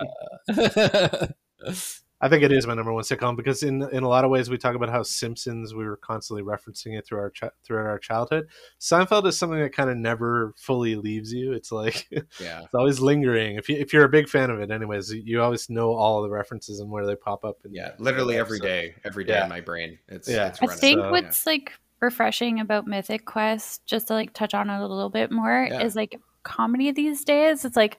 [2.20, 4.48] I think it is my number one sitcom because in in a lot of ways
[4.48, 7.98] we talk about how Simpsons we were constantly referencing it through our ch- throughout our
[7.98, 8.46] childhood.
[8.80, 11.52] Seinfeld is something that kind of never fully leaves you.
[11.52, 12.06] It's like
[12.40, 12.62] Yeah.
[12.62, 13.56] it's always lingering.
[13.56, 16.30] If you if you're a big fan of it, anyways, you always know all the
[16.30, 17.58] references and where they pop up.
[17.64, 17.90] And Yeah.
[17.98, 19.42] Literally every so- day, every day Yeah.
[19.44, 19.98] in my brain.
[20.08, 20.48] It's, Yeah.
[20.48, 24.70] it's I think So, what's like refreshing about Mythic Quest, just to like touch on
[24.70, 25.82] it a little bit more, Yeah.
[25.82, 27.64] is like comedy these days.
[27.64, 27.98] It's like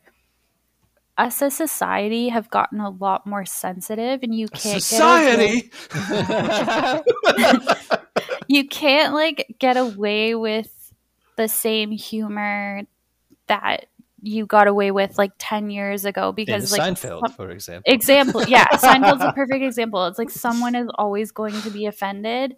[1.18, 5.70] us as society have gotten a lot more sensitive, and you can't Get away,
[8.48, 10.94] you can't like get away with
[11.38, 12.84] the same humor
[13.48, 13.86] that
[14.22, 17.94] you got away with like 10 years ago because In like Seinfeld, some- for example.
[17.94, 20.06] example yeah seinfeld's a perfect example.
[20.08, 22.56] It's like someone is always going to be offended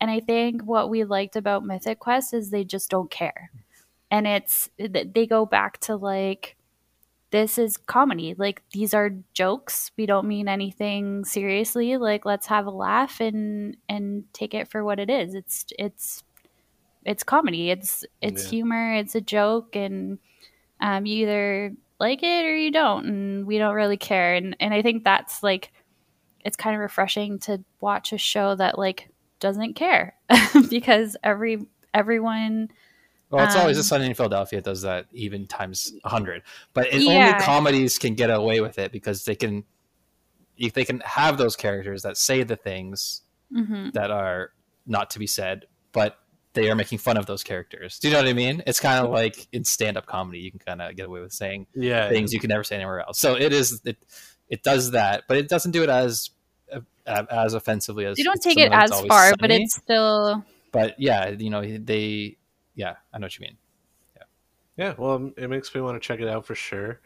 [0.00, 3.50] and i think what we liked about mythic quest is they just don't care.
[4.10, 6.56] And it's they go back to like
[7.30, 8.34] this is comedy.
[8.36, 9.90] Like these are jokes.
[9.96, 11.96] We don't mean anything seriously.
[11.96, 15.34] Like let's have a laugh and and take it for what it is.
[15.34, 16.22] It's it's
[17.04, 17.70] it's comedy.
[17.70, 18.50] It's it's Yeah.
[18.50, 18.94] humor.
[18.94, 19.76] It's a joke.
[19.76, 20.18] And
[20.80, 23.06] um, you either like it or you don't.
[23.06, 24.34] And we don't really care.
[24.34, 25.72] And and i think that's like
[26.44, 29.10] it's kind of refreshing to watch a show that like
[29.40, 30.14] doesn't care.
[30.70, 31.58] Because every
[31.94, 32.70] everyone
[33.30, 36.42] Well, it's always um, the Sunny in Philadelphia does that even times a hundred.
[36.72, 37.12] But it, Yeah.
[37.12, 39.64] only comedies can get away with it because they can,
[40.56, 43.22] if they can have those characters that say the things
[43.52, 43.92] Mhm.
[43.92, 44.52] that are
[44.86, 46.18] not to be said, but
[46.54, 47.98] they are making fun of those characters.
[47.98, 48.62] Do you know what I mean?
[48.66, 51.66] It's kind of like in stand-up comedy, you can kind of get away with saying
[51.74, 53.18] Yeah, things you can never say anywhere else.
[53.18, 53.98] So it is it
[54.48, 56.30] it does that, but it doesn't do it as
[56.72, 56.80] uh,
[57.30, 60.42] as offensively as you don't take it as always far but it's still
[60.72, 62.37] But yeah, you know they
[62.78, 63.56] yeah, I know what you mean.
[64.16, 64.22] Yeah,
[64.76, 64.94] Yeah.
[64.96, 67.00] well, it makes me want to check it out for sure.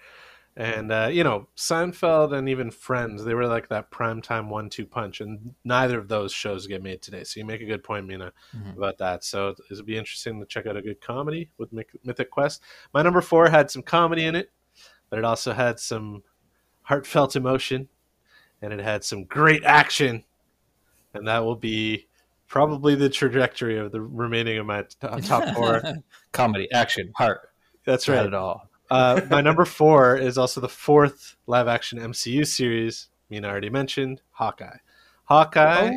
[0.54, 5.22] And uh, you know, Seinfeld and even Friends, they were like that primetime one-two punch,
[5.22, 7.24] and neither of those shows get made today.
[7.24, 8.76] So you make a good point, Mina, Mhm.
[8.76, 9.24] about that.
[9.24, 12.62] So it'll be interesting to check out a good comedy with Mythic Quest.
[12.92, 14.50] My number four had some comedy in it,
[15.08, 16.22] but it also had some
[16.82, 17.88] heartfelt emotion,
[18.60, 20.24] and it had some great action,
[21.14, 22.08] and that will be
[22.52, 25.82] probably the trajectory of the remaining of my t- top four.
[26.32, 27.48] Comedy, action, heart.
[27.86, 28.26] That's right.
[28.26, 28.68] it all.
[28.90, 33.08] Uh, my number four is also the fourth live action MCU series.
[33.30, 34.76] mean i already mentioned Hawkeye.
[35.24, 35.94] Hawkeye,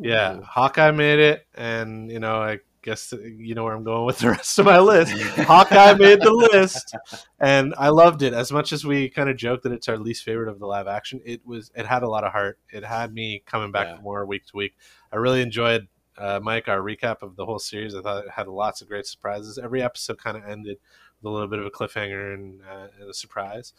[0.00, 4.20] yeah, Hawkeye made it, and you know, I guess you know where I'm going with
[4.20, 5.12] the rest of my list.
[5.42, 6.96] Hawkeye made the list,
[7.38, 10.24] and I loved it as much as we kind of joke that it's our least
[10.24, 11.20] favorite of the live action.
[11.26, 12.58] It was, it had a lot of heart.
[12.70, 14.74] It had me coming back for more week to week.
[15.16, 15.88] I really enjoyed
[16.18, 17.94] uh, Mike our recap of the whole series.
[17.94, 19.56] I thought it had lots of great surprises.
[19.56, 20.76] Every episode kind of ended
[21.22, 23.72] with a little bit of a cliffhanger and, uh, and a surprise.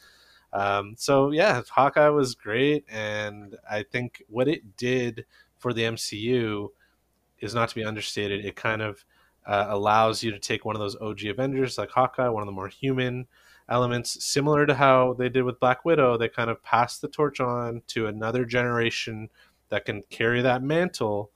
[0.51, 5.25] Um, so yeah, Hawkeye was great, and I think what it did
[5.59, 6.69] for the MCU
[7.39, 8.43] is not to be understated.
[8.43, 9.05] It kind of
[9.45, 12.51] uh, allows you to take one of those OG Avengers like Hawkeye, one of the
[12.51, 13.27] more human
[13.69, 16.17] elements, similar to how they did with Black Widow.
[16.17, 19.29] They kind of pass the torch on to another generation
[19.69, 21.31] that can carry that mantle.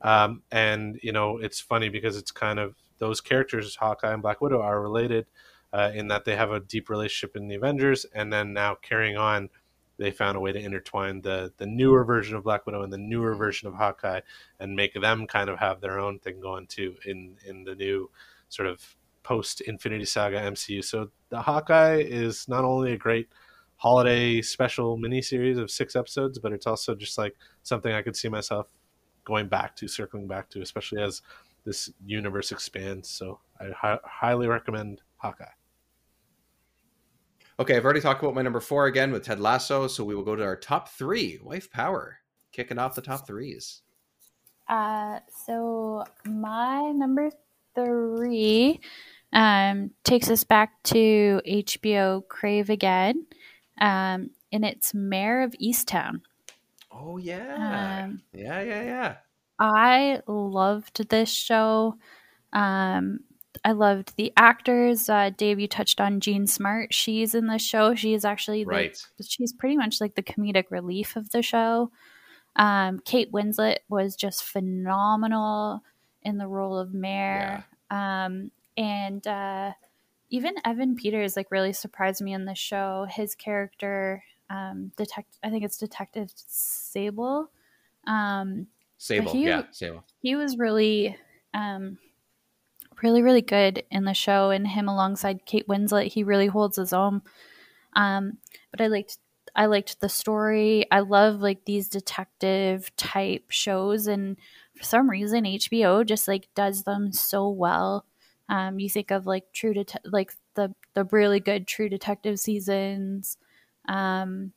[0.00, 4.40] Um, and you know, it's funny because it's kind of those characters, Hawkeye and Black
[4.40, 5.26] Widow, are related
[5.72, 9.16] uh, in that they have a deep relationship in the Avengers, and then now carrying
[9.16, 9.50] on,
[9.98, 12.98] they found a way to intertwine the the newer version of Black Widow and the
[12.98, 14.20] newer version of Hawkeye,
[14.60, 18.10] and make them kind of have their own thing going too in in the new
[18.48, 20.84] sort of post Infinity Saga MCU.
[20.84, 23.28] So the Hawkeye is not only a great
[23.76, 28.28] holiday special miniseries of six episodes, but it's also just like something I could see
[28.28, 28.68] myself
[29.24, 31.22] going back to, circling back to, especially as
[31.64, 33.08] this universe expands.
[33.08, 35.44] So I hi- highly recommend Hawkeye.
[37.58, 40.22] Okay, I've already talked about my number four again with Ted Lasso, so we will
[40.22, 41.38] go to our top three.
[41.42, 42.18] Wife Power,
[42.52, 43.80] kicking off the top threes.
[44.68, 47.30] Uh, so my number
[47.74, 48.80] three
[49.32, 53.26] um, takes us back to HBO Crave again,
[53.80, 56.20] um, and it's Mare of Easttown.
[56.90, 59.16] Oh yeah, Um, yeah, yeah, yeah.
[59.58, 61.96] I loved this show.
[62.52, 63.20] Um,
[63.64, 65.08] I loved the actors.
[65.08, 66.92] Uh, Dave, you touched on Jean Smart.
[66.94, 67.94] She's in the show.
[67.94, 69.06] She is actually the- Right.
[69.26, 71.90] she's pretty much like the comedic relief of the show.
[72.56, 75.82] Um, Kate Winslet was just phenomenal
[76.22, 77.64] in the role of Mare.
[77.90, 79.72] Um, and uh,
[80.30, 83.06] even Evan Peters like really surprised me in the show.
[83.08, 87.50] His character, um, detect I think it's Detective Zabel.
[88.06, 88.66] Um,
[89.00, 90.04] Zabel, he- yeah, Zabel.
[90.22, 91.16] He was really,
[91.54, 91.98] um,
[93.02, 96.92] really, really good in the show, and him alongside Kate Winslet, he really holds his
[96.92, 97.22] own.
[97.94, 98.38] Um,
[98.70, 99.18] but I liked,
[99.54, 100.86] I liked the story.
[100.90, 104.36] I love like these detective type shows, and
[104.76, 108.04] for some reason, HBO just like does them so well.
[108.48, 113.38] Um, you think of like True Det- like the the really good True Detective seasons.
[113.88, 114.52] Um,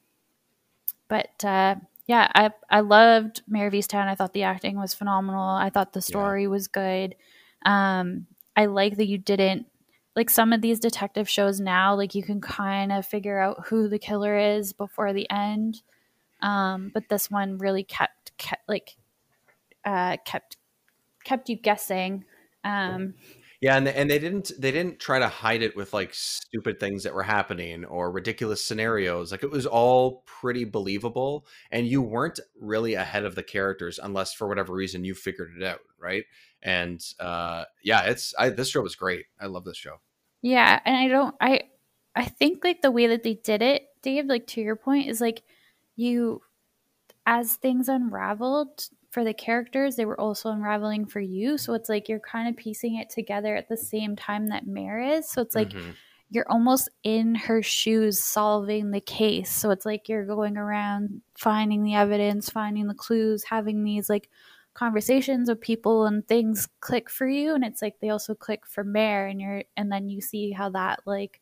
[1.08, 1.76] but uh,
[2.06, 4.08] yeah, I I loved Mare of Easttown.
[4.08, 5.42] I thought the acting was phenomenal.
[5.42, 7.16] I thought the story was good.
[7.66, 9.68] Um, I like that you didn't
[10.16, 11.96] like some of these detective shows now.
[11.96, 15.82] Like you can kind of figure out who the killer is before the end.
[16.42, 18.98] Um, but this one really kept kept like
[19.86, 20.58] uh, kept
[21.24, 22.26] kept you guessing.
[22.64, 23.14] Um,
[23.62, 27.04] Yeah, and and they didn't they didn't try to hide it with like stupid things
[27.04, 29.32] that were happening or ridiculous scenarios.
[29.34, 34.34] Like it was all pretty believable, and you weren't really ahead of the characters unless
[34.34, 36.24] for whatever reason you figured it out, right?
[36.64, 39.26] And uh, yeah, it's I, this show was great.
[39.42, 39.98] I love this show.
[40.42, 41.64] Yeah, and I don't I
[42.16, 45.20] I think like the way that they did it, Dave, like to your point, is
[45.20, 45.44] like
[45.98, 46.42] you
[47.26, 51.58] as things unraveled for the characters, they were also unraveling for you.
[51.58, 55.00] So it's like you're kind of piecing it together at the same time that Mare
[55.00, 55.30] is.
[55.30, 55.98] So it's like Mhm.
[56.30, 59.52] you're almost in her shoes solving the case.
[59.52, 64.30] So it's like you're going around finding the evidence, finding the clues, having these like
[64.76, 68.84] conversations with people and things click for you and it's like they also click for
[68.84, 71.42] Mare and you're and then you see how that like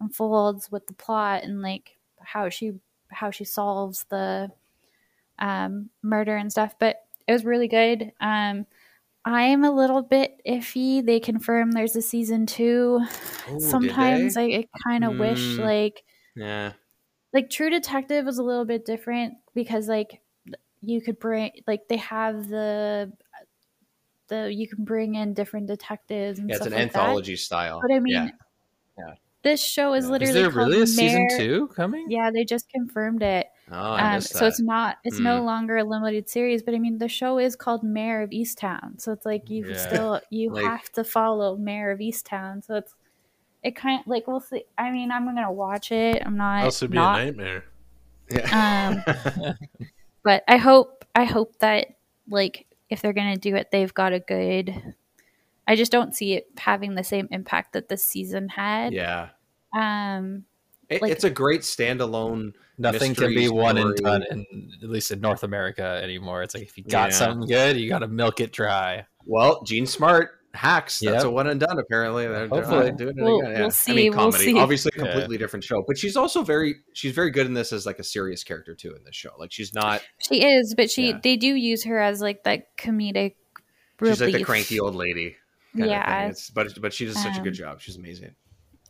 [0.00, 2.72] unfolds with the plot and like how she
[3.10, 4.50] how she solves the
[5.40, 6.74] um, murder and stuff.
[6.78, 6.96] But
[7.26, 8.12] it was really good.
[8.20, 8.66] Um,
[9.24, 11.04] I am a little bit iffy.
[11.04, 13.00] They confirm there's a season two.
[13.48, 14.42] Oh, did Sometimes I.
[14.44, 15.64] I kind of wish Mm.
[15.64, 16.04] like
[16.36, 16.72] Yeah.
[17.32, 20.20] like True Detective was a little bit different because like
[20.80, 23.12] you could bring like they have the
[24.28, 27.00] the you can bring in different detectives and Yeah, it's an like that.
[27.00, 27.80] anthology style.
[27.82, 28.30] But I mean, yeah.
[28.98, 29.14] Yeah.
[29.42, 32.06] This show is literally there called really a season two coming?
[32.10, 33.46] Yeah, they just confirmed it.
[33.72, 35.46] Oh, I um, so it's not it's no Hmm.
[35.46, 39.12] longer a limited series, but I mean the show is called Mare of Easttown, so
[39.12, 39.76] it's like you Yeah.
[39.76, 42.62] still you Like- have to follow Mare of Easttown.
[42.64, 42.94] So it's
[43.62, 44.64] it kind of like we'll see.
[44.76, 46.22] I mean, I'm gonna watch it.
[46.24, 47.64] I'm not Also, be not a nightmare.
[48.30, 49.02] Yeah.
[49.08, 49.54] Um,
[50.24, 51.86] but I hope I hope that
[52.28, 54.94] like if they're gonna do it, they've got a good.
[55.66, 58.92] I just don't see it having the same impact that this season had.
[58.92, 59.28] Yeah.
[59.78, 60.44] Um,
[60.88, 62.52] It, like it's a great standalone.
[62.78, 66.42] Nothing can mystery be one and done in at least in North America anymore.
[66.42, 67.16] It's like if you got Yeah.
[67.16, 69.06] something good, you got to milk it dry.
[69.26, 70.98] Well, Jean Smart hacks.
[70.98, 71.24] That's Yep.
[71.24, 71.78] a one and done.
[71.78, 72.90] Apparently, they're, they're Hopefully.
[72.92, 73.52] doing it We'll- again.
[73.52, 73.68] we'll yeah.
[73.68, 74.44] see, I mean, we'll comedy.
[74.44, 74.58] see.
[74.58, 75.04] Obviously, a Yeah.
[75.12, 78.04] completely different show, but she's also very she's very good in this as like a
[78.04, 79.30] serious character too in this show.
[79.38, 80.02] Like she's not.
[80.26, 81.20] She is, but she Yeah.
[81.22, 83.34] they do use her as like that comedic.
[84.02, 85.36] She's like the cranky old lady.
[85.74, 86.26] Of Yeah.
[86.28, 87.80] It's, but but she does such a good Um, job.
[87.80, 88.34] She's amazing.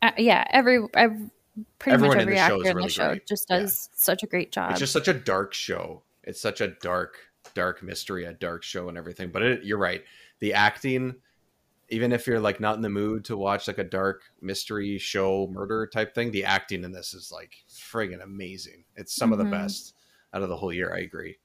[0.02, 1.30] Uh, yeah, every, every
[1.78, 3.26] pretty Everyone much in every show actor in the really show great.
[3.26, 4.70] just does such a great job.
[4.70, 6.02] It's just such a dark show.
[6.24, 7.16] It's such a dark,
[7.54, 9.30] dark mystery, a dark show, and everything.
[9.30, 10.02] But it, you're right.
[10.38, 11.16] The acting,
[11.90, 15.48] even if you're like not in the mood to watch like a dark mystery show,
[15.52, 18.84] murder type thing, the acting in this is like friggin' amazing.
[18.96, 19.44] It's some of Mhm.
[19.44, 19.94] the best
[20.32, 20.94] out of the whole year.
[20.94, 21.36] I agree.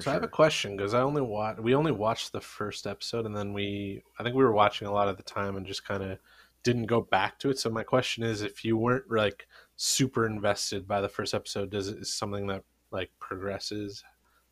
[0.00, 2.86] For So I have a question because I only watch we only watched the first
[2.86, 5.66] episode and then we I think we were watching a lot of the time and
[5.66, 6.18] just kind of
[6.62, 7.58] didn't go back to it.
[7.58, 9.46] So my question is, if you weren't like
[9.76, 14.04] super invested by the first episode, does it is something that like progresses,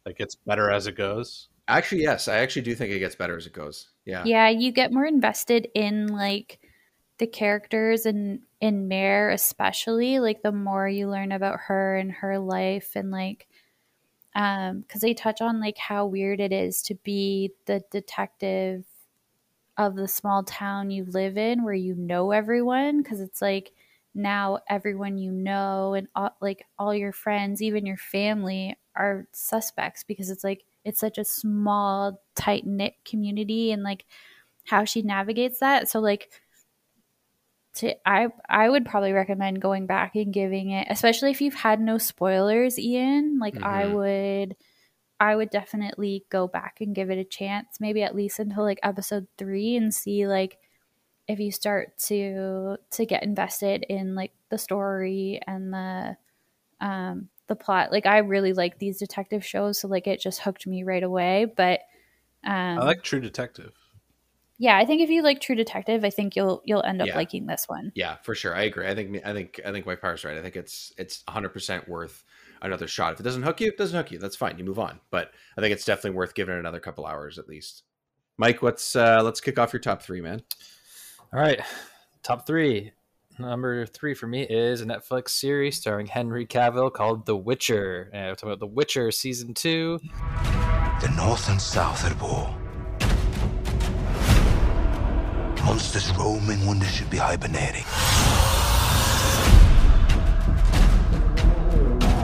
[0.07, 1.49] like gets better as it goes?
[1.66, 3.89] Actually, yes, I actually do think it gets better as it goes.
[4.07, 4.23] Yeah.
[4.25, 6.61] yeah, you get more invested in like
[7.19, 10.19] the characters and in Mare especially.
[10.19, 13.48] Like the more you learn about her and her life and like
[14.34, 18.84] um because they touch on like how weird it is to be the detective
[19.76, 23.72] of the small town you live in where you know everyone because it's like
[24.14, 30.02] now everyone you know and all, like all your friends even your family are suspects
[30.02, 34.05] because it's like it's such a small tight knit community and like
[34.64, 35.88] how she navigates that.
[35.88, 36.30] So like
[37.78, 41.80] to I I would probably recommend going back and giving it especially if you've had
[41.80, 43.92] no spoilers Ian like I Mhm.
[43.94, 44.56] would
[45.20, 48.80] I would definitely go back and give it a chance maybe at least until like
[48.82, 50.59] episode 3 and see like
[51.28, 56.16] if you start to to get invested in like the story and the
[56.80, 60.66] um the plot like I really like these detective shows so like it just hooked
[60.66, 61.80] me right away but
[62.44, 63.72] um I like True Detective.
[64.59, 67.16] Yeah, I think if you like True Detective, I think you'll you'll end up Yeah.
[67.16, 67.93] liking this one.
[67.94, 68.55] Yeah, for sure.
[68.56, 68.89] I agree.
[68.89, 70.36] I think I think I think Wife Power's right.
[70.36, 72.24] I think it's it's 100% worth
[72.60, 73.12] another shot.
[73.12, 74.18] If it doesn't hook you, it doesn't hook you.
[74.18, 74.59] That's fine.
[74.59, 74.98] You move on.
[75.10, 77.85] But I think it's definitely worth giving it another couple hours at least.
[78.36, 80.43] Mike, what's uh let's kick off your top 3, man.
[81.32, 81.60] All right,
[82.22, 82.93] top three.
[83.39, 88.10] Number three for me is a Netflix series starring Henry Cavill called The Witcher.
[88.12, 90.01] And I'm talking about The Witcher season two.
[91.01, 92.52] The North and South at war.
[95.69, 97.85] Monsters roaming when they should be hibernating.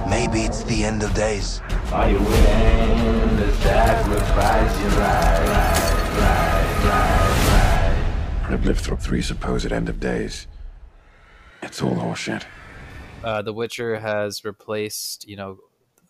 [0.09, 1.61] Maybe it's the end of days.
[1.93, 5.49] Are you willing to sacrifice your life?
[6.19, 8.51] Right, right, right.
[8.51, 10.47] I've lived through three supposed end of days.
[11.63, 12.45] It's all horseshit.
[13.23, 15.59] Uh, the Witcher has replaced, you know,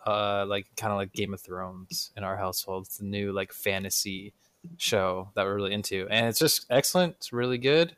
[0.06, 2.84] uh, like kind of like Game of Thrones in our household.
[2.86, 4.34] It's the new like fantasy
[4.78, 7.16] show that we're really into, and it's just excellent.
[7.16, 7.96] It's really good.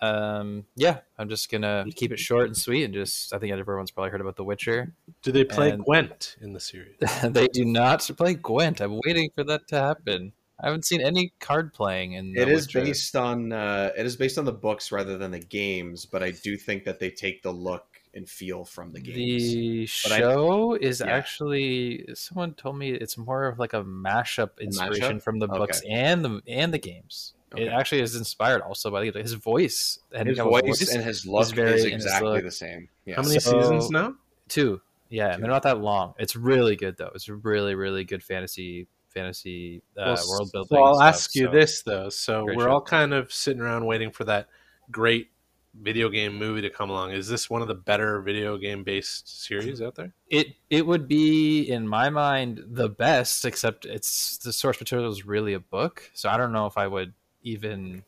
[0.00, 3.92] Um, yeah, I'm just gonna keep it short and sweet, and just I think everyone's
[3.92, 4.94] probably heard about The Witcher.
[5.22, 6.96] Do they play And- Gwent in the series?
[7.24, 8.80] they do not play Gwent.
[8.80, 10.32] I'm waiting for that to happen.
[10.60, 12.32] I haven't seen any card playing in.
[12.36, 12.84] It The is Witcher.
[12.84, 16.32] based on uh, it is based on the books rather than the games, but I
[16.32, 19.52] do think that they take the look and feel from the games.
[19.52, 21.06] The But I- show is yeah.
[21.06, 25.22] actually someone told me it's more of like a mashup inspiration mashup?
[25.22, 25.88] from the books Okay.
[25.92, 27.34] and the and the games.
[27.56, 29.98] It actually is inspired also by his voice.
[30.14, 32.44] and His Cavill's voice and his look is and his exactly look.
[32.44, 32.88] the same.
[33.04, 33.16] Yeah.
[33.16, 34.14] How many seasons now?
[34.48, 34.80] Two.
[35.10, 36.14] Yeah, and they're not that long.
[36.18, 37.10] It's really good though.
[37.14, 40.68] It's really really good fantasy fantasy uh, Well, world building.
[40.78, 42.08] So I'll stuff, ask you so- this though.
[42.08, 42.70] So Great we're show.
[42.70, 44.48] all kind of sitting around waiting for that
[44.90, 45.28] great
[45.74, 47.12] video game movie to come along.
[47.12, 50.12] Is this one of the better video game based series out there?
[50.28, 55.24] It it would be in my mind the best, except it's the source material is
[55.24, 56.10] really a book.
[56.14, 58.04] So I don't know if I would even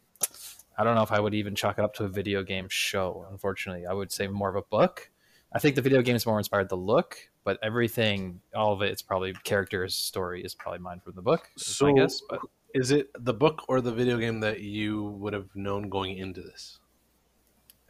[0.76, 3.26] I don't know if I would even chalk it up to a video game show.
[3.30, 5.10] Unfortunately, I would say more of a book.
[5.52, 8.90] I think the video game is more inspired the look, but everything, all of it,
[8.90, 11.48] it's probably characters, story is probably mine from the book.
[11.56, 12.40] So my guess, but
[12.74, 16.42] is it the book or the video game that you would have known going into
[16.42, 16.80] this?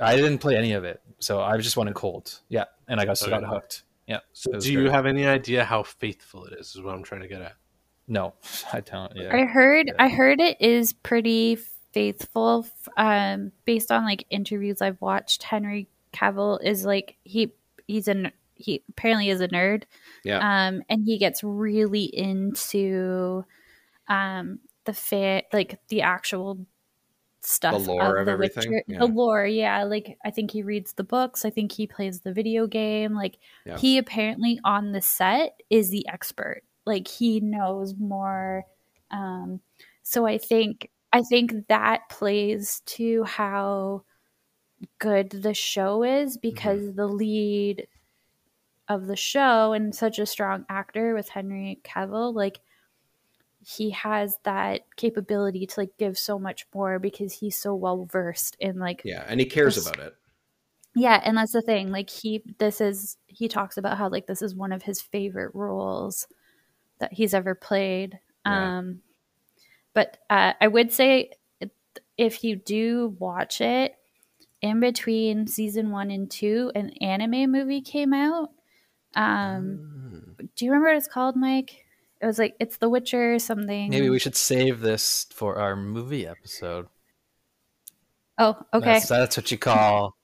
[0.00, 2.40] I didn't play any of it, so I just went in cold.
[2.48, 3.30] Yeah, and I got Okay.
[3.30, 3.82] got hooked.
[4.06, 4.20] Yeah.
[4.32, 4.92] So it was do you great.
[4.92, 6.74] have any idea how faithful it is?
[6.74, 7.54] Is what I'm trying to get at.
[8.06, 8.34] No,
[8.72, 9.12] I don't.
[9.16, 9.34] Yeah.
[9.34, 11.58] I heard I heard it is pretty
[11.92, 12.66] faithful
[12.96, 17.52] um based on like interviews I've watched Henry Cavill is like he
[17.86, 19.84] he's an he apparently is a nerd.
[20.24, 20.38] Yeah.
[20.66, 23.44] Um and he gets really into
[24.08, 26.66] um the fa- like the actual
[27.44, 28.72] stuff The lore of the everything?
[28.72, 28.98] Witcher- Yeah.
[29.00, 29.84] The lore, yeah.
[29.84, 33.14] Like I think he reads the books, I think he plays the video game.
[33.14, 33.78] Like Yeah.
[33.78, 36.62] he apparently on the set is the expert.
[36.86, 38.64] Like he knows more.
[39.10, 39.60] Um
[40.02, 44.04] so I think I think that plays to how
[44.98, 47.86] good the show is because the lead
[48.88, 52.60] of the show and such a strong actor with Henry Cavill, like
[53.66, 58.56] he has that capability to like give so much more because he's so well versed
[58.60, 60.14] in like Yeah, and he cares this- about it.
[60.94, 61.90] yeah, and that's the thing.
[61.90, 65.54] Like he this is he talks about how like this is one of his favorite
[65.54, 66.26] roles
[67.00, 68.18] that he's ever played.
[68.46, 68.78] Yeah.
[68.78, 69.00] Um
[69.94, 71.30] but uh, I would say
[72.18, 73.94] if you do watch it
[74.60, 78.50] in between season 1 and 2 an anime movie came out.
[79.14, 81.83] Um do you remember what it's called, Mike?
[82.24, 83.90] It was like it's The Witcher something.
[83.90, 86.86] Maybe we should save this for our movie episode.
[88.38, 88.94] Oh, okay.
[88.94, 90.16] That's, that's what you call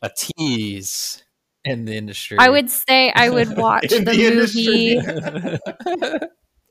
[0.00, 1.22] a tease
[1.62, 2.38] in the industry.
[2.40, 6.28] I would say I would watch the, the movie.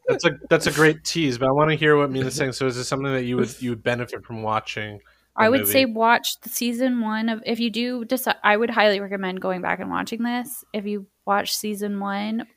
[0.07, 2.53] That's a that's a great tease, but I want to hear what Mina's saying.
[2.53, 4.99] So is this something that you would you would benefit from watching?
[5.35, 5.71] I would movie?
[5.71, 9.61] say watch the season one of if you do decide I would highly recommend going
[9.61, 10.65] back and watching this.
[10.73, 12.47] If you watch season one,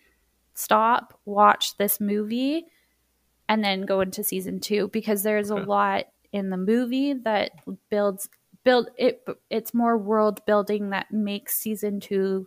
[0.55, 2.65] stop, watch this movie,
[3.49, 7.53] and then go into season two because there's a lot in the movie that
[7.91, 8.29] builds
[8.65, 12.47] build it it's more world building that makes season two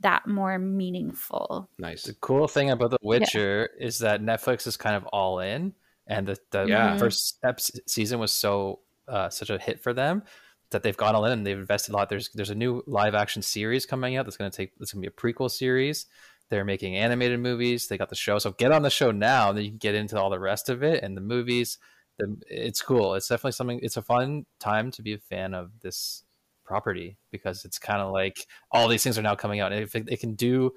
[0.00, 1.70] that more meaningful.
[1.78, 2.02] Nice.
[2.02, 5.72] The cool thing about The Witcher is that Netflix is kind of all in,
[6.06, 6.96] and the, the Yeah.
[6.98, 10.24] first ep- season was so uh, such a hit for them
[10.70, 12.08] that they've gone all in and they've invested a lot.
[12.08, 15.02] There's there's a new live action series coming out that's going to take that's going
[15.02, 16.06] to be a prequel series.
[16.50, 17.88] They're making animated movies.
[17.88, 19.94] They got the show, so get on the show now, and then you can get
[19.94, 21.78] into all the rest of it and the movies.
[22.18, 23.14] The, it's cool.
[23.14, 23.80] It's definitely something.
[23.82, 26.22] It's a fun time to be a fan of this
[26.64, 29.72] property because it's kind of like all these things are now coming out.
[29.72, 30.72] And if it, it can do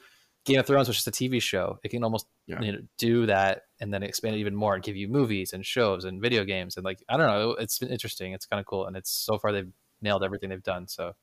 [0.46, 2.62] Game of Thrones, which is a TV show, it can almost Yeah.
[2.62, 5.66] you know, do that and then expand it even more and give you movies and
[5.66, 7.52] shows and video games and like I don't know.
[7.52, 8.32] It's been interesting.
[8.34, 9.72] It's kind of cool, and it's so far they've
[10.02, 10.88] nailed everything they've done.
[10.88, 11.14] So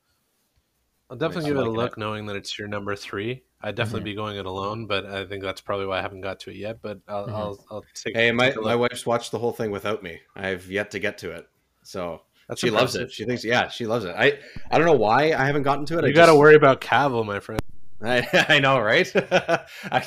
[1.14, 3.42] I'll definitely give it a liking look, knowing that it's your number three.
[3.62, 4.04] I'd definitely Mhm.
[4.04, 6.56] be going it alone, but I think that's probably why I haven't got to it
[6.56, 6.82] yet.
[6.82, 7.32] But I'll Mhm.
[7.32, 8.16] I'll, I'll take.
[8.16, 10.20] Hey, my, my wife's watched the whole thing without me.
[10.34, 11.48] I've yet to get to it,
[11.84, 13.12] so That's she loves it.
[13.12, 14.14] She thinks, yeah, she loves it.
[14.18, 14.38] I
[14.70, 16.06] I don't know why I haven't gotten to it.
[16.06, 17.60] You got to just- worry about Cavill, my friend.
[18.02, 19.10] I, I know, right?
[19.16, 20.04] I,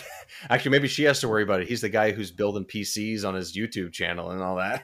[0.49, 1.67] actually, maybe she has to worry about it.
[1.69, 4.83] He's the guy who's building PCs on his YouTube channel and all that.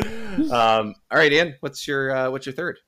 [0.50, 2.78] um, all right, Ian, what's your uh, what's your third?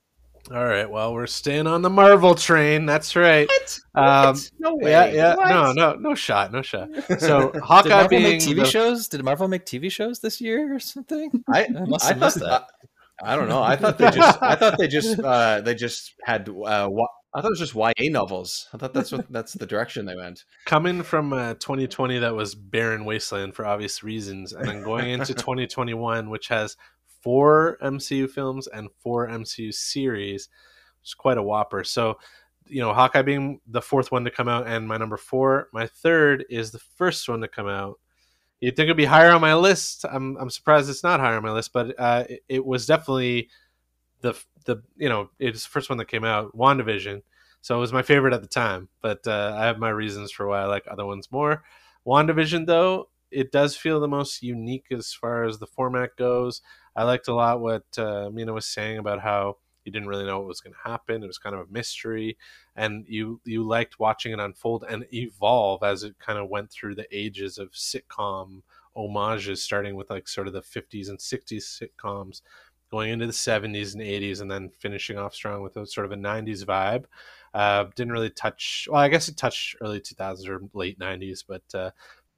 [0.51, 0.89] All right.
[0.89, 2.85] Well, we're staying on the Marvel train.
[2.85, 3.47] That's right.
[3.47, 3.79] What?
[4.03, 4.91] Um, No way.
[4.91, 5.35] yeah.
[5.35, 5.49] What?
[5.49, 6.89] No, no, no shot, no shot.
[7.19, 9.07] So Hawkeye did Marvel being make TV the- shows?
[9.07, 11.43] Did Marvel make TV shows this year or something?
[11.47, 12.87] I, must I missed thought, that.
[13.23, 13.61] I, I don't know.
[13.61, 16.89] I thought they just I thought they just uh, they just had uh,
[17.31, 18.69] I thought it was just YA novels.
[18.73, 20.45] I thought that's what that's the direction they went.
[20.65, 25.33] Coming from uh, 2020, that was barren wasteland for obvious reasons, and then going into
[25.35, 26.75] 2021, which has
[27.21, 30.49] four MCU films and four MCU series,
[31.03, 31.83] is quite a whopper.
[31.83, 32.19] So,
[32.67, 35.87] you know, Hawkeye being the fourth one to come out, and my number four, my
[35.87, 37.99] third is the first one to come out.
[38.59, 40.05] You'd think it'd be higher on my list.
[40.09, 43.49] I'm I'm surprised it's not higher on my list, but uh, it, it was definitely
[44.21, 44.33] the
[44.65, 47.21] the you know it's the first one that came out, WandaVision.
[47.61, 50.47] So it was my favorite at the time, but uh, I have my reasons for
[50.47, 51.63] why I like other ones more.
[52.07, 56.61] WandaVision, though, it does feel the most unique as far as the format goes.
[56.99, 59.55] I liked a lot what uh, Mina was saying about how
[59.85, 61.23] you didn't really know what was going to happen.
[61.23, 62.37] It was kind of a mystery,
[62.75, 66.95] and you you liked watching it unfold and evolve as it kind of went through
[66.95, 68.63] the ages of sitcom
[68.97, 72.41] homages, starting with like sort of the 50s and 60s sitcoms,
[72.91, 76.11] going into the 70s and 80s, and then finishing off strong with a sort of
[76.11, 77.05] a 90s vibe.
[77.53, 78.89] Uh, didn't really touch.
[78.91, 81.91] Well, I guess it touched early 2000s or late 90s, but uh,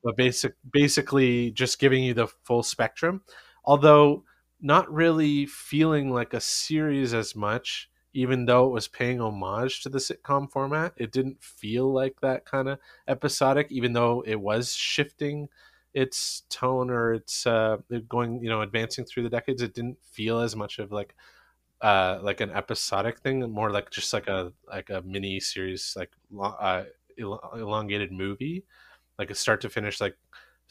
[0.04, 3.24] but basic basically just giving you the full spectrum.
[3.66, 4.24] Although
[4.62, 9.90] not really feeling like a series as much, even though it was paying homage to
[9.90, 10.94] the sitcom format.
[10.98, 15.50] It didn't feel like that kind of episodic, even though it was shifting
[15.94, 17.78] its tone or its uh,
[18.08, 19.62] going, you know, advancing through the decades.
[19.62, 21.16] It didn't feel as much of like
[21.82, 26.12] uh, like an episodic thing, more like just like a like a mini series, like
[26.40, 26.84] uh,
[27.18, 28.64] elongated movie,
[29.18, 30.16] like a start to finish, like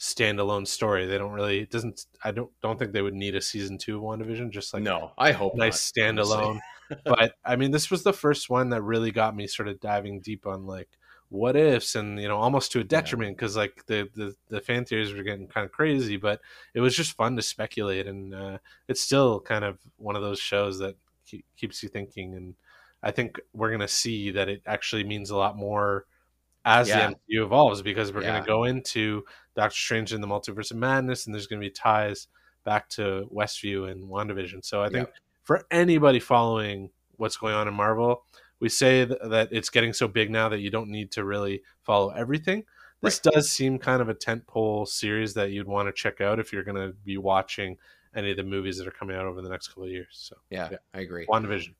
[0.01, 1.05] standalone story.
[1.05, 2.05] They don't really it doesn't.
[2.23, 4.49] I don't don't think they would need a season two of WandaVision.
[4.49, 6.59] Just like no, I hope nice not, standalone.
[7.05, 10.19] but I mean, this was the first one that really got me sort of diving
[10.19, 10.89] deep on like
[11.29, 13.61] what ifs and you know almost to a detriment because yeah.
[13.61, 16.41] like the, the the fan theories were getting kind of crazy but
[16.73, 18.57] it was just fun to speculate and uh,
[18.89, 20.93] it's still kind of one of those shows that
[21.25, 22.53] keep, keeps you thinking and
[23.01, 26.05] i think we're gonna see that it actually means a lot more
[26.65, 27.07] as yeah.
[27.07, 28.31] the MCU evolves because we're yeah.
[28.31, 29.23] going to go into
[29.55, 32.27] Doctor Strange in the Multiverse of Madness, and there's going to be ties
[32.63, 34.63] back to Westview and WandaVision.
[34.63, 35.13] So I think yeah.
[35.43, 38.23] for anybody following what's going on in Marvel,
[38.59, 42.09] we say that it's getting so big now that you don't need to really follow
[42.09, 42.63] everything.
[43.01, 43.33] This right.
[43.33, 46.63] does seem kind of a tentpole series that you'd want to check out if you're
[46.63, 47.77] going to be watching
[48.15, 50.09] any of the movies that are coming out over the next couple of years.
[50.11, 50.77] So yeah, yeah.
[50.93, 51.25] I agree.
[51.25, 51.73] WandaVision.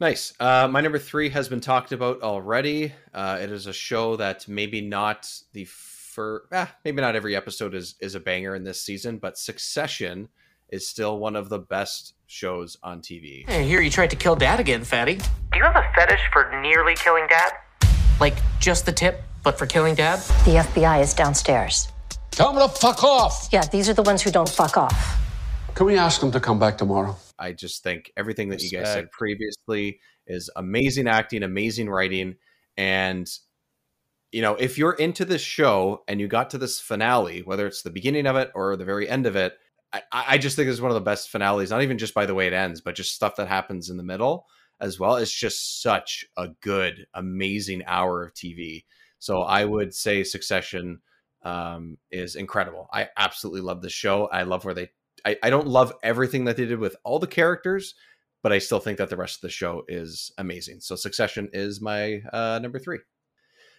[0.00, 0.34] Nice.
[0.40, 2.92] Uh, my number three has been talked about already.
[3.12, 7.74] Uh, it is a show that maybe not the for eh, maybe not every episode
[7.74, 10.28] is is a banger in this season, but Succession
[10.68, 13.48] is still one of the best shows on TV.
[13.48, 15.16] Hey, here you tried to kill Dad again, fatty.
[15.16, 17.52] Do you have a fetish for nearly killing Dad?
[18.20, 20.18] Like just the tip, but for killing Dad?
[20.44, 21.88] The FBI is downstairs.
[22.30, 23.48] Tell them to fuck off.
[23.52, 25.18] Yeah, these are the ones who don't fuck off.
[25.74, 27.16] Can we ask them to come back tomorrow?
[27.38, 28.72] I just think everything that Respect.
[28.72, 32.36] you guys said previously is amazing acting, amazing writing,
[32.76, 33.28] and
[34.32, 37.82] you know, if you're into this show and you got to this finale, whether it's
[37.82, 39.56] the beginning of it or the very end of it,
[39.92, 41.70] I, I just think it's one of the best finales.
[41.70, 44.02] Not even just by the way it ends, but just stuff that happens in the
[44.02, 44.46] middle
[44.80, 45.16] as well.
[45.16, 48.84] It's just such a good, amazing hour of TV.
[49.20, 51.00] So I would say Succession
[51.44, 52.88] um, is incredible.
[52.92, 54.26] I absolutely love the show.
[54.26, 54.90] I love where they
[55.24, 57.94] I, I don't love everything that they did with all the characters,
[58.42, 60.80] but I still think that the rest of the show is amazing.
[60.80, 62.98] So Succession is my uh, number three.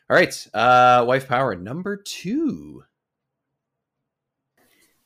[0.09, 2.83] All right, uh, wife power number two.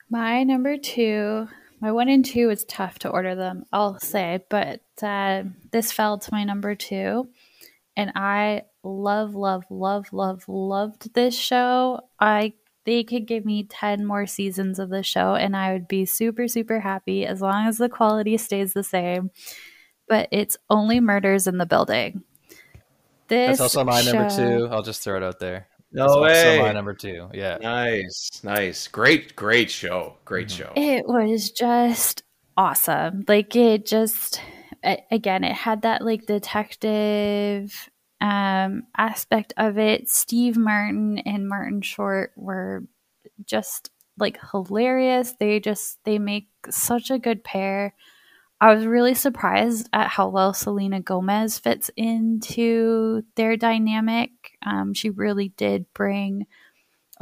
[0.10, 1.48] My number two,
[1.80, 6.18] my one and two is tough to order them, I'll say, but uh, this fell
[6.18, 7.30] to my number two,
[7.96, 12.02] and I love, love, love, love, loved this show.
[12.20, 12.54] I
[12.90, 16.48] they could give me 10 more seasons of the show and I would be super,
[16.48, 19.30] super happy as long as the quality stays the same.
[20.08, 22.24] But it's only murders in the building.
[23.28, 24.14] This That's also my show...
[24.14, 24.68] number two.
[24.72, 25.68] I'll just throw it out there.
[25.92, 26.50] No That's way.
[26.50, 27.30] Also my number two.
[27.32, 27.60] Yeah.
[27.62, 30.16] Nice, nice, great, great show.
[30.26, 30.64] Great mm-hmm.
[30.64, 30.74] show.
[30.76, 32.24] It was just
[32.58, 33.24] awesome.
[33.28, 34.42] Like it just,
[35.12, 37.88] again, it had that like detective
[38.22, 40.10] um, aspect of it.
[40.10, 42.84] Steve Martin and Martin Short were
[43.46, 45.34] just like hilarious.
[45.40, 47.94] They just they make such a good pair.
[48.62, 54.32] I was really surprised at how well Selena Gomez fits into their dynamic.
[54.66, 56.46] Um, she really did bring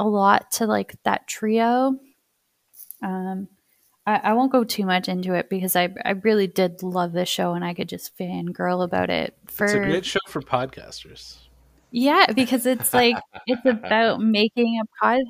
[0.00, 1.96] a lot to like that trio.
[3.02, 3.48] Um,
[4.08, 7.28] I, I won't go too much into it because I I really did love this
[7.28, 9.36] show and I could just fangirl about it.
[9.46, 11.36] For it's a great show for podcasters.
[11.90, 13.16] Yeah, because it's like
[13.46, 15.20] it's about making a pod.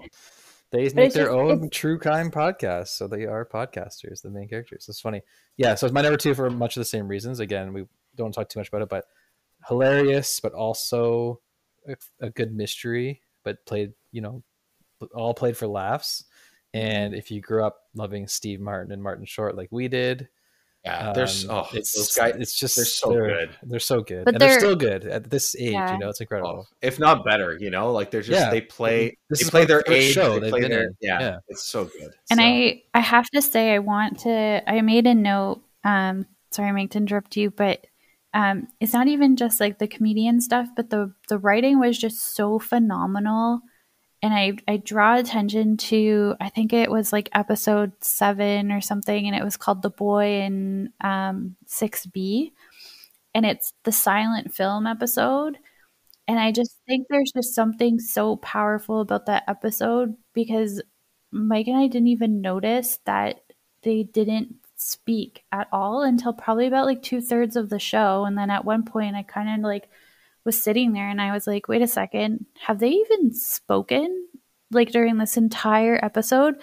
[0.71, 4.87] They make their just, own true crime podcast, so they are podcasters, the main characters.
[4.89, 5.23] It's funny.
[5.57, 7.41] Yeah, so it's my number two for much of the same reasons.
[7.41, 7.85] Again, we
[8.15, 9.07] don't talk too much about it, but
[9.67, 11.41] hilarious, but also
[11.89, 13.23] a, a good mystery.
[13.43, 14.45] But played, you know,
[15.15, 16.25] all played for laughs.
[16.75, 20.29] And if you grew up loving Steve Martin and Martin Short like we did,
[20.85, 23.51] Yeah, there's- oh, it's those guys- It's just they're so they're, good.
[23.65, 25.73] They're so good, But and they're, they're- still good at this age.
[25.73, 25.93] Yeah.
[25.93, 26.67] You know, it's incredible.
[26.81, 28.51] if not better, you know, like they're just Yeah.
[28.51, 31.39] they play This they play their their age, show they play been their yeah, Yeah.
[31.49, 32.13] it's so good.
[32.31, 36.27] And So- I I have to say I want to I made a note um
[36.53, 37.87] sorry Mike to interrupt you but
[38.35, 42.35] um it's not even just like the comedian stuff but the the writing was just
[42.37, 43.61] so phenomenal
[44.23, 49.27] and I I draw attention to I think it was like episode 7 or something
[49.27, 52.53] and it was called The Boy in um 6B
[53.35, 55.59] and it's the silent film episode
[56.27, 60.83] and I just think there's just something so powerful about that episode because
[61.33, 63.41] Mike and I didn't even notice that
[63.83, 68.25] they didn't speak at all until probably about like two thirds of the show.
[68.25, 69.89] And then at one point, I kind of like
[70.49, 74.29] was sitting there and I was like, wait a second, have they even spoken
[74.71, 76.55] like during this entire episode?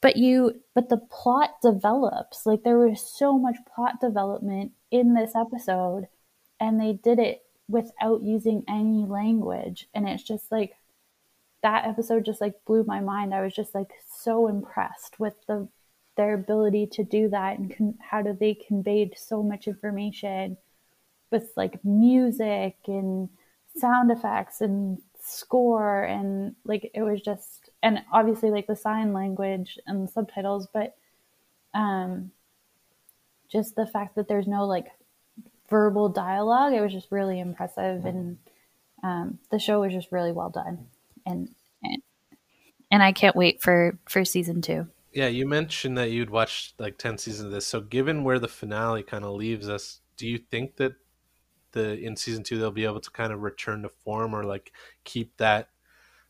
[0.00, 2.46] But you, but the plot develops.
[2.46, 6.08] Like there was so much plot development in this episode,
[6.58, 9.88] and they did it without using any language.
[9.94, 10.74] And it's just like,
[11.62, 13.32] that episode just like blew my mind.
[13.32, 15.68] I was just like so impressed with the
[16.16, 20.56] their ability to do that and con- how do they conveyed so much information
[21.30, 23.28] with like music and
[23.76, 29.78] sound effects and score and like it was just and obviously like the sign language
[29.86, 30.96] and subtitles but
[31.74, 32.30] um
[33.50, 34.86] just the fact that there's no like
[35.68, 38.38] verbal dialogue it was just really impressive and
[39.02, 40.86] um the show was just really well done
[41.26, 41.50] and
[41.82, 42.02] and,
[42.90, 46.98] and I can't wait for for season 2 Yeah, you mentioned that you'd watched like
[46.98, 47.66] 10 seasons of this.
[47.66, 50.94] So given where the finale kind of leaves us, do you think that
[51.72, 54.72] the in season 2 they'll be able to kind of return to form or like
[55.04, 55.70] keep that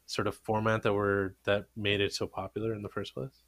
[0.08, 3.42] sort of format that were that made it so popular in the first place?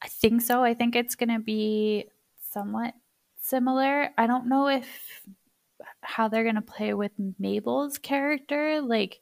[0.00, 0.64] I think so.
[0.64, 2.06] I think it's going to be
[2.50, 2.94] somewhat
[3.40, 4.10] similar.
[4.16, 4.86] I don't know if
[6.00, 9.20] how they're going to play with Mabel's character like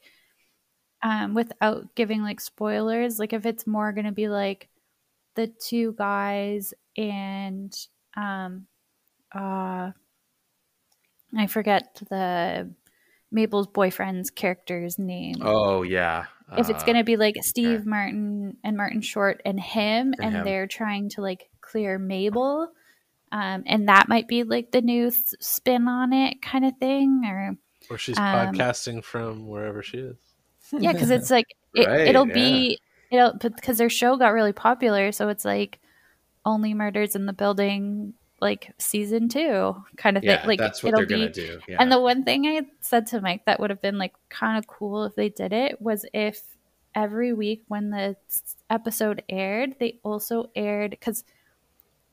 [1.03, 4.69] um without giving like spoilers, like if it's more going to be like
[5.35, 7.74] the two guys and
[8.16, 8.66] um
[9.32, 9.93] uh
[11.36, 12.73] I forget the
[13.31, 15.36] Mabel's boyfriend's character's name.
[15.43, 16.27] Oh yeah.
[16.57, 20.20] if it's Uh, going to be like Steve Martin and Martin Short and him, And
[20.20, 20.44] and, him.
[20.44, 22.69] they're trying to like clear Mabel,
[23.31, 27.23] um, and that might be like the new s- spin on it kind of thing,
[27.24, 27.57] or
[27.89, 30.16] Or she's um, podcasting from wherever she is.
[30.73, 32.35] yeah, because it's like it, Right, it'll yeah.
[32.35, 32.78] be
[33.12, 35.78] it'll because their show got really popular, so it's like
[36.44, 40.49] only murders in the building like season two kind of Yeah, thing.
[40.49, 41.77] Like that's what it'll they're gonna be- do, yeah.
[41.79, 44.67] And the one thing I said to Mike that would have been like kind of
[44.67, 46.43] cool if they did it was if
[46.95, 48.17] every week when the
[48.69, 51.25] episode aired, they also aired because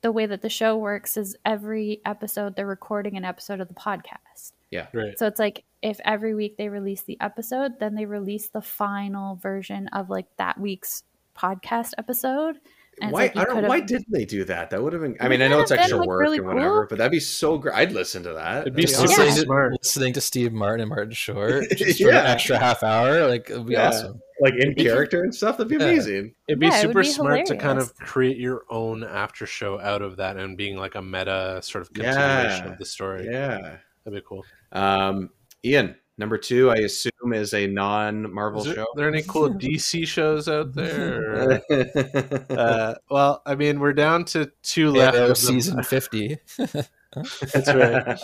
[0.02, 3.74] the way that the show works is every episode they're recording an episode of the
[3.74, 4.52] podcast.
[4.70, 4.88] Yeah.
[4.94, 5.18] Right.
[5.18, 9.36] So it's like if every week they release the episode, then they release the final
[9.38, 11.04] version of like that week's
[11.36, 12.60] podcast episode.
[12.99, 14.72] And Why like I don't why didn't they do that?
[14.72, 15.15] That would have been.
[15.19, 16.86] I mean, I know it's it's been, extra like, work really and whatever, cool.
[16.90, 17.76] but that'd be so great.
[17.76, 18.61] I'd listen to that.
[18.61, 19.26] It'd be That'd so awesome.
[19.26, 22.22] listening, listening to Steve Martin and Martin Short just for Yeah.
[22.22, 23.28] an extra half hour.
[23.28, 23.90] Like it'd be Yeah.
[23.90, 24.19] awesome.
[24.41, 25.57] Like in character and stuff.
[25.57, 25.91] That'd be Yeah.
[25.91, 26.34] amazing.
[26.48, 29.80] It'd be Yeah, it super be smart to kind of create your own after show
[29.80, 32.72] out of that and being like a meta sort of continuation Yeah.
[32.72, 33.26] of the story.
[33.30, 33.78] Yeah.
[34.06, 34.44] That'd be cool.
[34.72, 35.30] Um,
[35.64, 38.82] Ian, number two, I assume is a non-Marvel there, show.
[38.82, 41.62] Are there any cool DC shows out there?
[42.49, 45.16] uh, well, I mean, we're down to two left.
[45.16, 46.38] Arrow of the- season fifty.
[46.58, 48.20] That's right.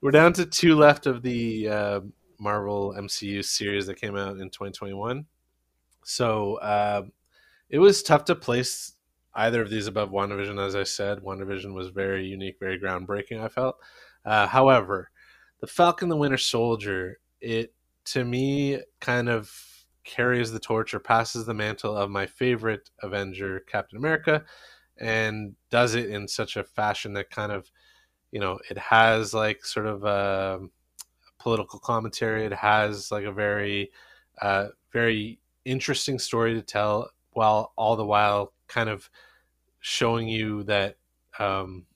[0.00, 2.00] We're down to two left of the uh,
[2.38, 5.26] Marvel MCU series that came out in 2021.
[6.04, 7.12] So um,
[7.68, 8.92] it was tough to place
[9.34, 10.64] either of these above WandaVision.
[10.64, 13.42] As I said, WandaVision was very unique, very groundbreaking.
[13.42, 13.76] I felt.
[14.24, 15.10] Uh, however,
[15.60, 17.72] the Falcon, the Winter Soldier, it
[18.12, 19.52] to me kind of
[20.04, 24.44] carries the torch or passes the mantle of my favorite Avenger, Captain America,
[24.98, 27.70] and does it in such a fashion that kind of
[28.32, 30.60] you know it has like sort of a
[31.38, 32.44] political commentary.
[32.44, 33.90] It has like a very
[34.42, 39.10] uh very interesting story to tell while all the while kind of
[39.80, 40.96] showing you that
[41.38, 41.86] um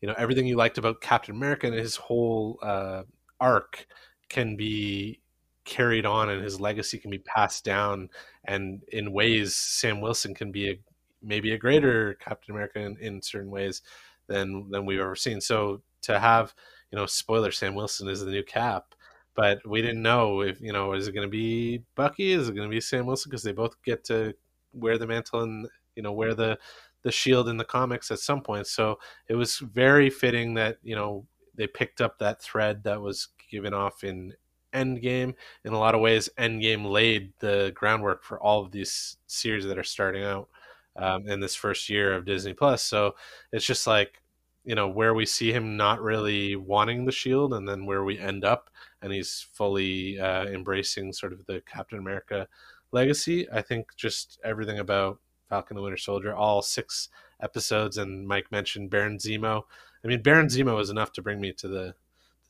[0.00, 3.02] you know everything you liked about captain america and his whole uh
[3.40, 3.86] arc
[4.28, 5.20] can be
[5.64, 8.08] carried on and his legacy can be passed down
[8.44, 10.78] and in ways sam wilson can be a
[11.22, 13.82] maybe a greater captain america in, in certain ways
[14.26, 15.40] than than we've ever seen.
[15.40, 16.54] So to have
[16.90, 18.94] you know, spoiler: Sam Wilson is the new Cap.
[19.34, 22.32] But we didn't know if you know is it going to be Bucky?
[22.32, 23.30] Is it going to be Sam Wilson?
[23.30, 24.34] Because they both get to
[24.74, 25.66] wear the mantle and
[25.96, 26.58] you know wear the
[27.02, 28.66] the shield in the comics at some point.
[28.66, 28.98] So
[29.28, 33.72] it was very fitting that you know they picked up that thread that was given
[33.72, 34.34] off in
[34.72, 35.34] Endgame.
[35.64, 39.78] In a lot of ways, Endgame laid the groundwork for all of these series that
[39.78, 40.48] are starting out
[40.96, 42.82] um, in this first year of Disney Plus.
[42.82, 43.14] So
[43.52, 44.22] it's just like
[44.64, 48.18] you know where we see him not really wanting the shield, and then where we
[48.18, 48.70] end up,
[49.00, 52.46] and he's fully uh, embracing sort of the Captain America
[52.92, 53.48] legacy.
[53.50, 55.18] I think just everything about
[55.48, 57.08] Falcon the Winter Soldier, all six
[57.40, 59.62] episodes, and Mike mentioned Baron Zemo.
[60.04, 61.94] I mean, Baron Zemo was enough to bring me to the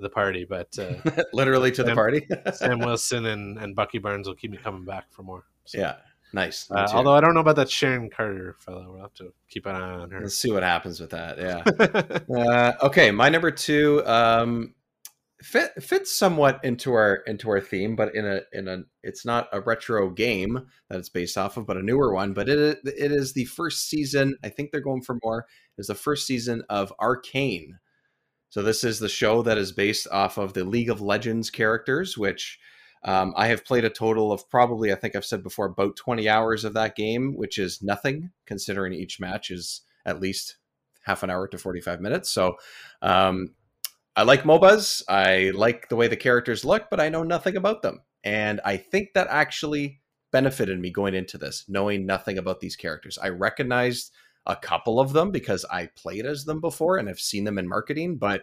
[0.02, 2.26] to the party, but uh, literally to the party.
[2.52, 5.44] Sam Wilson and, and Bucky Barnes will keep me coming back for more.
[5.64, 5.96] So, yeah,
[6.32, 6.70] nice.
[6.70, 9.76] Uh, although I don't know about that Sharon Carter fellow, we'll have to keep an
[9.76, 10.20] eye on her.
[10.20, 11.38] Let's see what happens with that.
[11.38, 12.36] Yeah.
[12.36, 14.74] uh, okay, my number two um,
[15.40, 19.48] fit fits somewhat into our into our theme, but in a in a it's not
[19.52, 22.32] a retro game that it's based off of, but a newer one.
[22.32, 24.36] But it it is the first season.
[24.42, 25.46] I think they're going for more.
[25.78, 27.78] Is the first season of Arcane.
[28.52, 32.18] So this is the show that is based off of the League of Legends characters,
[32.18, 32.58] which
[33.02, 36.28] um, I have played a total of probably, I think I've said before, about 20
[36.28, 40.58] hours of that game, which is nothing considering each match is at least
[41.00, 42.28] half an hour to 45 minutes.
[42.28, 42.56] So
[43.00, 43.54] um,
[44.16, 45.02] I like MOBAs.
[45.08, 48.02] I like the way the characters look, but I know nothing about them.
[48.22, 53.16] And I think that actually benefited me going into this, knowing nothing about these characters.
[53.16, 54.12] I recognized
[54.46, 57.68] a couple of them because I played as them before and have seen them in
[57.68, 58.42] marketing, but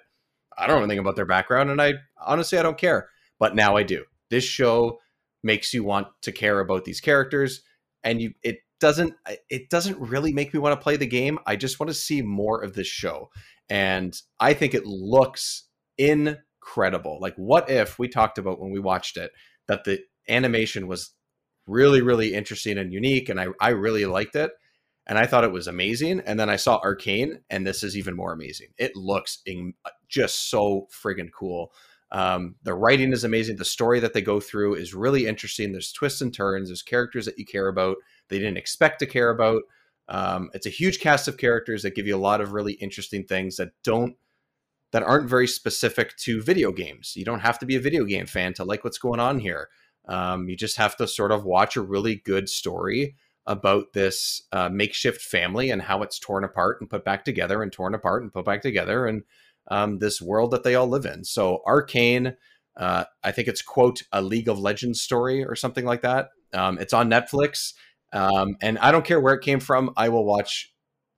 [0.58, 1.70] I don't know anything about their background.
[1.70, 1.94] And I
[2.26, 3.10] honestly, I don't care.
[3.40, 4.04] But now I do.
[4.30, 5.00] This show
[5.44, 7.62] makes you want to care about these characters
[8.04, 9.14] and you it doesn't
[9.50, 12.22] it doesn't really make me want to play the game i just want to see
[12.22, 13.30] more of this show
[13.70, 15.68] and i think it looks
[15.98, 19.32] incredible like what if we talked about when we watched it
[19.68, 21.12] that the animation was
[21.68, 24.52] really really interesting and unique and i, I really liked it
[25.10, 28.16] and i thought it was amazing and then i saw arcane and this is even
[28.16, 29.74] more amazing it looks in,
[30.08, 31.74] just so friggin' cool
[32.12, 33.58] um, the writing is amazing.
[33.58, 35.72] The story that they go through is really interesting.
[35.72, 36.70] There's twists and turns.
[36.70, 37.98] There's characters that you care about.
[38.30, 39.64] They didn't expect to care about.
[40.08, 43.26] Um, it's a huge cast of characters that give you a lot of really interesting
[43.26, 44.16] things that don't
[44.92, 47.14] that aren't very specific to video games.
[47.16, 49.70] You don't have to be a video game fan to like what's going on here.
[50.08, 53.16] Um, you just have to sort of watch a really good story
[53.50, 57.74] about this uh, makeshift family and how it's torn apart and put back together and
[57.74, 59.24] torn apart and put back together and
[59.70, 61.24] um, this world that they all live in.
[61.24, 62.38] So Arcane,
[62.78, 66.30] uh, I think it's quote a League of Legends story or something like that.
[66.54, 67.74] Um, it's on Netflix,
[68.14, 69.92] um, and I don't care where it came from.
[69.98, 70.72] I will watch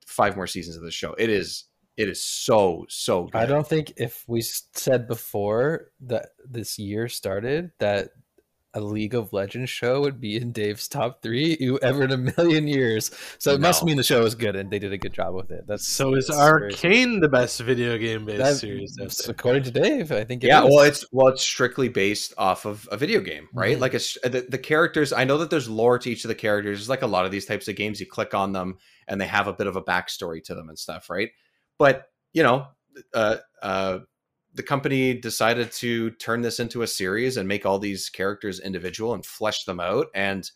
[0.08, 1.14] five more seasons of the show.
[1.18, 1.66] It is
[1.98, 3.36] it is so so good.
[3.36, 8.10] I don't think if we said before that this year started that
[8.74, 12.18] a League of Legends show would be in Dave's top three you ever in a
[12.18, 13.12] million years.
[13.38, 15.52] So it must mean the show is good and they did a good job with
[15.52, 15.66] it.
[15.68, 18.98] That's So is that's very- Arcane the best video game based That- series?
[19.02, 20.44] out according to Dave, I think.
[20.44, 20.70] it yeah is.
[20.74, 23.82] well it's well it's strictly based off of a video game right Mhm.
[23.82, 26.80] like it's the, the characters i know that there's lore to each of the characters
[26.80, 28.78] It's like a lot of these types of games you click on them
[29.08, 31.30] and they have a bit of a backstory to them and stuff right
[31.78, 32.68] but you know
[33.14, 34.00] uh uh
[34.54, 39.14] the company decided to turn this into a series and make all these characters individual
[39.14, 40.08] and flesh them out.
[40.14, 40.50] And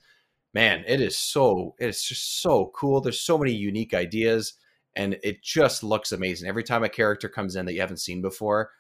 [0.54, 3.02] man it is so it's just so cool.
[3.02, 4.54] There's so many unique ideas
[4.96, 6.48] and it just looks amazing.
[6.48, 8.72] Every time a character comes in that you haven't seen before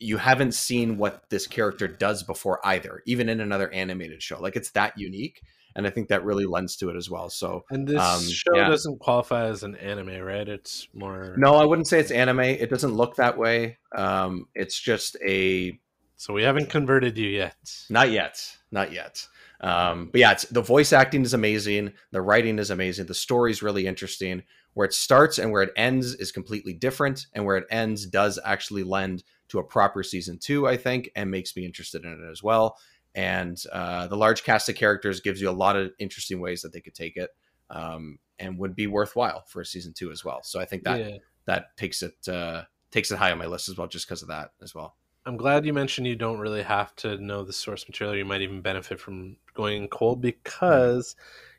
[0.00, 4.40] you haven't seen what this character does before either even in another animated show.
[4.40, 5.40] Like it's that unique
[5.76, 8.56] and i think that really lends to it as well so And this um, show
[8.56, 8.68] yeah.
[8.68, 10.48] doesn't qualify as an anime, right?
[10.48, 11.34] It's more.
[11.36, 15.78] no i wouldn't say it's anime it doesn't look that way um it's just a
[16.20, 17.56] So we haven't converted you yet.
[17.88, 18.44] Not yet.
[18.72, 19.24] Not yet.
[19.60, 21.92] Um, but yeah, it's, the voice acting is amazing.
[22.10, 23.06] The writing is amazing.
[23.06, 24.42] The story is really interesting.
[24.74, 27.26] Where it starts and where it ends is completely different.
[27.34, 31.30] And where it ends does actually lend to a proper season two, I think, and
[31.30, 32.78] makes me interested in it as well.
[33.18, 36.72] And uh, the large cast of characters gives you a lot of interesting ways that
[36.72, 37.30] they could take it
[37.70, 40.42] um, and would be worthwhile for a season two as well.
[40.42, 41.18] So I think that Yeah.
[41.46, 44.28] that takes it uh, takes it high on my list as well, just because of
[44.28, 44.96] that as well.
[45.26, 48.16] I'm glad you mentioned you don't really have to know the source material.
[48.16, 51.16] You might even benefit from going cold because,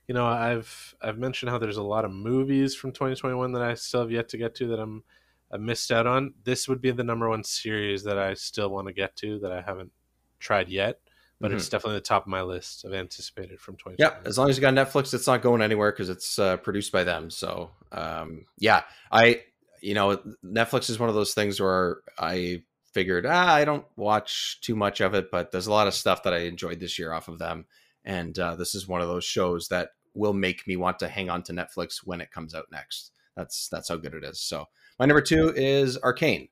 [0.07, 3.75] you know, I've I've mentioned how there's a lot of movies from 2021 that I
[3.75, 5.03] still have yet to get to that I'm
[5.51, 6.33] I missed out on.
[6.43, 9.51] This would be the number one series that I still want to get to that
[9.51, 9.91] I haven't
[10.39, 10.99] tried yet,
[11.39, 11.71] but it's Mhm.
[11.71, 13.97] definitely the top of my list of anticipated from 2020.
[13.99, 16.91] Yeah, as long as you got Netflix, it's not going anywhere because it's uh, produced
[16.91, 17.29] by them.
[17.29, 19.43] So, um, yeah, I,
[19.81, 22.63] you know, Netflix is one of those things where I
[22.93, 26.23] figured ah, I don't watch too much of it, but there's a lot of stuff
[26.23, 27.65] that I enjoyed this year off of them,
[28.03, 31.29] and uh, this is one of those shows that will make me want to hang
[31.29, 33.11] on to Netflix when it comes out next.
[33.37, 34.41] That's that's how good it is.
[34.41, 34.65] So
[34.97, 36.49] my number two is Arcane.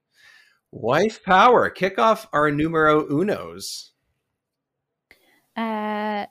[0.72, 1.70] Wife power.
[1.70, 3.90] Kick off our numero unos.
[5.58, 6.28] Uh,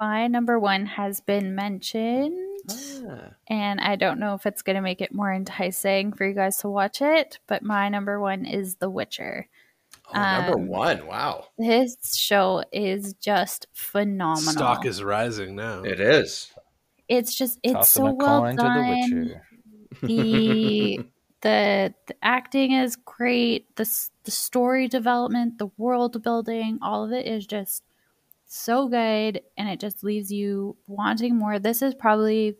[0.00, 2.38] my number one has been mentioned,
[3.06, 3.34] Ah.
[3.48, 6.56] and I don't know if it's going to make it more enticing for you guys
[6.58, 7.38] to watch it.
[7.46, 9.48] But my number one is The Witcher.
[10.14, 11.06] Oh, number Um, one.
[11.06, 11.46] Wow.
[11.58, 14.52] This show is just phenomenal.
[14.52, 15.82] Stock is rising now.
[15.82, 16.50] It is.
[17.08, 19.40] it's just it's Tossing so a well done.
[20.00, 21.04] The the
[21.42, 23.74] the the acting is great.
[23.76, 23.84] The
[24.24, 27.82] the story development, the world building, all of it is just
[28.52, 31.58] so good, and it just leaves you wanting more.
[31.58, 32.56] This is probably,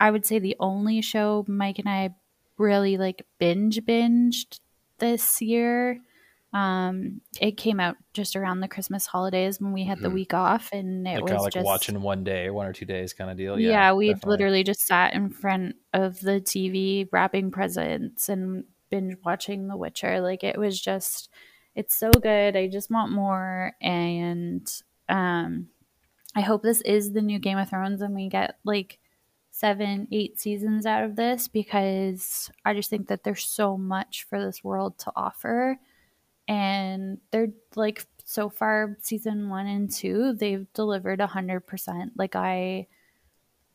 [0.00, 2.14] I would say, the only show Mike and I
[2.58, 4.60] really like binge binged
[4.98, 6.00] this year.
[6.52, 10.12] Um, it came out just around the Christmas holidays when we had the Mhm.
[10.12, 13.12] week off, and it Like, was like just watching one day, one or two days
[13.12, 13.58] kind of deal.
[13.60, 19.16] yeah, Yeah, we literally just sat in front of the TV wrapping presents and binge
[19.24, 20.20] watching The Witcher.
[20.20, 21.30] Like it was just
[21.74, 22.56] it's so good.
[22.56, 24.68] I just want more and
[25.10, 25.68] um
[26.34, 28.98] I hope this is the new Game of Thrones and we get like
[29.50, 34.44] 7 8 seasons out of this because I just think that there's so much for
[34.44, 35.78] this world to offer
[36.46, 42.86] and they're like so far season 1 and 2 they've delivered a 100% like I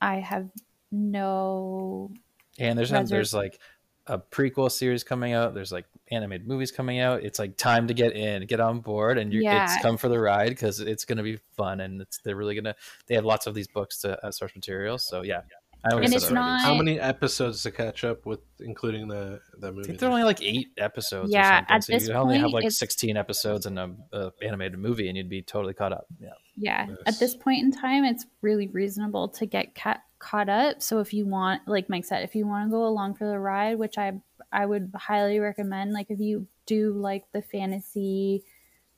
[0.02, 0.50] I have
[0.92, 2.12] no
[2.58, 3.60] And there's reserv- there's like
[4.08, 5.54] a prequel series coming out.
[5.54, 7.24] There's like animated movies coming out.
[7.24, 9.64] It's like time to get in, get on board, and you Yeah.
[9.66, 12.56] it's come for the ride because it's going to be fun and it's they're really
[12.56, 12.76] gonna.
[13.08, 14.98] They have lots of these books to as source material.
[14.98, 15.42] So yeah,
[15.84, 19.72] I And it's not- How many episodes to catch up with, including the the I
[19.72, 19.88] movie?
[19.88, 21.32] think they're only like eight episodes.
[21.32, 24.32] Yeah, or at so this you only have like it's- 16 episodes in a, a
[24.42, 26.06] animated movie, and you'd be totally caught up.
[26.20, 26.30] Yeah.
[26.58, 31.00] yeah at this point in time it's really reasonable to get ca- caught up so
[31.00, 33.78] if you want like mike said if you want to go along for the ride
[33.78, 34.14] which i
[34.56, 38.44] i would highly recommend like if you do like the fantasy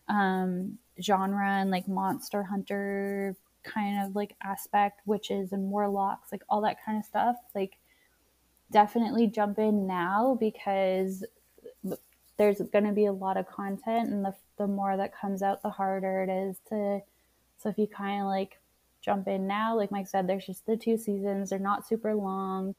[0.08, 6.62] um genre and like monster hunter kind of like aspect witches and warlocks like all
[6.62, 7.78] that kind of stuff like
[8.72, 11.26] definitely jump in now because
[12.38, 15.62] there's going to be a lot of content and the, the more that comes out
[15.62, 17.02] the harder it is to
[17.58, 18.60] so if you kind of like
[19.02, 22.76] jump in now like mike said there's just the two seasons they're not super long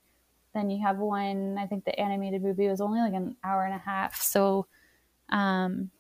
[0.55, 3.75] then you have one i think the animated movie was only like an hour and
[3.75, 4.67] a half so
[5.31, 5.91] um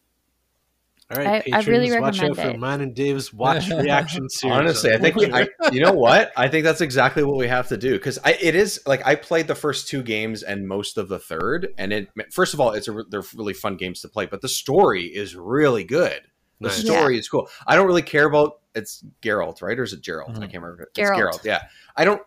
[1.10, 2.58] All right, I- I really watch out recommend for it.
[2.58, 4.54] mine and Dave's watch reaction series.
[4.56, 6.32] Honestly, I think we, I, you know what?
[6.36, 9.14] I think that's exactly what we have to do because I it is like I
[9.14, 12.72] played the first two games and most of the third, and it first of all,
[12.72, 16.20] it's a they're really fun games to play, but the story is really good.
[16.60, 16.80] The Nice.
[16.84, 17.48] story is cool.
[17.66, 20.36] I don't really care about it's Geralt, right, or is it Gerald?
[20.36, 20.90] I can't remember.
[20.94, 21.18] It's Geralt.
[21.40, 21.44] Geralt.
[21.44, 21.62] Yeah,
[21.96, 22.20] I don't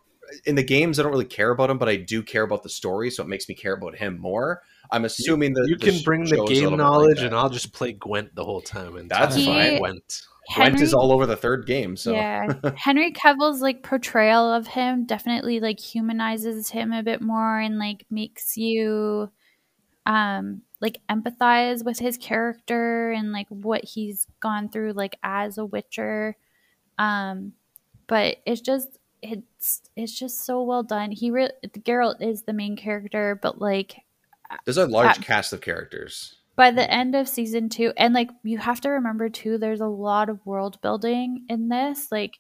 [0.45, 0.99] in the games.
[0.99, 3.30] I don't really care about him, but I do care about the story, so it
[3.30, 4.62] makes me care about him more.
[4.91, 7.49] I'm assuming that you the can bring the game little bit like knowledge, and I'll
[7.49, 8.95] just play Gwent the whole time.
[8.95, 9.78] And That's talk about fine.
[9.78, 10.22] Gwent.
[10.56, 15.06] Gwent is all over the third game, so Yeah, Henry Cavill's like portrayal of him
[15.06, 19.32] definitely like humanizes him a bit more and like makes you
[20.06, 25.66] um like empathize with his character and like what he's gone through like as a
[25.66, 26.36] witcher.
[26.98, 27.53] Um
[28.08, 31.11] but it's just it's it's just so well done.
[31.11, 33.95] He really Geralt is the main character, but like
[34.65, 36.35] there's a large at- cast of characters.
[36.56, 39.88] by the end of season two and like you have to remember too there's a
[39.88, 42.38] lot of world building in this like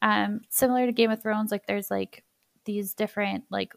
[0.00, 2.24] um similar to game of thrones like there's like
[2.64, 3.74] these different like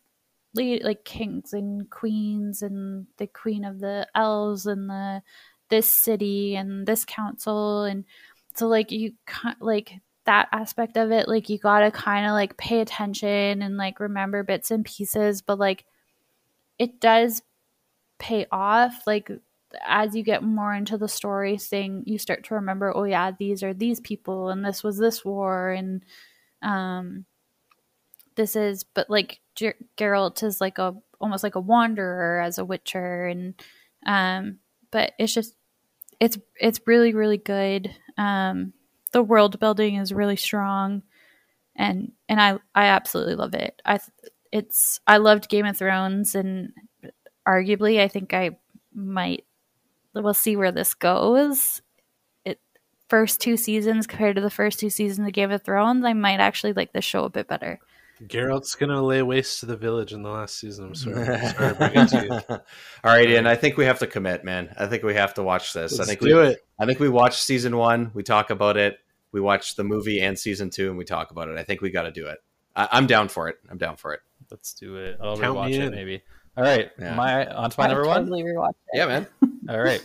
[0.56, 5.22] lead like kings and queens and the queen of the elves and the
[5.70, 8.06] this city and this council and
[8.56, 9.12] so like you
[9.60, 9.92] like
[10.28, 14.44] that aspect of it like you gotta kind of like pay attention and like remember
[14.44, 15.86] bits and pieces but like
[16.78, 17.42] it does
[18.20, 19.32] pay off like
[19.86, 23.64] as you get more into the story thing you start to remember oh yeah these
[23.64, 26.04] are these people and this was this war and
[26.62, 27.26] um
[28.36, 32.66] this is but like Ger- Geralt is like a almost like a wanderer as a
[32.66, 33.56] witcher and
[34.06, 34.60] um
[34.92, 35.56] but it's just
[36.20, 38.74] it's it's really really good um
[39.12, 41.04] the world building is really strong
[41.76, 43.82] and and I I absolutely love it.
[43.86, 44.00] I
[44.52, 46.74] it's I loved Game of Thrones and
[47.48, 48.58] arguably I think I
[48.94, 49.46] might
[50.14, 51.82] we'll see where this goes.
[52.44, 52.60] It
[53.08, 56.40] first two seasons compared to the first two seasons of Game of Thrones I might
[56.40, 57.80] actually like this show a bit better
[58.26, 60.86] Geralt's gonna lay waste to the village in the last season.
[60.86, 61.28] I'm sorry.
[61.28, 62.56] I'm sorry to bring it to you.
[63.04, 63.46] All right, Ian.
[63.48, 64.74] I think we have to commit, man.
[64.78, 65.94] I think we have to watch this.
[65.94, 66.66] I Let's think do we, it.
[66.80, 68.12] I think we watched season one.
[68.14, 68.98] We talk about it.
[69.32, 71.58] We watch the movie and season two, and we talk about it.
[71.58, 72.40] I think we got to do it.
[72.76, 73.58] I, I'm down for it.
[73.70, 74.22] I'm down for it.
[74.50, 75.18] Let's do it.
[75.22, 76.24] I'll Count rewatch it maybe.
[76.56, 77.14] All right, Yeah.
[77.14, 78.22] my on to my I number one.
[78.22, 78.98] totally rewatched it.
[78.98, 79.28] Yeah, man.
[79.70, 80.02] All right.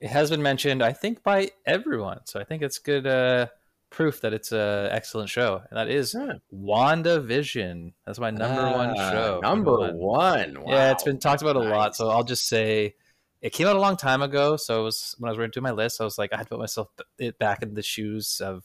[0.00, 2.20] It has been mentioned, I think, by everyone.
[2.24, 3.46] So I think it's good uh,
[3.90, 5.62] proof that it's a excellent show.
[5.70, 6.14] And that is
[6.52, 7.92] WandaVision.
[8.06, 9.40] That's my number one Ah, show.
[9.42, 10.56] number one.
[10.66, 11.96] Yeah, it's been talked about a lot.
[11.96, 12.94] So I'll just say
[13.40, 14.56] it came out a long time ago.
[14.56, 16.50] So it was when I was doing my list, I was like, I had to
[16.50, 16.88] put myself
[17.18, 18.64] it back in the shoes of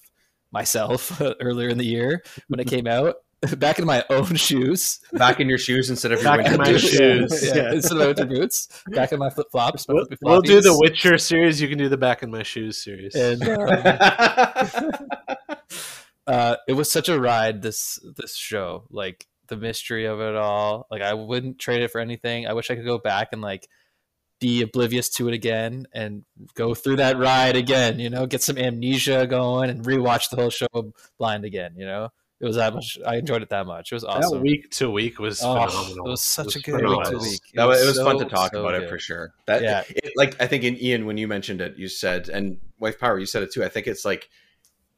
[0.51, 3.15] myself earlier in the year when it came out.
[3.57, 4.99] Back in my own shoes.
[5.13, 6.89] Back in your shoes instead of your Back winter in my boots.
[6.89, 7.45] shoes.
[7.47, 7.71] yeah, Yeah.
[7.73, 8.67] instead of winter boots.
[8.87, 9.85] Back in my flip flops.
[9.87, 11.61] We'll, we'll do the Witcher series.
[11.61, 13.15] You can do the Back in My Shoes series.
[13.15, 14.91] And, um,
[16.27, 20.87] uh, it was such a ride this this show like the mystery of it all
[20.89, 23.67] like i wouldn't trade it for anything i wish i could go back and like
[24.39, 26.23] be oblivious to it again and
[26.55, 30.49] go through that ride again you know get some amnesia going and rewatch the whole
[30.49, 30.67] show
[31.19, 32.09] blind again you know
[32.43, 34.89] it was that much i enjoyed it that much it was awesome That week to
[34.91, 36.05] week was Oh, phenomenal.
[36.07, 36.99] it was such a good phenomenal.
[36.99, 39.33] week to week That was, it was fun to talk so about it for sure.
[39.45, 39.83] That Yeah.
[39.89, 43.17] it, like I think in Ian when you mentioned it, you said and Wife Power,
[43.17, 43.63] you said it too.
[43.63, 44.29] I think it's like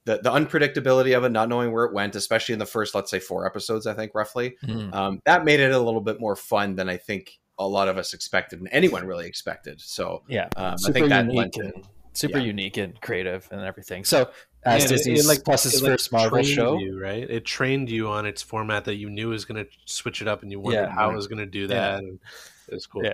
[0.06, 3.12] the the unpredictability of it, not knowing where it went, especially in the first, let's
[3.12, 3.86] say, four episodes.
[3.88, 4.94] I think roughly Mhm.
[4.94, 7.98] um, that made it a little bit more fun than I think a lot of
[7.98, 9.80] us expected and anyone really expected.
[9.82, 12.46] So yeah um, I super think that unique lent and super Yeah.
[12.46, 14.30] unique and creative and everything so
[14.66, 17.30] as Yeah, it- disney's it, like plus's it, like, first marvel show you, right?
[17.30, 20.42] It trained you on its format that you knew was going to switch it up,
[20.42, 20.90] and you wondered Yeah.
[20.92, 21.68] how it was going to do Yeah.
[21.68, 22.00] that.
[22.00, 22.20] And
[22.68, 23.04] it was cool.
[23.06, 23.14] Yeah.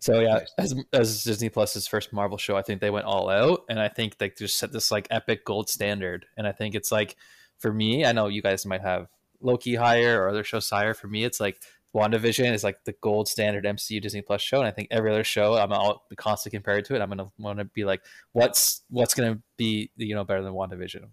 [0.00, 3.64] So yeah, as as Disney Plus's first Marvel show, I think they went all out,
[3.68, 6.26] and I think they just set this like epic gold standard.
[6.36, 7.16] And I think it's like,
[7.58, 9.06] for me, I know you guys might have
[9.40, 10.92] Loki higher or other shows higher.
[10.92, 11.62] For me, it's like
[11.94, 15.24] WandaVision is like the gold standard MCU Disney Plus show, and I think every other
[15.24, 17.00] show I'm all constantly compared to it.
[17.02, 18.02] I'm gonna want to be like,
[18.32, 21.04] what's what's gonna be you know better than WandaVision?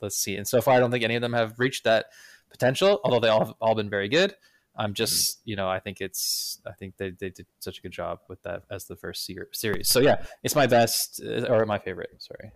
[0.00, 0.36] Let's see.
[0.36, 2.06] And so far, I don't think any of them have reached that
[2.50, 4.34] potential, although they all have all been very good.
[4.76, 7.90] I'm just, you know, I think it's, I think they, they did such a good
[7.90, 9.88] job with that as the first ser- series.
[9.88, 12.10] So yeah, it's my best uh, or my favorite.
[12.18, 12.52] Sorry.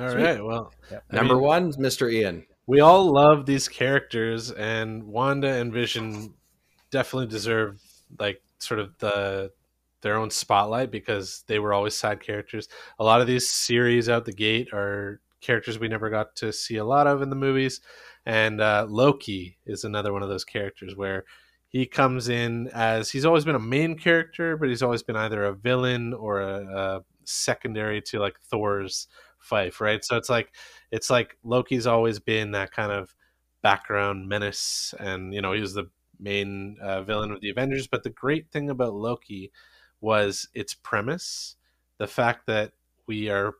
[0.00, 0.22] All Sweet.
[0.22, 0.44] right.
[0.44, 2.12] Well, I Number mean, one, Mr.
[2.12, 2.46] Ian.
[2.68, 6.34] we all love these characters, and Wanda and Vision
[6.94, 7.82] definitely deserve
[8.20, 9.50] like sort of the
[10.00, 12.68] their own spotlight because they were always side characters.
[13.00, 16.76] A lot of these series out the gate are characters we never got to see
[16.76, 17.80] a lot of in the movies,
[18.24, 21.24] and uh, Loki is another one of those characters where
[21.68, 25.42] he comes in as he's always been a main character, but he's always been either
[25.42, 29.08] a villain or a, a secondary to like Thor's
[29.40, 30.04] fife, right?
[30.04, 30.54] So it's like
[30.92, 33.16] it's like Loki's always been that kind of
[33.62, 37.86] background menace, and you know he was the main uh, villain of the Avengers.
[37.86, 39.52] But the great thing about Loki
[40.00, 41.56] was its premise,
[41.98, 42.72] the fact that
[43.06, 43.54] we are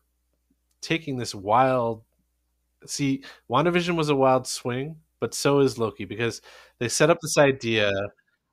[0.80, 2.02] taking this wild.
[2.86, 6.42] See, WandaVision was a wild swing, but so is Loki because
[6.78, 7.90] they set up this idea.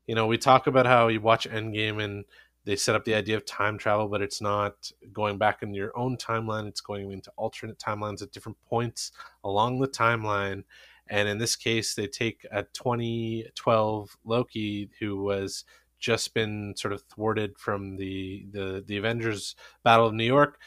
[0.08, 2.26] You know, we talk about how you watch Endgame and
[2.64, 5.98] they set up the idea of time travel, but it's not going back in your
[5.98, 6.68] own timeline.
[6.68, 9.12] It's going into alternate timelines at different points
[9.44, 10.64] along the timeline.
[11.10, 15.66] And in this case, they take a 2012 Loki who was
[16.00, 20.60] just been sort of thwarted from the, the, the Avengers Battle of New York.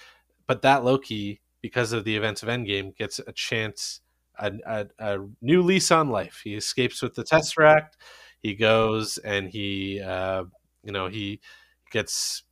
[0.47, 4.01] But that Loki, because of the events of Endgame, gets a chance,
[4.39, 6.43] a, a, a new lease on life.
[6.45, 7.95] He escapes with the Tesseract.
[8.43, 10.45] He goes and he, uh,
[10.85, 11.41] you know, he
[11.91, 12.45] gets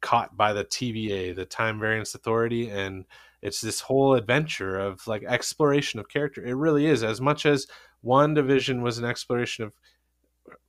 [0.00, 3.04] caught by the TVA, the Time Variance Authority, and
[3.42, 6.44] it's this whole adventure of like exploration of character.
[6.44, 7.66] It really is as much as
[8.04, 9.72] WandaVision was an exploration of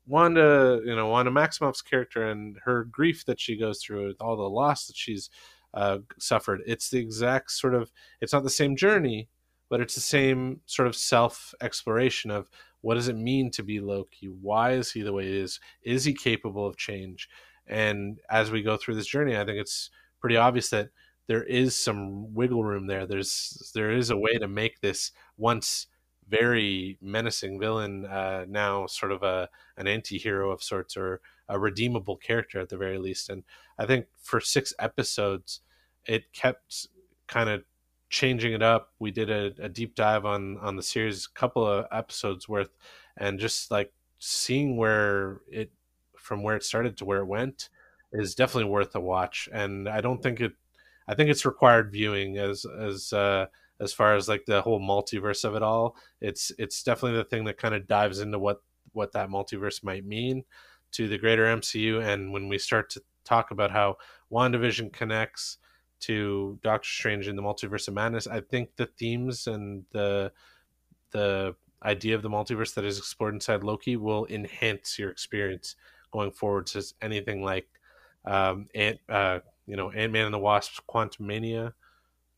[0.07, 4.43] Wanda, you know, Wanda Maximoff's character and her grief that she goes through, all the
[4.43, 5.29] loss that she's
[5.73, 6.61] uh, suffered.
[6.65, 7.91] It's the exact sort of.
[8.21, 9.29] It's not the same journey,
[9.69, 12.49] but it's the same sort of self exploration of
[12.81, 14.27] what does it mean to be Loki?
[14.27, 15.59] Why is he the way he is?
[15.81, 17.27] Is he capable of change?
[17.67, 19.89] And as we go through this journey, I think it's
[20.19, 20.89] pretty obvious that
[21.27, 23.05] there is some wiggle room there.
[23.05, 25.87] There's there is a way to make this once
[26.27, 32.17] very menacing villain uh, now sort of a an anti-hero of sorts or a redeemable
[32.17, 33.29] character at the very least.
[33.29, 33.43] And
[33.77, 35.61] I think for six episodes,
[36.05, 36.87] it kept
[37.27, 37.63] kind of
[38.09, 38.93] changing it up.
[38.99, 42.75] We did a, a deep dive on on the series, a couple of episodes worth,
[43.17, 45.71] and just like seeing where it
[46.25, 47.69] from where it started to where it went
[48.11, 49.47] is definitely worth a watch.
[49.53, 50.53] And I don't think it.
[51.07, 53.45] I think it's required viewing as as uh,
[53.79, 55.95] as far as like the whole multiverse of it all.
[56.19, 60.05] It's it's definitely the thing that kind of dives into what what that multiverse might
[60.05, 60.43] mean
[60.93, 62.03] to the greater MCU.
[62.03, 63.97] And when we start to talk about how
[64.31, 65.57] WandaVision connects
[66.01, 70.31] to Doctor Strange in the Multiverse of Madness, I think the themes and the
[71.11, 75.75] the idea of the multiverse that is explored inside Loki will enhance your experience
[76.15, 77.67] going forward to anything like
[78.23, 81.73] um, Ant, uh, you know, Ant Man and the Wasp, Quantumania,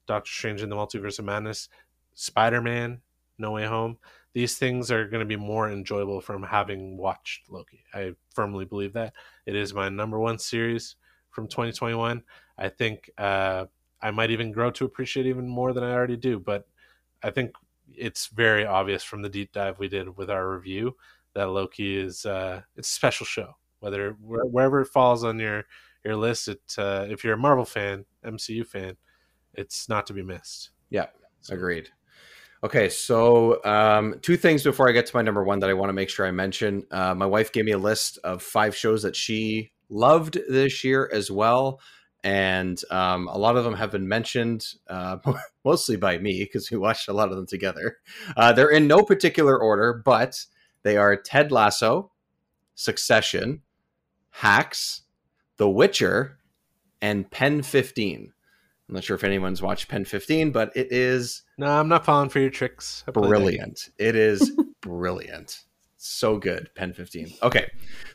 [0.07, 1.69] Doctor Strange in the Multiverse of Madness,
[2.15, 3.01] Spider Man,
[3.37, 3.97] No Way Home.
[4.33, 7.83] These things are going to be more enjoyable from having watched Loki.
[7.93, 9.13] I firmly believe that
[9.45, 10.95] it is my number one series
[11.29, 12.23] from 2021.
[12.57, 13.65] I think uh,
[14.01, 16.39] I might even grow to appreciate even more than I already do.
[16.39, 16.67] But
[17.21, 17.51] I think
[17.93, 20.95] it's very obvious from the deep dive we did with our review
[21.33, 23.55] that Loki is uh, it's a special show.
[23.79, 25.65] Whether wherever it falls on your
[26.03, 28.97] your list, it uh, if you're a Marvel fan, MCU fan,
[29.53, 30.71] it's not to be missed.
[30.89, 31.07] Yeah,
[31.49, 31.89] agreed.
[32.63, 35.89] Okay, so um, two things before I get to my number one that I want
[35.89, 36.83] to make sure I mention.
[36.89, 41.09] Uh, my wife gave me a list of five shows that she loved this year
[41.13, 41.79] as well.
[42.23, 45.17] And um, a lot of them have been mentioned, uh,
[45.63, 47.97] mostly by me because we watched a lot of them together.
[48.35, 50.43] Uh, they're in no particular order, but
[50.81, 52.11] they are Ted Lasso,
[52.73, 53.61] Succession,
[54.37, 55.01] Hacks,
[55.57, 56.37] The Witcher,
[57.01, 58.31] and Pen 15.
[58.87, 61.41] I'm not sure if anyone's watched Pen 15, but it is.
[61.57, 63.03] No, I'm not falling for your tricks.
[63.11, 63.89] Brilliant.
[63.97, 64.51] It is
[64.81, 65.63] brilliant.
[65.97, 66.69] So good.
[66.75, 67.33] Pen 15.
[67.41, 67.65] Okay.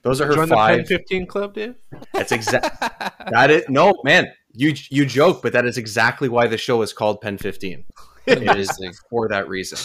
[0.03, 0.77] Those are her Join five.
[0.79, 1.75] the Pen 15 club, dude.
[2.13, 2.81] That's exact.
[3.31, 4.29] that is no man.
[4.53, 7.85] You you joke, but that is exactly why the show is called Pen 15.
[8.27, 8.71] It is
[9.11, 9.79] for that reason.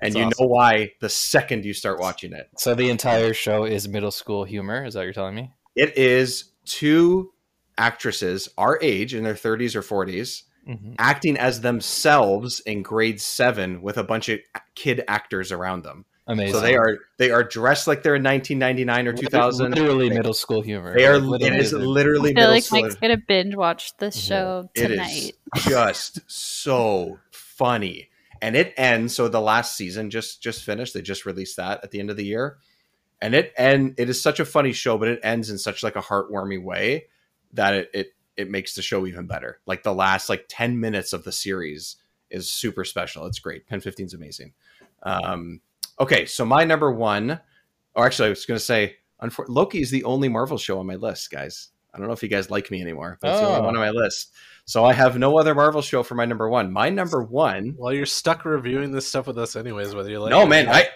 [0.00, 0.44] And That's you awesome.
[0.44, 2.48] know why the second you start watching it.
[2.58, 4.84] So the entire show is middle school humor.
[4.84, 5.52] Is that what you're telling me?
[5.74, 7.32] It is two
[7.76, 10.94] actresses our age in their 30s or 40s Mhm.
[10.98, 14.38] acting as themselves in grade 7 with a bunch of
[14.74, 16.04] kid actors around them.
[16.26, 16.54] Amazing.
[16.54, 19.72] So they are they are dressed like they're in 1999 or 2000.
[19.74, 20.94] Literally They- middle school humor.
[20.96, 21.92] They are Like, it is literally.
[21.92, 22.80] literally I feel middle like school.
[22.82, 25.32] Mike's gonna binge watch this show It tonight.
[25.56, 28.08] is just so funny.
[28.40, 29.14] And it ends.
[29.14, 30.94] So the last season just just finished.
[30.94, 32.56] They just released that at the end of the year,
[33.22, 35.96] and it and it is such a funny show, but it ends in such like
[35.96, 37.06] a heartwarming way
[37.52, 39.60] that it it it makes the show even better.
[39.66, 41.96] Like the last like ten minutes of the series
[42.30, 43.26] is super special.
[43.26, 43.66] It's great.
[43.68, 44.52] Pen 15 is amazing.
[45.04, 45.60] Um,
[46.00, 47.38] okay, so my number one,
[47.94, 50.86] or actually, I was going to say, unfor- Loki is the only Marvel show on
[50.86, 51.68] my list, guys.
[51.92, 53.64] I don't know if you guys like me anymore, but it's the only Oh.
[53.66, 54.32] one on my list.
[54.64, 56.72] So I have no other Marvel show for my number one.
[56.72, 57.74] My number one.
[57.78, 60.30] Well, you're stuck reviewing this stuff with us anyways, whether you like.
[60.30, 60.68] no, it man.
[60.68, 60.88] I.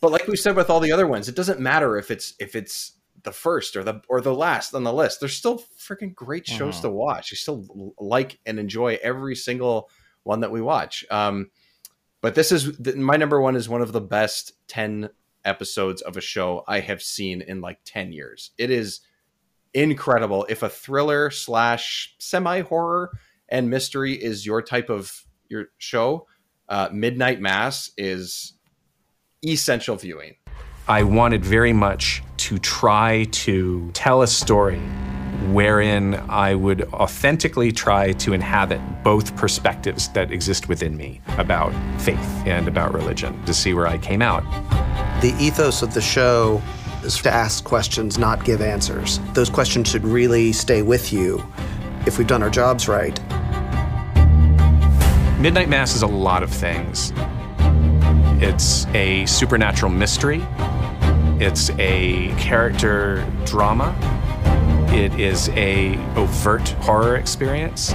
[0.00, 2.54] But like we said with all the other ones, it doesn't matter if it's if
[2.54, 2.92] it's
[3.24, 5.20] the first or the or the last on the list.
[5.20, 6.82] There's still freaking great shows Mhm.
[6.82, 7.30] to watch.
[7.32, 9.90] You still like and enjoy every single
[10.22, 11.04] one that we watch.
[11.10, 11.50] Um,
[12.20, 15.10] but this is my number one is one of the best 10
[15.44, 18.50] episodes of a show I have seen in like 10 years.
[18.58, 19.00] It is
[19.74, 20.46] incredible.
[20.48, 23.12] If a thriller slash semi horror
[23.48, 26.26] and mystery is your type of your show,
[26.68, 28.54] uh, Midnight Mass is
[29.44, 30.34] essential viewing.
[30.88, 34.80] I wanted very much to try to tell a story
[35.50, 42.18] wherein I would authentically try to inhabit both perspectives that exist within me about faith
[42.46, 44.42] and about religion to see where I came out.
[45.20, 46.62] The ethos of the show
[47.04, 49.20] is to ask questions, not give answers.
[49.34, 51.46] Those questions should really stay with you
[52.06, 53.18] if we've done our jobs right.
[55.38, 57.12] Midnight Mass is a lot of things.
[58.40, 60.46] It's a supernatural mystery.
[61.40, 63.96] It's a character drama.
[64.92, 67.92] It is a overt horror experience.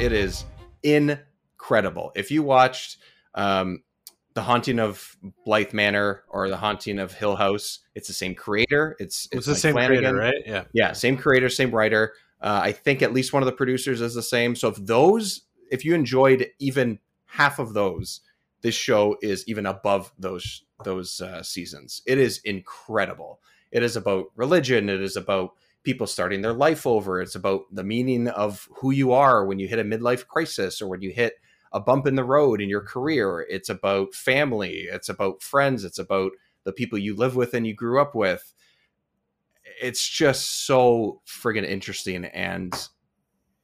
[0.00, 0.46] It is
[0.82, 2.12] incredible.
[2.16, 2.96] If you watched
[3.34, 3.82] um,
[4.32, 8.96] The Haunting of Bly Manor or The Haunting of Hill House, it's the same creator.
[8.98, 10.34] It's It's the same creator, right?
[10.46, 10.64] Yeah.
[10.72, 12.14] yeah, same creator, same writer.
[12.40, 14.56] Uh, I think at least one of the producers is the same.
[14.56, 18.22] So if those, if you enjoyed even half of those,
[18.62, 22.02] this show is even above those those uh, seasons.
[22.06, 23.40] It is incredible.
[23.70, 24.88] It is about religion.
[24.88, 25.50] It is about
[25.82, 27.20] people starting their life over.
[27.20, 30.88] It's about the meaning of who you are when you hit a midlife crisis or
[30.88, 31.34] when you hit
[31.72, 33.46] a bump in the road in your career.
[33.48, 34.88] It's about family.
[34.90, 35.84] It's about friends.
[35.84, 36.32] It's about
[36.64, 38.52] the people you live with and you grew up with.
[39.80, 42.72] It's just so friggin' interesting and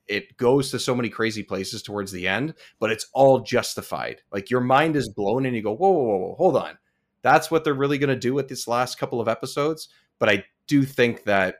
[0.08, 4.22] it goes to so many crazy places towards the end, but it's all justified.
[4.32, 5.14] Like your mind is mm.
[5.14, 6.78] blown and you go, whoa, whoa, whoa, whoa hold on.
[7.22, 9.88] That's what they're really going to do with this last couple of episodes.
[10.18, 11.56] But I do think that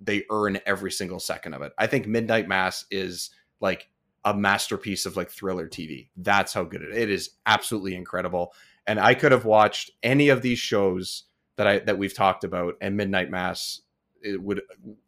[0.00, 1.72] they earn every single second of it.
[1.78, 3.30] I think Midnight Mass is
[3.60, 3.88] like
[4.24, 6.08] a masterpiece of like thriller TV.
[6.16, 6.96] That's how good it is.
[6.96, 8.52] It is absolutely incredible.
[8.86, 11.24] And I could have watched any of these shows
[11.56, 13.80] that I that we've talked about, and Midnight Mass
[14.22, 14.62] it would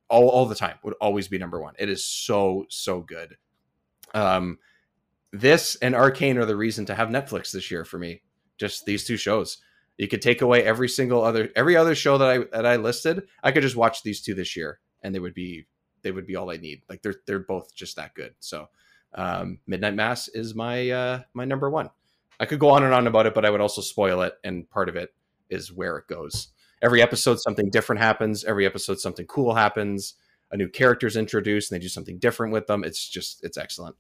[0.09, 1.75] all, all the time would always be number one.
[1.79, 3.37] It is so so good.
[4.15, 4.59] Um,
[5.33, 8.23] this and Arcane are the reason to have Netflix this year for me.
[8.57, 9.59] Just these two shows.
[9.99, 13.25] You could take away every single other every other show that I that I listed.
[13.43, 15.67] I could just watch these two this year, and they would be
[16.03, 16.83] they would be all I need.
[16.89, 18.35] Like they're they're both just that good.
[18.39, 18.69] So
[19.15, 21.91] um, Midnight Mass is my uh, my number one.
[22.41, 24.71] I could go on and on about it, but I would also spoil it, and
[24.71, 25.11] part of it
[25.51, 26.49] is where it goes.
[26.81, 28.45] Every episode, something different happens.
[28.45, 30.15] Every episode, something cool happens.
[30.51, 32.85] A new character's introduced, and they do something different with them.
[32.85, 33.97] It's just it's excellent.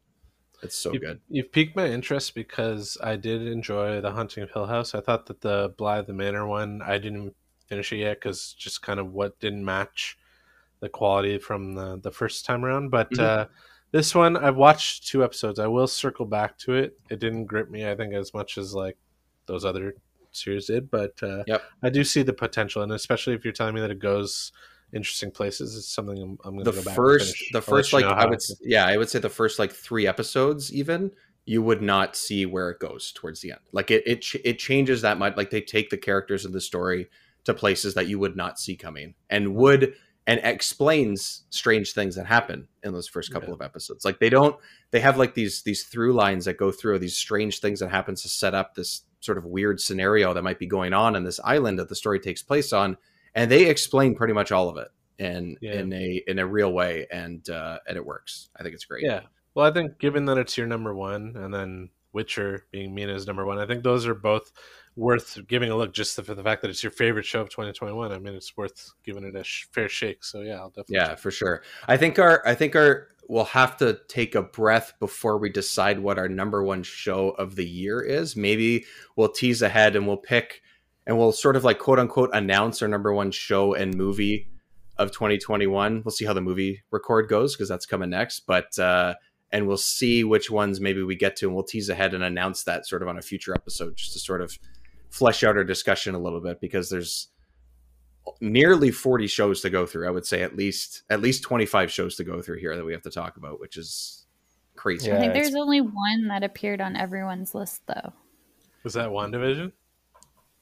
[0.62, 1.20] It's so you, good.
[1.28, 4.94] You've piqued my interest because I did enjoy The Haunting of Hill House.
[4.94, 7.34] I thought that the Bly the Manor one, I didn't
[7.66, 10.18] finish it yet because just kind of what didn't match
[10.80, 12.90] the quality from the, the first time around.
[12.90, 13.20] But Mhm.
[13.20, 13.46] uh,
[13.92, 15.58] this one, I've watched two episodes.
[15.58, 16.98] I will circle back to it.
[17.10, 18.96] It didn't grip me, I think, as much as like
[19.46, 19.94] those other
[20.42, 20.90] series did.
[20.90, 21.62] But uh, Yep.
[21.82, 24.52] I do see the potential, and especially if you're telling me that it goes
[24.92, 26.96] interesting places, it's something I'm, I'm going to the go back.
[26.96, 30.72] first the first like i would yeah i would say the first like three episodes
[30.72, 31.10] even
[31.44, 34.58] you would not see where it goes towards the end like it it, ch- it
[34.58, 37.08] changes that much like they take the characters of the story
[37.44, 39.92] to places that you would not see coming and would
[40.26, 44.56] and explains strange things that happen in those first couple of episodes like they don't
[44.90, 48.22] they have like these these through lines that go through these strange things that happens
[48.22, 51.40] to set up this sort of weird scenario that might be going on in this
[51.44, 52.96] island that the story takes place on
[53.34, 54.88] and they explain pretty much all of it
[55.18, 55.74] in Yeah.
[55.80, 59.04] in a in a real way and uh and it works i think it's great
[59.04, 59.22] Yeah.
[59.54, 63.44] Well, I think given that it's your number one, and then Witcher being Mina's number
[63.44, 64.52] one, I think those are both
[64.98, 65.94] worth giving a look.
[65.94, 68.92] Just for the fact that it's your favorite show of 2021, I mean, it's worth
[69.04, 70.24] giving it a sh- fair shake.
[70.24, 70.96] So yeah, I'll definitely.
[70.96, 74.94] yeah for sure i think our i think our we'll have to take a breath
[74.98, 78.84] before we decide what our number one show of the year is maybe
[79.16, 80.62] we'll tease ahead and we'll pick
[81.06, 84.48] and we'll sort of like quote unquote announce our number one show and movie
[84.96, 89.14] of 2021 we'll see how the movie record goes because that's coming next but uh
[89.50, 92.64] and we'll see which ones maybe we get to and we'll tease ahead and announce
[92.64, 94.58] that sort of on a future episode just to sort of
[95.10, 97.28] flesh out our discussion a little bit because there's
[98.40, 102.14] nearly 40 shows to go through i would say at least at least 25 shows
[102.16, 104.26] to go through here that we have to talk about which is
[104.78, 108.12] crazy I think there's only one that appeared on everyone's list, though.
[108.84, 109.72] Was that WandaVision?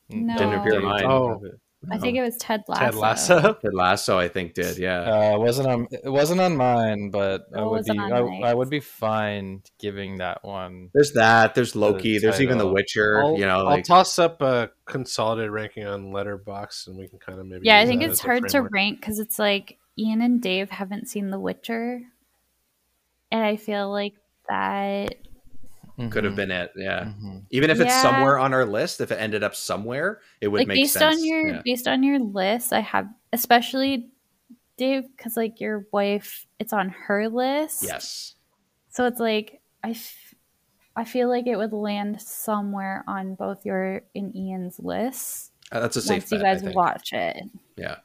[0.09, 0.37] No.
[0.39, 1.41] didn't appear on mine Oh,
[1.91, 2.85] I think it was Ted Lasso.
[2.85, 3.53] Ted Lasso.
[3.63, 5.01] Ted Lasso, I think, did yeah.
[5.01, 5.89] Uh, it wasn't on.
[5.91, 7.99] It wasn't on mine, but I would be.
[7.99, 8.21] I.
[8.21, 10.91] I would be fine giving that one.
[10.93, 11.55] There's that.
[11.55, 12.19] There's Loki.
[12.19, 12.67] There's even The.
[12.67, 13.23] Witcher.
[13.23, 17.19] I'll, you know, I'll like toss up a consolidated ranking on Letterboxd, and we can
[17.19, 17.67] kind of maybe.
[17.67, 21.31] Yeah, I think it's hard to rank because it's like Ian and Dave haven't seen
[21.31, 22.03] The Witcher,
[23.31, 24.15] and I feel like
[24.49, 25.15] that.
[26.11, 26.37] Could have Mhm.
[26.37, 26.73] been it.
[26.77, 27.05] Yeah.
[27.05, 27.45] Mhm.
[27.51, 30.69] Even if it's somewhere on our list, if it ended up somewhere, it would like
[30.69, 31.17] make based sense.
[31.17, 31.63] on your Yeah.
[31.65, 34.11] based on your list, I have especially
[34.77, 37.83] Dave because like your wife, it's on her list.
[37.83, 38.35] Yes.
[38.91, 40.35] So it's like I, f-
[40.97, 45.53] I feel like it would land somewhere on both your and Ian's list.
[45.73, 46.77] Uh, that's a safe once you bet, I guys think.
[46.77, 47.43] watch it.
[47.77, 47.97] Yeah.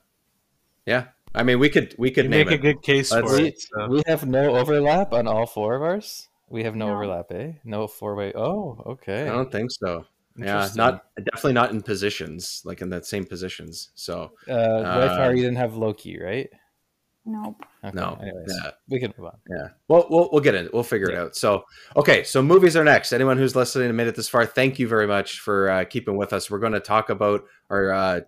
[0.86, 1.06] Yeah.
[1.34, 3.60] I mean, we could we could You name make a good case Let's- for it.
[3.62, 6.28] so- we have no overlap on all four of ours.
[6.52, 6.94] We have no, No.
[6.96, 7.54] overlap, eh?
[7.64, 8.34] No four way.
[8.36, 9.24] Oh, okay.
[9.24, 10.06] I don't think so.
[10.38, 13.90] Yeah, not definitely not in positions like in that same positions.
[13.96, 16.50] So Uh, Wife Uh, Power, you didn't have Loki, right?
[17.26, 17.64] Nope.
[17.84, 18.72] Okay, no, Anyways, yeah.
[18.90, 19.38] we can move on.
[19.50, 19.68] Yeah.
[19.88, 20.74] Well, we'll we'll get it.
[20.74, 21.36] We'll figure it out.
[21.36, 21.64] So,
[21.96, 22.24] okay.
[22.24, 23.14] So movies are next.
[23.14, 26.18] Anyone who's listening and made it this far, thank you very much for uh, keeping
[26.18, 26.50] with us.
[26.50, 28.22] We're going to talk about our uh,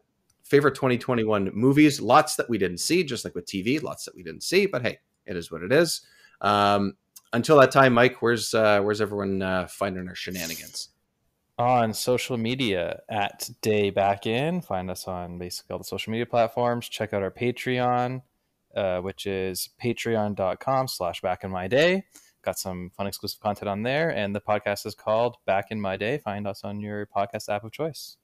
[0.44, 2.00] favorite 2021 movies.
[2.00, 3.82] Lots that we didn't see, just like with TV.
[3.82, 6.02] Lots that we didn't see, but hey, it is what it is.
[6.42, 6.96] Um,
[7.34, 10.90] until that time, Mike, where's uh, where's everyone uh, finding our shenanigans?
[11.60, 14.60] on social media at day back in.
[14.60, 16.90] Find us on basically all the social media platforms.
[16.90, 18.24] Check out our patreon
[18.76, 22.06] uh, which is patreon.com slash back in my day.
[22.44, 24.10] Got some fun exclusive content on there.
[24.10, 26.18] And the podcast is called back in my day.
[26.18, 28.18] Find us on your podcast app of choice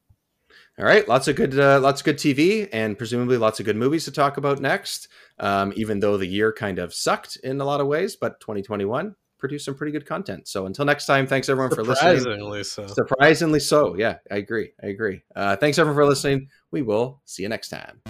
[0.78, 3.76] All right, lots of good, uh, lots of good TV, and presumably lots of good
[3.76, 5.08] movies to talk about next.
[5.40, 9.16] Um, even though the year kind of sucked in a lot of ways, but 2021
[9.40, 10.48] produced some pretty good content.
[10.48, 12.20] So until next time, thanks everyone for listening.
[12.20, 12.88] Surprisingly so.
[12.88, 14.72] Surprisingly so, yeah, I agree.
[14.84, 15.22] I agree.
[15.36, 16.50] Uh, thanks everyone for listening.
[16.72, 18.02] We will see you next time.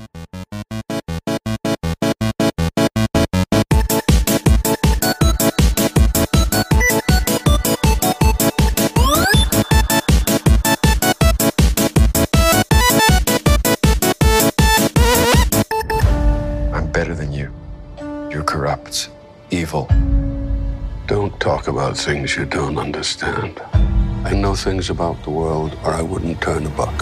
[21.09, 23.59] Don't talk about things you don't understand.
[24.25, 27.01] I know things about the world, or I wouldn't turn a buck.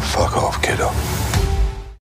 [0.00, 0.90] Fuck off, kiddo.